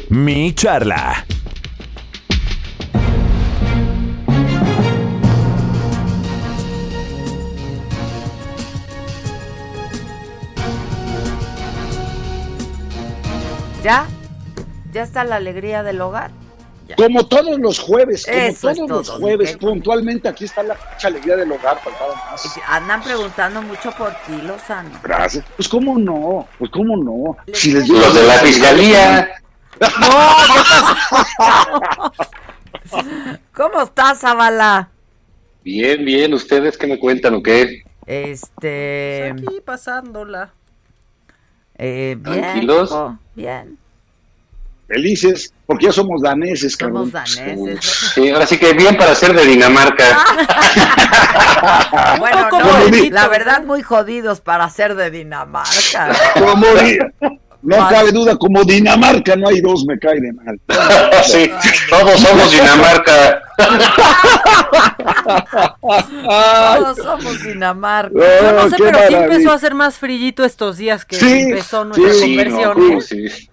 [0.09, 1.27] Mi charla.
[13.85, 14.07] ¿Ya?
[14.93, 16.31] ¿Ya está la alegría del hogar?
[16.97, 21.53] Como todos los jueves, como Eso todos los jueves, puntualmente aquí está la alegría del
[21.53, 22.59] hogar, faltaba más.
[22.67, 24.91] Andan preguntando mucho por ti, Lozano.
[25.03, 25.45] Gracias.
[25.57, 27.37] Pues cómo no, pues cómo no.
[27.53, 29.31] Si Los digo- de la fiscalía.
[33.55, 34.89] ¿Cómo estás, Zavala?
[35.63, 37.83] Bien, bien, ¿ustedes qué me cuentan o qué?
[38.07, 39.31] Este.
[39.33, 40.53] Aquí pasándola.
[41.77, 42.41] Eh, bien.
[42.41, 42.95] Tranquilos.
[43.35, 43.79] Bien.
[44.93, 47.13] Felices, porque ya somos daneses, cabrón.
[47.13, 48.11] Somos daneses.
[48.13, 50.05] Sí, ahora sí que bien para ser de Dinamarca.
[52.19, 56.09] Bueno, Como no, la verdad, muy jodidos para ser de Dinamarca.
[56.35, 56.67] Como
[57.63, 60.59] no cabe duda, como Dinamarca no hay dos, me cae de mal.
[61.25, 61.51] sí,
[61.91, 63.43] todos somos Dinamarca.
[65.81, 68.13] Todos somos Dinamarca.
[68.15, 69.25] Yo no sé, qué pero sí maravilla.
[69.25, 72.95] empezó a hacer más frillito estos días que Sí, empezó nuestra sí, conversión.
[72.95, 73.01] no.
[73.01, 73.50] Sí.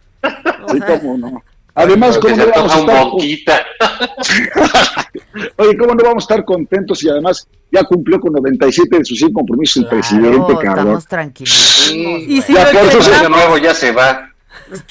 [0.72, 1.44] Sí, cómo no.
[1.76, 3.66] Además, que ¿cómo no vamos a estar?
[5.58, 9.20] Oye, ¿cómo no vamos a estar contentos y además ya cumplió con 97 de sus
[9.20, 10.78] 100 compromisos el presidente, Claro, cabrón?
[10.80, 11.94] estamos tranquilos.
[11.94, 14.32] Y si Ya por eso se- De nuevo ya se va.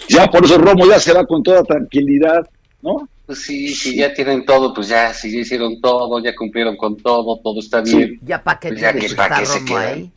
[0.08, 2.48] Ya por eso Romo ya se va con toda tranquilidad,
[2.82, 3.08] ¿no?
[3.26, 6.96] Pues sí, si ya tienen todo, pues ya, si ya hicieron todo, ya cumplieron con
[6.96, 8.20] todo, todo está bien.
[8.22, 9.82] Ya para qué Pues ya que que pa' qué se Romo quedan.
[9.94, 10.10] ahí.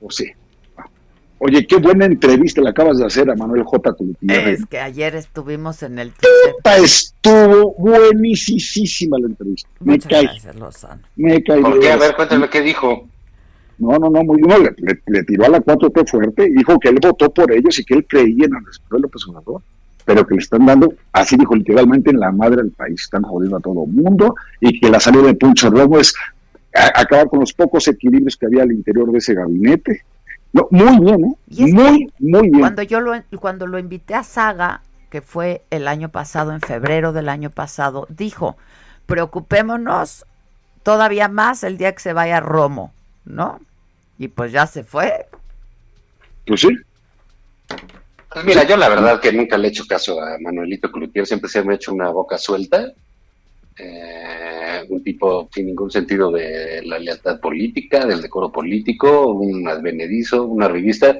[0.00, 0.32] Pues sí.
[1.38, 3.90] Oye, qué buena entrevista le acabas de hacer a Manuel J.
[3.98, 4.60] Gutiérrez.
[4.60, 9.68] Es que ayer estuvimos en el Puta, Estuvo buenísima la entrevista.
[9.80, 11.02] Me Muchas cae, gracias, Lozano.
[11.16, 11.60] me cae.
[11.60, 11.90] ¿Por qué?
[11.92, 13.06] A ver, cuéntame qué dijo.
[13.78, 14.62] No, no, no, muy bien.
[14.62, 17.84] Le, le- le tiró a la 4T fuerte dijo que él votó por ellos y
[17.84, 19.60] que él creía en Andrés Manuel López Obrador,
[20.06, 23.02] pero que le están dando, así dijo literalmente, en la madre del país.
[23.02, 26.14] Están jodiendo a todo el mundo y que la salida de Puncho Romo es
[26.74, 30.00] a- acabar con los pocos equilibrios que había al interior de ese gabinete.
[30.56, 31.36] No, muy bien, ¿eh?
[31.72, 32.60] Muy, muy bien.
[32.60, 34.80] Cuando yo lo, cuando lo invité a Saga,
[35.10, 38.56] que fue el año pasado, en febrero del año pasado, dijo,
[39.04, 40.24] preocupémonos
[40.82, 42.94] todavía más el día que se vaya Romo,
[43.26, 43.60] ¿no?
[44.18, 45.26] Y pues ya se fue.
[46.46, 46.68] Pues sí.
[48.32, 51.50] Pues mira, yo la verdad que nunca le he hecho caso a Manuelito Cloutier, siempre
[51.50, 52.92] se me ha hecho una boca suelta,
[53.76, 54.55] eh,
[54.88, 60.68] un tipo sin ningún sentido de la lealtad política, del decoro político, un advenedizo, una
[60.68, 61.16] revista.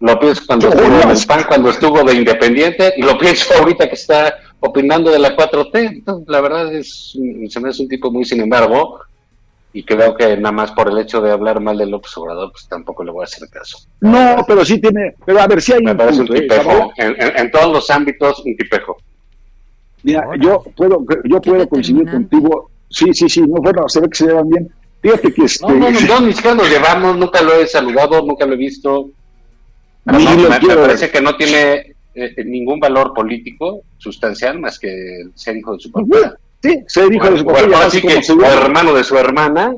[0.00, 1.26] Lo pienso cuando ¿Qué estuvo en el?
[1.26, 5.70] PAN, cuando estuvo de independiente, y lo pienso ahorita que está opinando de la 4T.
[5.74, 7.16] Entonces, la verdad es,
[7.48, 9.00] se me hace un tipo muy sin embargo,
[9.72, 12.66] y creo que nada más por el hecho de hablar mal de López Obrador, pues
[12.68, 13.78] tampoco le voy a hacer caso.
[14.00, 16.42] No, pero sí tiene, pero a ver si hay Me un parece un punto, ¿eh?
[16.42, 16.62] tipejo.
[16.70, 16.92] Zavala.
[16.96, 18.96] En, en- en todos los ámbitos, un tipejo.
[20.02, 22.70] Mira, yo puedo, yo puedo coincidir contigo.
[22.94, 24.72] Sí, sí, sí, no, bueno, se ve que se llevan bien.
[25.02, 28.22] Fíjate que este, No, no, no, no, ni siquiera nos llevamos, nunca lo he saludado,
[28.22, 29.10] nunca lo he visto.
[30.04, 35.56] No, lo me, parece que no tiene eh, ningún valor político sustancial más que ser
[35.56, 36.36] hijo de su papá.
[36.62, 39.74] Sí, ser hijo de su papá, Bueno, ya así que o hermano de su hermana,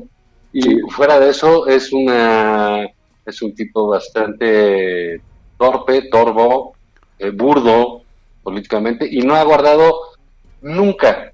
[0.53, 2.85] y fuera de eso es una
[3.25, 5.19] es un tipo bastante
[5.57, 6.75] torpe, torvo,
[7.17, 8.03] eh, burdo
[8.43, 9.91] políticamente, y no ha guardado
[10.61, 11.33] nunca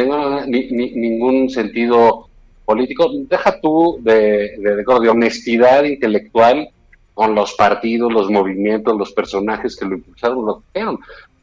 [0.00, 2.28] tengo ni- ni- ningún sentido
[2.64, 3.10] político.
[3.28, 6.68] Deja tú de, de, de- de honestidad intelectual
[7.14, 10.98] con los partidos, los movimientos, los personajes que lo impulsaron, lo que hicieron.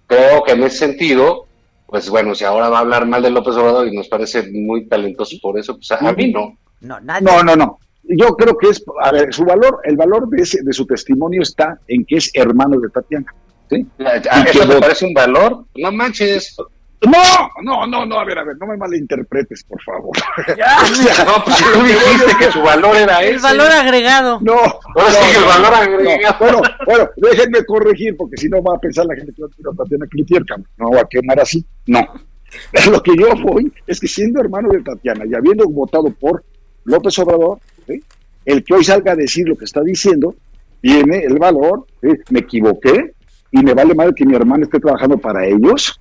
[0.07, 1.45] Creo que en ese sentido,
[1.87, 4.85] pues bueno, si ahora va a hablar mal de López Obrador y nos parece muy
[4.87, 6.55] talentoso por eso, pues a, a mí no.
[6.81, 7.25] No, nadie.
[7.25, 7.79] No, no, no.
[8.03, 11.41] Yo creo que es, a ver, su valor, el valor de, ese, de su testimonio
[11.41, 13.33] está en que es hermano de Tatiana.
[13.69, 13.87] ¿sí?
[13.99, 15.63] ¿A- a- Y que ¿Eso te parece un valor?
[15.75, 16.55] No manches.
[17.03, 20.11] No, no, no, no, a ver, a ver, no me malinterpretes, por favor.
[20.57, 21.25] Ya.
[21.25, 23.35] No, pues tú dijiste que su valor era ese.
[23.35, 24.39] El valor agregado.
[24.41, 26.35] No, Ahora sí que el valor agregado.
[26.39, 29.75] Bueno, bueno, déjenme corregir, porque si no va a pensar la gente que tiro a
[29.75, 30.43] Tatiana Cloutier,
[30.77, 31.65] no va a quemar así.
[31.87, 32.05] No.
[32.91, 36.43] Lo que yo voy es que siendo hermano de Tatiana y habiendo votado por
[36.85, 38.03] López Obrador, ¿sí?
[38.45, 40.35] el que hoy salga a decir lo que está diciendo,
[40.81, 42.09] tiene el valor, ¿sí?
[42.29, 43.13] me equivoqué
[43.51, 45.99] y me vale mal que mi hermano esté trabajando para ellos,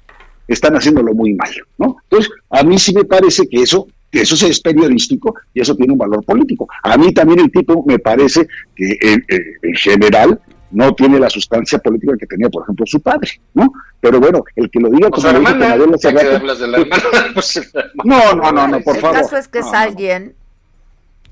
[0.49, 1.97] están haciéndolo muy mal, ¿no?
[2.05, 5.75] Entonces, a mí sí me parece que eso, que eso sí es periodístico y eso
[5.75, 6.69] tiene un valor político.
[6.83, 10.41] A mí también el tipo me parece que eh, eh, en general
[10.71, 13.71] no tiene la sustancia política que tenía, por ejemplo, su padre, ¿no?
[14.01, 16.97] Pero bueno, el que lo diga Pues como lo dijo ya de la hermana,
[17.35, 17.73] pues,
[18.05, 19.17] No, no, no, no, por el favor.
[19.19, 20.35] caso es que es No, alguien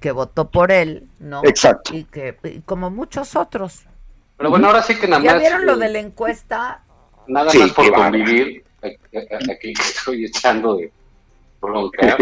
[0.01, 1.43] que votó por él, ¿no?
[1.45, 1.95] Exacto.
[1.95, 3.81] Y que, y como muchos otros.
[4.37, 5.41] Pero bueno, ahora sí que nada ¿Ya más.
[5.41, 6.83] vieron lo de la encuesta?
[7.27, 8.65] Nada Sí, más por convivir.
[8.83, 10.91] Eh, eh, Aquí estoy echando de
[11.61, 12.17] bronca.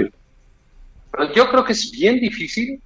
[1.11, 2.81] Pero yo creo que es bien difícil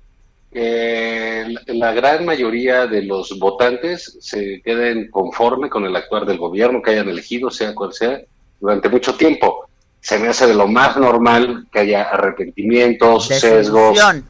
[0.53, 6.83] que la- gran mayoría de los votantes se queden conforme con el actuar del gobierno
[6.83, 8.21] que hayan elegido, sea cual sea,
[8.61, 9.67] durante mucho tiempo.
[10.01, 14.29] Se me hace de lo más normal que haya arrepentimientos, sesgos, Desilusión.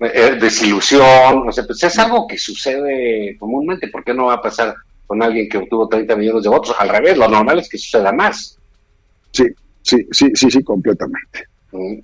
[0.00, 4.42] eh, desilusión, o sea, pues es algo que sucede comúnmente, ¿por qué no va a
[4.42, 4.74] pasar
[5.06, 6.76] con alguien que obtuvo 30 millones de votos?
[6.78, 8.56] Al revés, lo normal es que suceda más.
[9.32, 9.44] Sí,
[9.82, 11.46] sí, sí, sí, sí, completamente.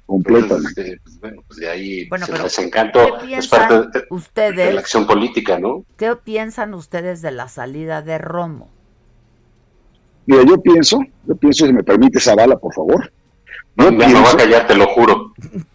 [0.06, 0.82] Completamente.
[0.82, 3.00] entonces, eh, pues, bueno, pues de ahí Bueno, se pero desencanto
[3.34, 4.74] ¿qué es piensan parte de, de ustedes?
[4.74, 5.84] la acción política, ¿no?
[5.96, 8.74] ¿Qué piensan ustedes de la salida de Romo?
[10.26, 13.12] Mira, yo pienso, yo pienso, si me permite Zavala, por favor.
[13.76, 15.32] Yo Ya me voy a pienso, callar, te lo juro.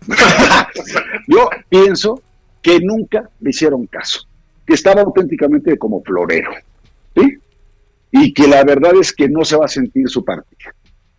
[1.27, 2.21] yo pienso
[2.61, 4.21] que nunca le hicieron caso,
[4.65, 6.51] que estaba auténticamente como florero,
[7.15, 7.37] ¿sí?
[8.11, 10.73] Y que la verdad es que no se va a sentir su partida.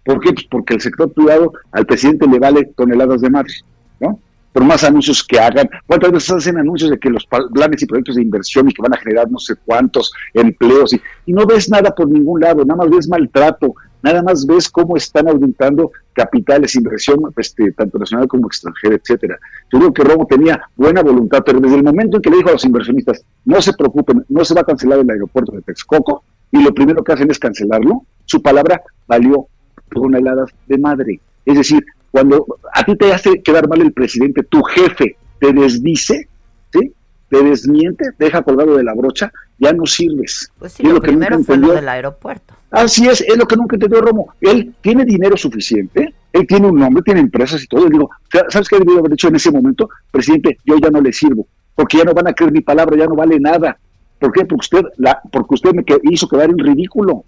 [0.04, 0.32] ¿Por qué?
[0.32, 3.52] Pues porque el sector privado al presidente le vale toneladas de madre,
[4.00, 4.18] ¿no?
[4.52, 5.68] Por más anuncios que hagan.
[5.86, 8.92] ¿Cuántas veces hacen anuncios de que los planes y proyectos de inversión y que van
[8.92, 10.92] a generar no sé cuántos empleos?
[10.92, 14.96] Y, no ves nada por ningún lado, nada más ves maltrato, nada más ves cómo
[14.96, 19.38] están aumentando capitales, inversión, este, tanto nacional como extranjera, etcétera.
[19.72, 22.50] Yo creo que Romo tenía buena voluntad, pero desde el momento en que le dijo
[22.50, 26.24] a los inversionistas, no se preocupen, no se va a cancelar el aeropuerto de Texcoco,
[26.50, 29.48] y lo primero que hacen es cancelarlo, su palabra valió
[29.92, 31.20] toneladas de madre.
[31.44, 36.28] Es decir, cuando a ti te hace quedar mal el presidente, tu jefe te desdice,
[36.72, 36.92] ¿sí?
[37.28, 40.52] te desmiente, te deja colgado de la brocha, ya no sirves.
[40.58, 41.72] Pues sí, es lo que nunca fue lo entendió.
[41.72, 42.54] del aeropuerto.
[42.70, 44.34] Así es, es lo que nunca entendió Romo.
[44.40, 47.86] Él tiene dinero suficiente, él tiene un nombre, tiene empresas y todo.
[47.86, 48.10] Y digo,
[48.48, 49.88] ¿sabes qué debió haber dicho en ese momento?
[50.10, 53.06] Presidente, yo ya no le sirvo, porque ya no van a creer mi palabra, ya
[53.06, 53.78] no vale nada.
[54.18, 54.44] ¿Por qué?
[54.44, 57.24] Porque usted, la, porque usted me hizo quedar en ridículo.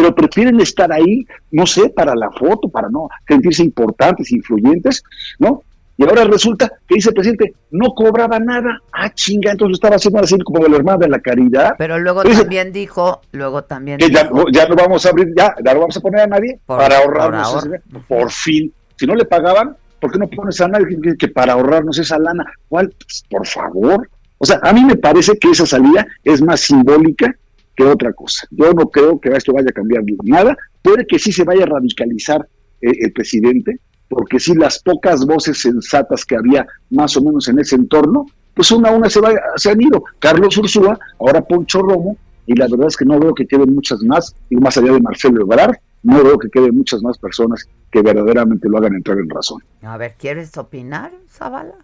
[0.00, 5.02] Pero prefieren estar ahí, no sé, para la foto, para no sentirse importantes, influyentes,
[5.40, 5.62] ¿no?
[5.96, 8.78] Y ahora resulta que dice el presidente, no cobraba nada.
[8.92, 11.72] Ah, chinga, entonces estaba haciendo así como de la hermana de la caridad.
[11.76, 15.52] Pero luego también dijo, luego también que ya, dijo, ya no vamos a abrir, ya,
[15.64, 17.74] ya no vamos a poner a nadie Por- para por ahorrarnos ahorro.
[17.74, 18.72] ese- por fin.
[18.94, 22.44] Si no le pagaban, ¿por qué no pones a nadie que para ahorrarnos esa lana?
[22.68, 22.94] ¿Cuál?
[22.96, 24.08] Pues, por favor.
[24.38, 27.34] O sea, a mí me parece que esa salida es más simbólica
[27.78, 28.44] que otra cosa.
[28.50, 30.56] Yo no creo que esto vaya a cambiar nada.
[30.82, 32.44] Puede que sí se vaya a radicalizar
[32.80, 33.78] eh, el presidente,
[34.08, 38.72] porque sí las pocas voces sensatas que había más o menos en ese entorno, pues
[38.72, 40.02] una a una se, va, se han ido.
[40.18, 44.02] Carlos Ursúa, ahora Poncho Romo, y la verdad es que no veo que queden muchas
[44.02, 48.02] más, y más allá de Marcelo Ebrard, no veo que queden muchas más personas que
[48.02, 49.62] verdaderamente lo hagan entrar en razón.
[49.82, 51.76] a ver, ¿quieres opinar, Zavala?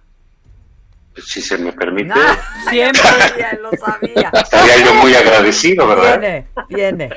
[1.23, 2.13] Si se me permite,
[2.69, 3.03] Siempre
[3.39, 4.31] ya lo sabía.
[4.33, 6.19] estaría yo muy agradecido, ¿verdad?
[6.21, 7.11] Viene, viene.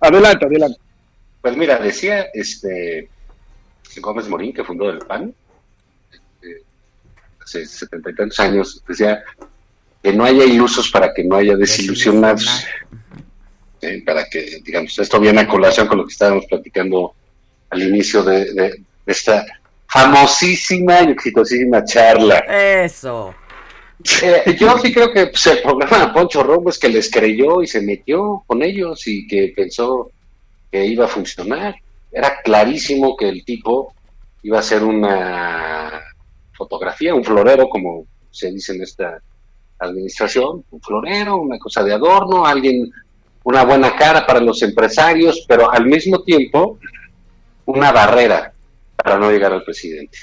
[0.00, 0.78] Adelante, adelante.
[1.42, 3.08] Pues mira, decía este
[4.00, 5.34] Gómez Morín, que fundó el PAN,
[6.12, 6.62] este,
[7.42, 9.22] hace setenta y tantos años, decía
[10.02, 12.64] que no haya ilusos para que no haya desilusionados.
[13.82, 17.14] Eh, para que, digamos, esto viene a colación con lo que estábamos platicando
[17.70, 18.70] al inicio de, de-
[19.06, 19.44] de esta
[19.90, 22.38] famosísima y exitosísima charla.
[22.48, 23.34] Eso.
[24.22, 27.60] Eh, yo sí creo que pues, el problema de Poncho Romo es que les creyó
[27.60, 30.10] y se metió con ellos y que pensó
[30.70, 31.74] que iba a funcionar.
[32.12, 33.92] Era clarísimo que el tipo
[34.42, 36.00] iba a ser una
[36.52, 39.20] fotografía, un florero, como se dice en esta
[39.80, 42.90] administración, un florero, una cosa de adorno, alguien,
[43.42, 46.78] una buena cara para los empresarios, pero al mismo tiempo
[47.66, 48.52] una barrera
[49.02, 50.18] para no llegar al presidente.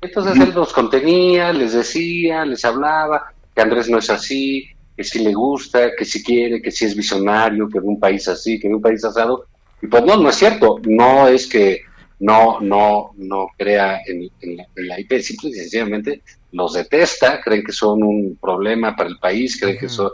[0.00, 5.20] Entonces él los contenía, les decía, les hablaba que Andrés no es así, que sí
[5.20, 8.66] le gusta, que sí quiere, que sí es visionario, que en un país así, que
[8.66, 9.46] en un país asado.
[9.80, 10.76] Y pues no, no es cierto.
[10.84, 11.82] No es que
[12.18, 14.30] no, no, no crea en,
[14.74, 16.22] la, IP, simple y sencillamente
[16.52, 20.10] los detesta, creen que son un problema para el país, creen que son,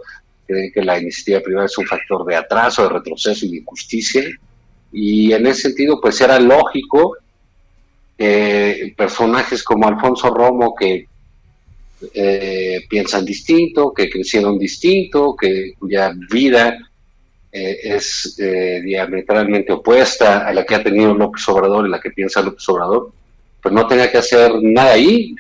[0.47, 4.25] creen que la iniciativa privada es un factor de atraso, de retroceso y de injusticia,
[4.93, 7.17] y en ese sentido, pues era lógico
[8.23, 11.09] que personajes como Alfonso Romo, que
[12.15, 16.79] eh, piensan distinto, que crecieron distinto, que cuya vida
[17.51, 22.13] eh, es eh, diametralmente opuesta a la que ha tenido López Obrador y la que
[22.13, 23.13] piensa López Obrador,
[23.61, 25.35] pues no tenía que hacer nada ahí.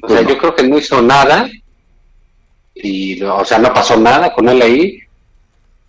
[0.00, 1.50] O sea, yo creo que no hizo nada,
[2.72, 5.00] y, o sea, no pasó nada con él ahí,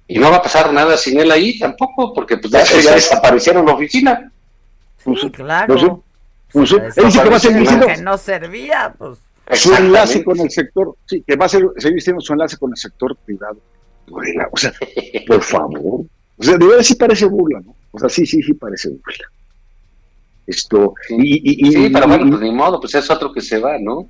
[0.08, 3.68] y no va a pasar nada sin él ahí tampoco, porque pues ya, ya desaparecieron
[3.68, 4.33] la oficina.
[5.04, 6.04] Pues, claro.
[6.52, 9.20] Pues, pues, que va a seguir que no servía, pues.
[9.52, 12.72] Su enlace con el sector, sí, que va a ser, seguir siendo su enlace con
[12.72, 13.58] el sector privado.
[14.10, 14.74] O sea,
[15.28, 16.06] por favor.
[16.38, 17.76] O sea, de verdad sí parece burla, ¿no?
[17.92, 19.28] O sea, sí, sí, sí parece burla.
[20.46, 23.78] Esto, y, y, sí, pero bueno, pues ni modo, pues es otro que se va,
[23.80, 24.08] ¿no?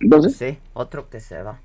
[0.00, 0.36] Entonces.
[0.36, 1.58] Sí, otro que se va.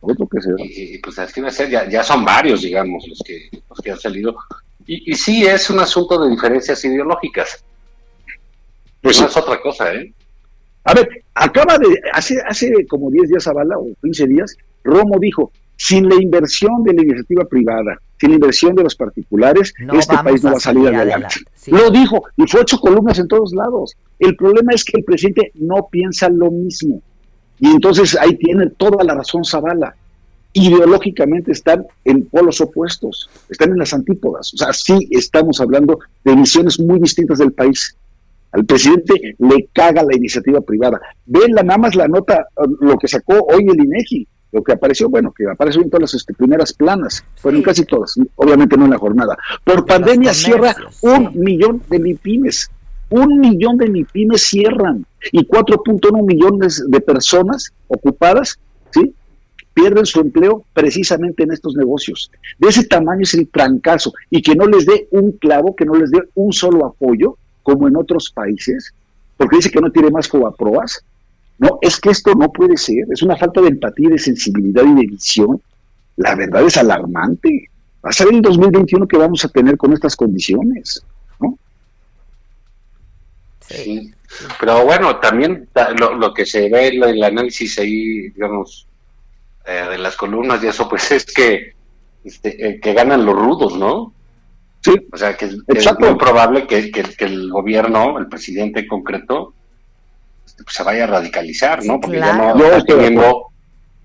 [0.00, 0.56] Otro que se va.
[0.58, 3.90] Y, pues así va a ser, ya, ya son varios, digamos, los que, los que
[3.90, 4.36] han salido.
[4.86, 7.64] Y, y sí, es un asunto de diferencias ideológicas.
[9.02, 10.12] Pues no es otra cosa, ¿eh?
[10.84, 15.50] A ver, acaba de, hace, hace como 10 días, Zavala, o 15 días, Romo dijo,
[15.76, 20.42] sin la inversión de la iniciativa privada, sin la inversión de los particulares, este país
[20.42, 21.36] no va a salir adelante.
[21.66, 23.96] Lo dijo, y fue ocho columnas en todos lados.
[24.18, 27.02] El problema es que el presidente no piensa lo mismo.
[27.58, 29.94] Y entonces ahí tiene toda la razón Zavala.
[30.56, 34.54] Ideológicamente están en polos opuestos, están en las antípodas.
[34.54, 37.96] O sea, sí estamos hablando de visiones muy distintas del país.
[38.52, 41.00] Al presidente le caga la iniciativa privada.
[41.26, 42.46] Ven la, nada más la nota,
[42.80, 46.14] lo que sacó hoy el INEGI lo que apareció, bueno, que apareció en todas las
[46.14, 49.36] este, primeras planas, fueron casi todas, obviamente no en la jornada.
[49.64, 52.70] Por pandemia cierra un millón de MIPIMES,
[53.10, 58.58] un millón de MIPIMES cierran y 4.1 millones de personas ocupadas.
[59.76, 62.30] Pierden su empleo precisamente en estos negocios.
[62.58, 65.94] De ese tamaño es el trancazo y que no les dé un clavo, que no
[65.94, 68.94] les dé un solo apoyo, como en otros países,
[69.36, 71.04] porque dice que no tiene más proas
[71.58, 74.94] no, es que esto no puede ser, es una falta de empatía, de sensibilidad y
[74.94, 75.60] de visión.
[76.16, 77.70] La verdad es alarmante.
[78.02, 81.02] Va a ser el 2021 que vamos a tener con estas condiciones,
[81.38, 81.58] ¿no?
[83.60, 84.12] Sí,
[84.58, 88.85] pero bueno, también lo, que se ve en el análisis ahí, digamos,
[89.66, 91.72] eh, de las columnas y eso, pues es que,
[92.24, 94.12] este, eh, que ganan los rudos, ¿no?
[94.82, 94.94] Sí.
[95.12, 99.54] O sea, que, es muy probable que, que el gobierno, el presidente en concreto,
[100.62, 102.00] pues, se vaya a radicalizar, ¿no?
[102.00, 103.48] Porque ya no está teniendo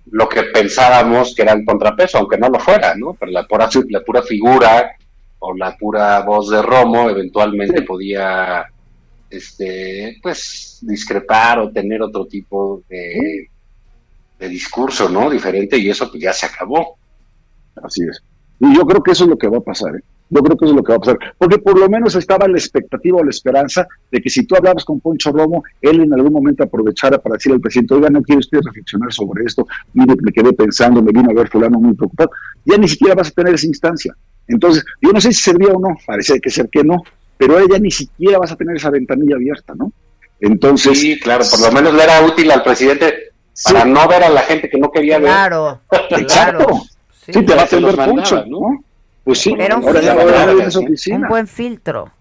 [0.09, 3.13] lo que pensábamos que era el contrapeso, aunque no lo fuera, ¿no?
[3.13, 4.95] Pero la pura, la pura figura
[5.39, 8.65] o la pura voz de Romo eventualmente podía,
[9.29, 13.50] este, pues, discrepar o tener otro tipo de,
[14.41, 15.29] de discurso, ¿no?
[15.29, 16.97] Diferente y eso pues ya se acabó.
[17.83, 18.21] Así es.
[18.59, 19.95] Y yo creo que eso es lo que va a pasar.
[19.95, 20.03] ¿eh?
[20.31, 21.19] Yo creo que eso es lo que va a pasar.
[21.37, 24.83] Porque por lo menos estaba la expectativa o la esperanza de que si tú hablabas
[24.83, 28.39] con Poncho Romo, él en algún momento aprovechara para decirle al presidente, oiga, no quiere
[28.39, 32.31] usted reflexionar sobre esto, mire, me quedé pensando, me vino a ver fulano muy preocupado.
[32.65, 34.15] Ya ni siquiera vas a tener esa instancia.
[34.47, 37.03] Entonces, yo no sé si servía o no, parece que ser que no,
[37.37, 39.93] pero ya ni siquiera vas a tener esa ventanilla abierta, ¿no?
[40.39, 40.99] Entonces...
[40.99, 43.30] Sí, claro, por lo menos le era útil al presidente
[43.63, 45.29] para no ver a la gente que no quería ver.
[45.29, 46.83] Claro, Exacto.
[47.25, 48.83] Sí, te va a atender Poncho, ¿no?
[49.23, 52.11] Pues sí, Era un, un buen filtro.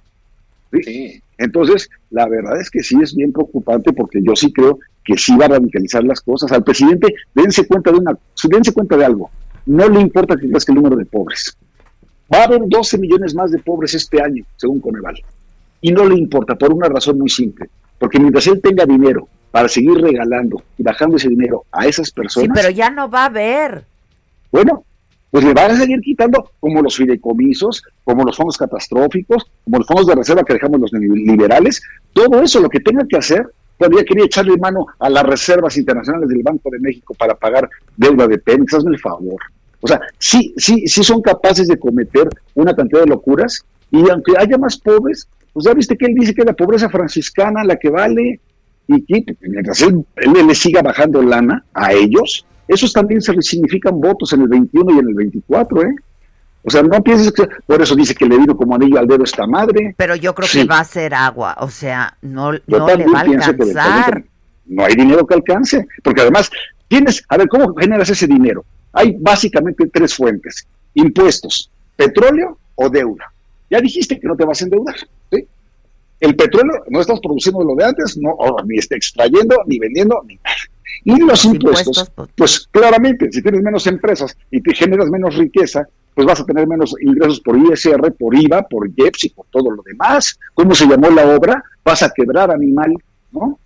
[0.82, 1.22] Sí.
[1.38, 5.34] Entonces, la verdad es que sí es bien preocupante porque yo sí creo que sí
[5.36, 6.52] va a radicalizar las cosas.
[6.52, 8.12] Al presidente, dense cuenta de una,
[8.48, 9.30] dense cuenta de algo.
[9.64, 11.56] No le importa que crezca el número de pobres.
[12.32, 15.16] Va a haber 12 millones más de pobres este año, según Coneval.
[15.80, 17.70] Y no le importa, por una razón muy simple.
[18.00, 22.48] Porque mientras él tenga dinero para seguir regalando y bajando ese dinero a esas personas.
[22.48, 23.84] Sí, pero ya no va a haber.
[24.50, 24.84] Bueno,
[25.30, 29.86] pues le van a seguir quitando como los fideicomisos, como los fondos catastróficos, como los
[29.86, 31.82] fondos de reserva que dejamos los liberales,
[32.12, 33.46] todo eso lo que tengan que hacer,
[33.78, 38.26] todavía quería echarle mano a las reservas internacionales del Banco de México para pagar deuda
[38.26, 39.38] de Pemex, hazme el favor.
[39.82, 44.32] O sea, sí, sí, sí son capaces de cometer una cantidad de locuras y aunque
[44.36, 47.90] haya más pobres, pues ya viste que él dice que la pobreza franciscana la que
[47.90, 48.40] vale
[48.86, 54.00] y que mientras él, él le siga bajando lana a ellos, esos también se significan
[54.00, 55.94] votos en el 21 y en el 24, ¿eh?
[56.62, 59.24] O sea, no pienses que por eso dice que le vino como anillo al dedo
[59.24, 59.94] esta madre.
[59.96, 63.22] Pero yo creo que va a ser agua, o sea, no, no le va a
[63.22, 64.24] alcanzar.
[64.66, 66.50] no hay dinero que alcance, porque además
[66.86, 68.64] tienes, a ver, ¿cómo generas ese dinero?
[68.92, 73.32] Hay básicamente tres fuentes, impuestos, petróleo o deuda.
[73.70, 74.96] Ya dijiste que no te vas a endeudar.
[76.20, 78.36] El petróleo no estamos produciendo lo de antes, no,
[78.66, 80.56] ni está extrayendo, ni vendiendo, ni nada.
[81.04, 86.26] Y los, impuestos, pues claramente, si tienes menos empresas y te generas menos riqueza, pues
[86.26, 89.82] vas a tener menos ingresos por ISR, por IVA, por IEPS y por todo lo
[89.82, 90.38] demás.
[90.52, 91.64] ¿Cómo se llamó la obra?
[91.84, 92.92] Vas a quebrar animal,
[93.32, 93.58] ¿no?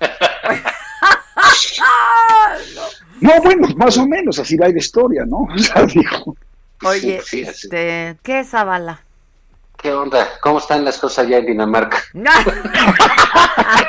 [3.20, 5.42] no, bueno, más o menos, así va la historia, ¿no?
[5.54, 6.36] O sea, dijo.
[6.84, 9.02] Oye, este, ¿qué es Zavala?
[9.80, 10.28] ¿Qué onda?
[10.40, 11.98] ¿Cómo están las cosas allá en Dinamarca?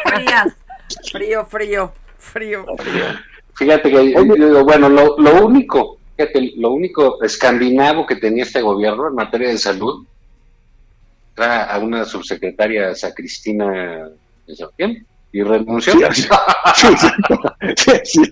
[0.06, 0.56] Frías.
[1.12, 2.66] Frío, frío, frío.
[3.56, 4.14] Fíjate que,
[4.64, 9.58] bueno, lo, lo único, fíjate, lo único escandinavo que tenía este gobierno en materia de
[9.58, 10.06] salud
[11.36, 14.10] era a una subsecretaria Sacristina
[14.78, 15.06] ¿quién?
[15.32, 15.94] y renunció.
[16.14, 16.88] Sí,
[17.76, 17.88] sí,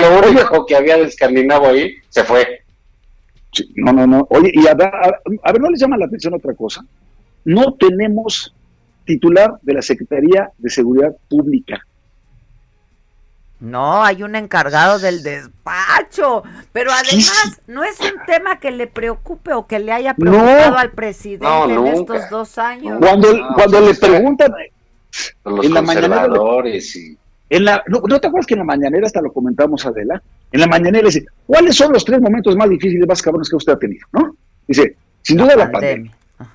[0.00, 2.62] lo único que había de escandinavo ahí se fue.
[3.76, 4.26] No, no, no.
[4.30, 6.84] Oye, y a, a, ver, ¿no les llama la atención otra cosa?
[7.44, 8.54] No tenemos
[9.04, 11.80] titular de la Secretaría de Seguridad Pública.
[13.60, 19.52] No, hay un encargado del despacho, pero además no es un tema que le preocupe
[19.52, 22.98] o que le haya preocupado al presidente en estos dos años.
[23.00, 24.52] Cuando, cuando le preguntan
[25.44, 26.28] los en la mañanera,
[26.66, 27.18] y...
[27.50, 30.22] en la, no, te acuerdas que en la mañanera hasta lo comentamos Adela?
[30.52, 33.72] En la mañanera dice, ¿cuáles son los tres momentos más difíciles, más cabrones que usted
[33.72, 34.06] ha tenido?
[34.12, 34.36] ¿No?
[34.66, 36.12] Dice, sin duda la, pandemia.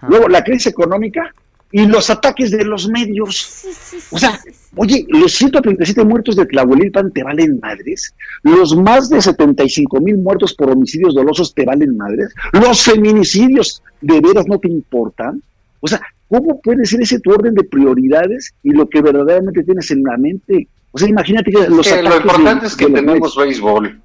[0.07, 1.33] Luego la crisis económica
[1.73, 3.65] y los ataques de los medios.
[4.11, 4.39] o sea,
[4.75, 8.13] oye, los 137 muertos de Tlahuelilpan te valen madres,
[8.43, 14.21] los más de 75 mil muertos por homicidios dolosos te valen madres, los feminicidios de
[14.21, 15.41] veras no te importan.
[15.79, 15.99] O sea,
[16.29, 20.15] ¿cómo puede ser ese tu orden de prioridades y lo que verdaderamente tienes en la
[20.17, 20.67] mente?
[20.93, 24.01] O sea, imagínate que los ataques Lo importante es que tenemos béisbol.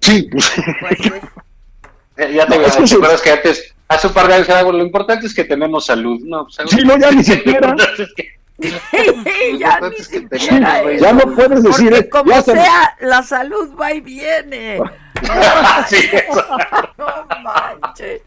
[0.00, 0.52] Sí, pues.
[2.16, 2.64] Eh, ya te, no,
[3.10, 6.20] es que antes Hace un par de años lo importante es que tenemos salud.
[6.24, 7.76] No, pues, sí, no, ya ni siquiera.
[9.58, 10.92] ya ni siquiera.
[10.96, 11.90] Ya no puedes decir.
[11.90, 14.80] Porque como sea, la salud va y viene.
[15.86, 16.10] sí,
[16.96, 18.22] no manches.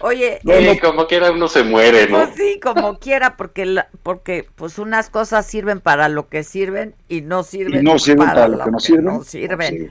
[0.00, 2.18] Oye, eh, como quiera uno se muere, ¿no?
[2.18, 7.22] Pues sí, como quiera, porque porque pues unas cosas sirven para lo que sirven y
[7.22, 9.04] no sirven, y no sirven para, lo que, no sirven.
[9.04, 9.90] No sirven.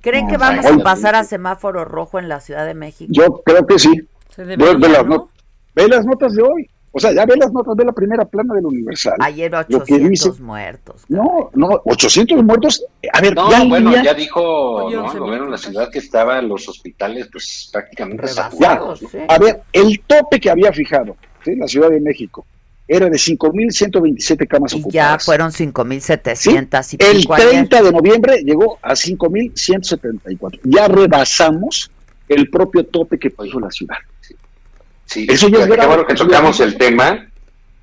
[0.00, 3.10] ¿Creen que vamos a pasar a semáforo rojo en la Ciudad de México?
[3.14, 4.06] Yo creo que sí
[4.36, 6.70] ve, las notas de hoy.
[6.96, 9.14] O sea, ya ve las notas, de la primera plana del Universal.
[9.18, 11.02] Ayer 800 muertos.
[11.08, 12.84] No, no, 800 muertos.
[13.12, 15.12] A ver, no, bueno, ya dijo ¿no?
[15.12, 19.00] el gobierno de la ciudad que estaban los hospitales pues prácticamente saturados.
[19.28, 21.56] A ver, el tope que había fijado ¿sí?
[21.56, 22.46] la Ciudad de México
[22.86, 24.92] era de 5.127 camas y ocupadas.
[24.92, 26.96] ya fueron 5.700 ¿Sí?
[27.00, 30.60] y El 30 de noviembre llegó a 5.174.
[30.62, 31.90] Ya rebasamos
[32.28, 33.96] el propio tope que puso la ciudad.
[35.06, 37.28] Sí, eso ya es qué bueno que tocamos el tema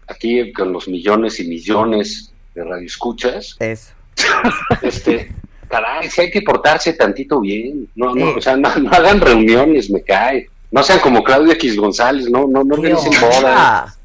[0.08, 3.56] aquí con los millones y millones de radioescuchas.
[3.60, 3.94] Eso.
[4.82, 5.32] Este,
[5.70, 10.02] caray, si hay que portarse tantito bien, no, no, o sea, no, hagan reuniones, me
[10.02, 10.50] cae.
[10.70, 13.98] No sean como Claudia X González, no, no, no organicen bodas,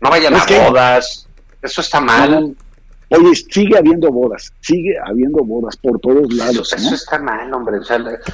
[0.00, 1.28] no vayan a bodas,
[1.60, 2.56] eso está mal.
[3.14, 6.72] Oye, sigue habiendo bodas, sigue habiendo bodas por todos lados.
[6.72, 7.76] Eso, está mal, hombre.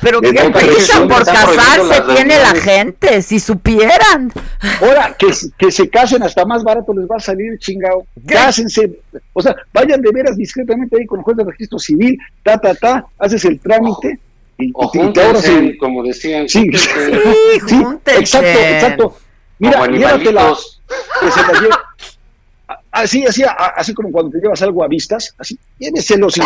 [0.01, 4.33] Pero qué prisa por casarse tiene la gente, si supieran.
[4.81, 5.27] Ahora, que,
[5.59, 8.07] que se casen hasta más barato les va a salir chingado.
[8.25, 9.01] Cásense.
[9.33, 12.73] O sea, vayan de veras discretamente ahí con el juez de registro civil, ta, ta,
[12.77, 14.21] ta, haces el trámite.
[14.59, 16.49] y, o y, ahora sí, como decían.
[16.49, 17.85] Sí, sí,
[18.15, 19.17] exacto, exacto.
[19.59, 20.55] Mira, llévatela.
[21.21, 21.75] Que se la lleve
[22.99, 23.45] Así, así,
[23.77, 26.43] así como cuando te llevas algo a vistas, así, lléveselo sin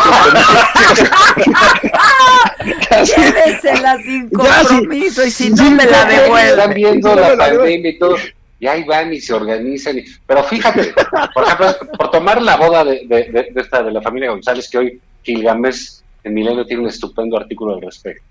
[3.16, 6.51] Llévesela sin compromiso y si no me la devuelven.
[6.51, 8.16] Están viendo la pandemia y todo,
[8.61, 9.97] y ahí van y se organizan.
[10.27, 10.95] pero fíjate,
[11.33, 15.01] por ejemplo, por tomar la boda de, de, esta, de la familia González, que hoy
[15.23, 18.24] Gilgamesh en Milenio tiene un estupendo artículo al respecto.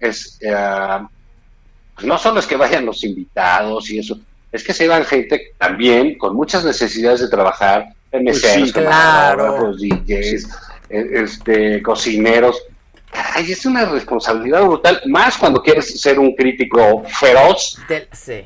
[0.00, 0.98] Es, eh,
[1.94, 4.18] pues no solo es que vayan los invitados y eso,
[4.52, 10.48] es que se iban gente también con muchas necesidades de trabajar, meseros, pues DJs,
[10.90, 12.62] eh, este, cocineros.
[13.12, 17.78] Ay, es una responsabilidad brutal, más cuando quieres ser un crítico feroz.
[18.12, 18.44] sí.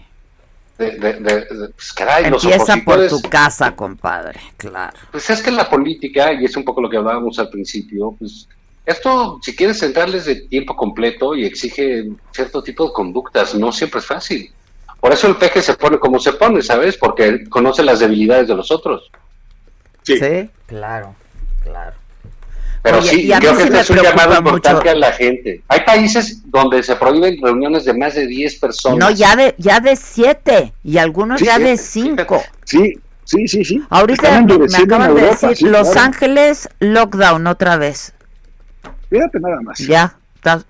[0.79, 1.47] De, de,
[1.77, 4.97] pues, caray, Empieza por tu casa, compadre, claro.
[5.13, 8.49] Pues es que la política, y es un poco lo que hablábamos al principio, pues
[8.85, 14.01] esto, si quieres centrarles de tiempo completo y exige cierto tipo de conductas, no siempre
[14.01, 14.53] es fácil.
[15.03, 16.97] Por eso el peje se pone como se pone, ¿sabes?
[16.97, 19.11] Porque conoce las debilidades de los otros.
[20.05, 20.21] Sí,
[20.67, 21.17] claro,
[21.61, 21.97] claro.
[22.83, 25.61] Pero sí, creo que este es un llamado importante a la gente.
[25.67, 28.99] Hay países donde se prohíben reuniones de más de 10 personas.
[29.01, 32.41] No, ya de ya de 7 y algunos ya de 5.
[32.65, 32.93] Sí,
[33.25, 33.83] sí, sí, sí.
[33.91, 36.07] Ahorita me, acaban de decir sí, Los claro.
[36.07, 38.15] Ángeles lockdown otra vez.
[39.11, 39.81] Fíjate nada más.
[39.81, 40.65] Ya, está-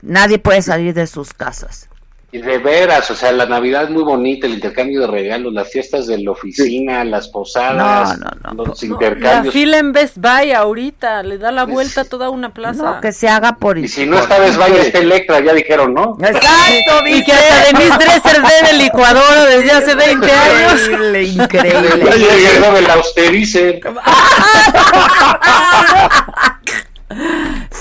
[0.00, 1.88] nadie puede salir de sus casas.
[2.34, 5.70] Y de veras, o sea, la Navidad es muy bonita, el intercambio de regalos, las
[5.70, 8.18] fiestas de la oficina, las posadas,
[8.56, 9.52] los La intercambios.
[9.52, 12.84] fila en Best Buy ahorita le da la vuelta a toda una plaza.
[12.84, 15.92] No, que se haga por Y si no está Best Buy, está Electra, ya dijeron,
[15.92, 16.16] ¿no?
[16.22, 20.80] Exacto, Y que hasta Denise Dresser debe licuadora desde hace 20 años.
[20.88, 22.16] Increíble, increíble.
[22.40, 23.78] llegó el austerizer.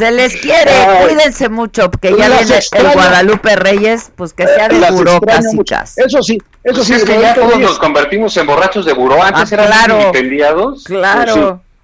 [0.01, 1.05] Se les quiere, Ay.
[1.09, 2.93] cuídense mucho, porque ya Las viene el.
[2.95, 5.25] Guadalupe Reyes, pues que sea de Las buró mucho.
[5.27, 5.95] casitas.
[5.95, 6.93] Eso sí, eso Pues sí.
[6.95, 9.21] es que ya todos nos convertimos en borrachos de buró.
[9.21, 9.97] Antes Ah, eran claro.
[9.99, 10.83] vilipendiados.
[10.85, 11.33] Claro.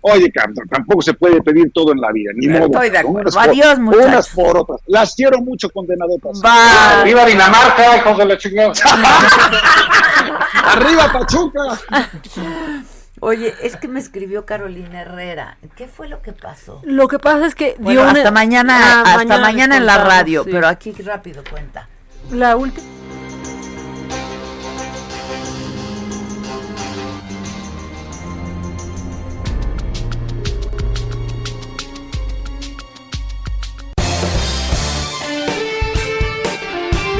[0.01, 0.23] Pues sí.
[0.23, 0.31] Oye,
[0.71, 2.79] tampoco se puede pedir todo en la vida, ni Estoy modo.
[2.79, 3.29] de cabrón, acuerdo.
[3.29, 4.05] unas por- Adiós, muchachos.
[4.07, 4.79] Unas por otras.
[4.87, 6.41] Las quiero mucho, condenadotas.
[6.43, 7.03] Va.
[7.03, 8.71] ¡Viva Dinamarca, hijos de la chingada!
[10.63, 11.61] ¡Arriba, Pachuca!
[13.19, 15.57] Oye, es que me escribió Carolina Herrera.
[15.75, 16.81] ¿Qué fue lo que pasó?
[16.83, 19.97] Lo que pasa es que dio Bueno, una- hasta mañana, Ah, hasta mañana en la
[20.03, 20.49] radio, sí.
[20.51, 21.87] pero aquí rápido cuenta.
[22.31, 22.85] La última.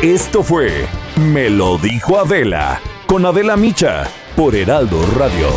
[0.02, 0.88] Esto fue
[1.18, 4.04] Me lo dijo Adela con Adela Micha
[4.36, 5.48] por Heraldo Radio.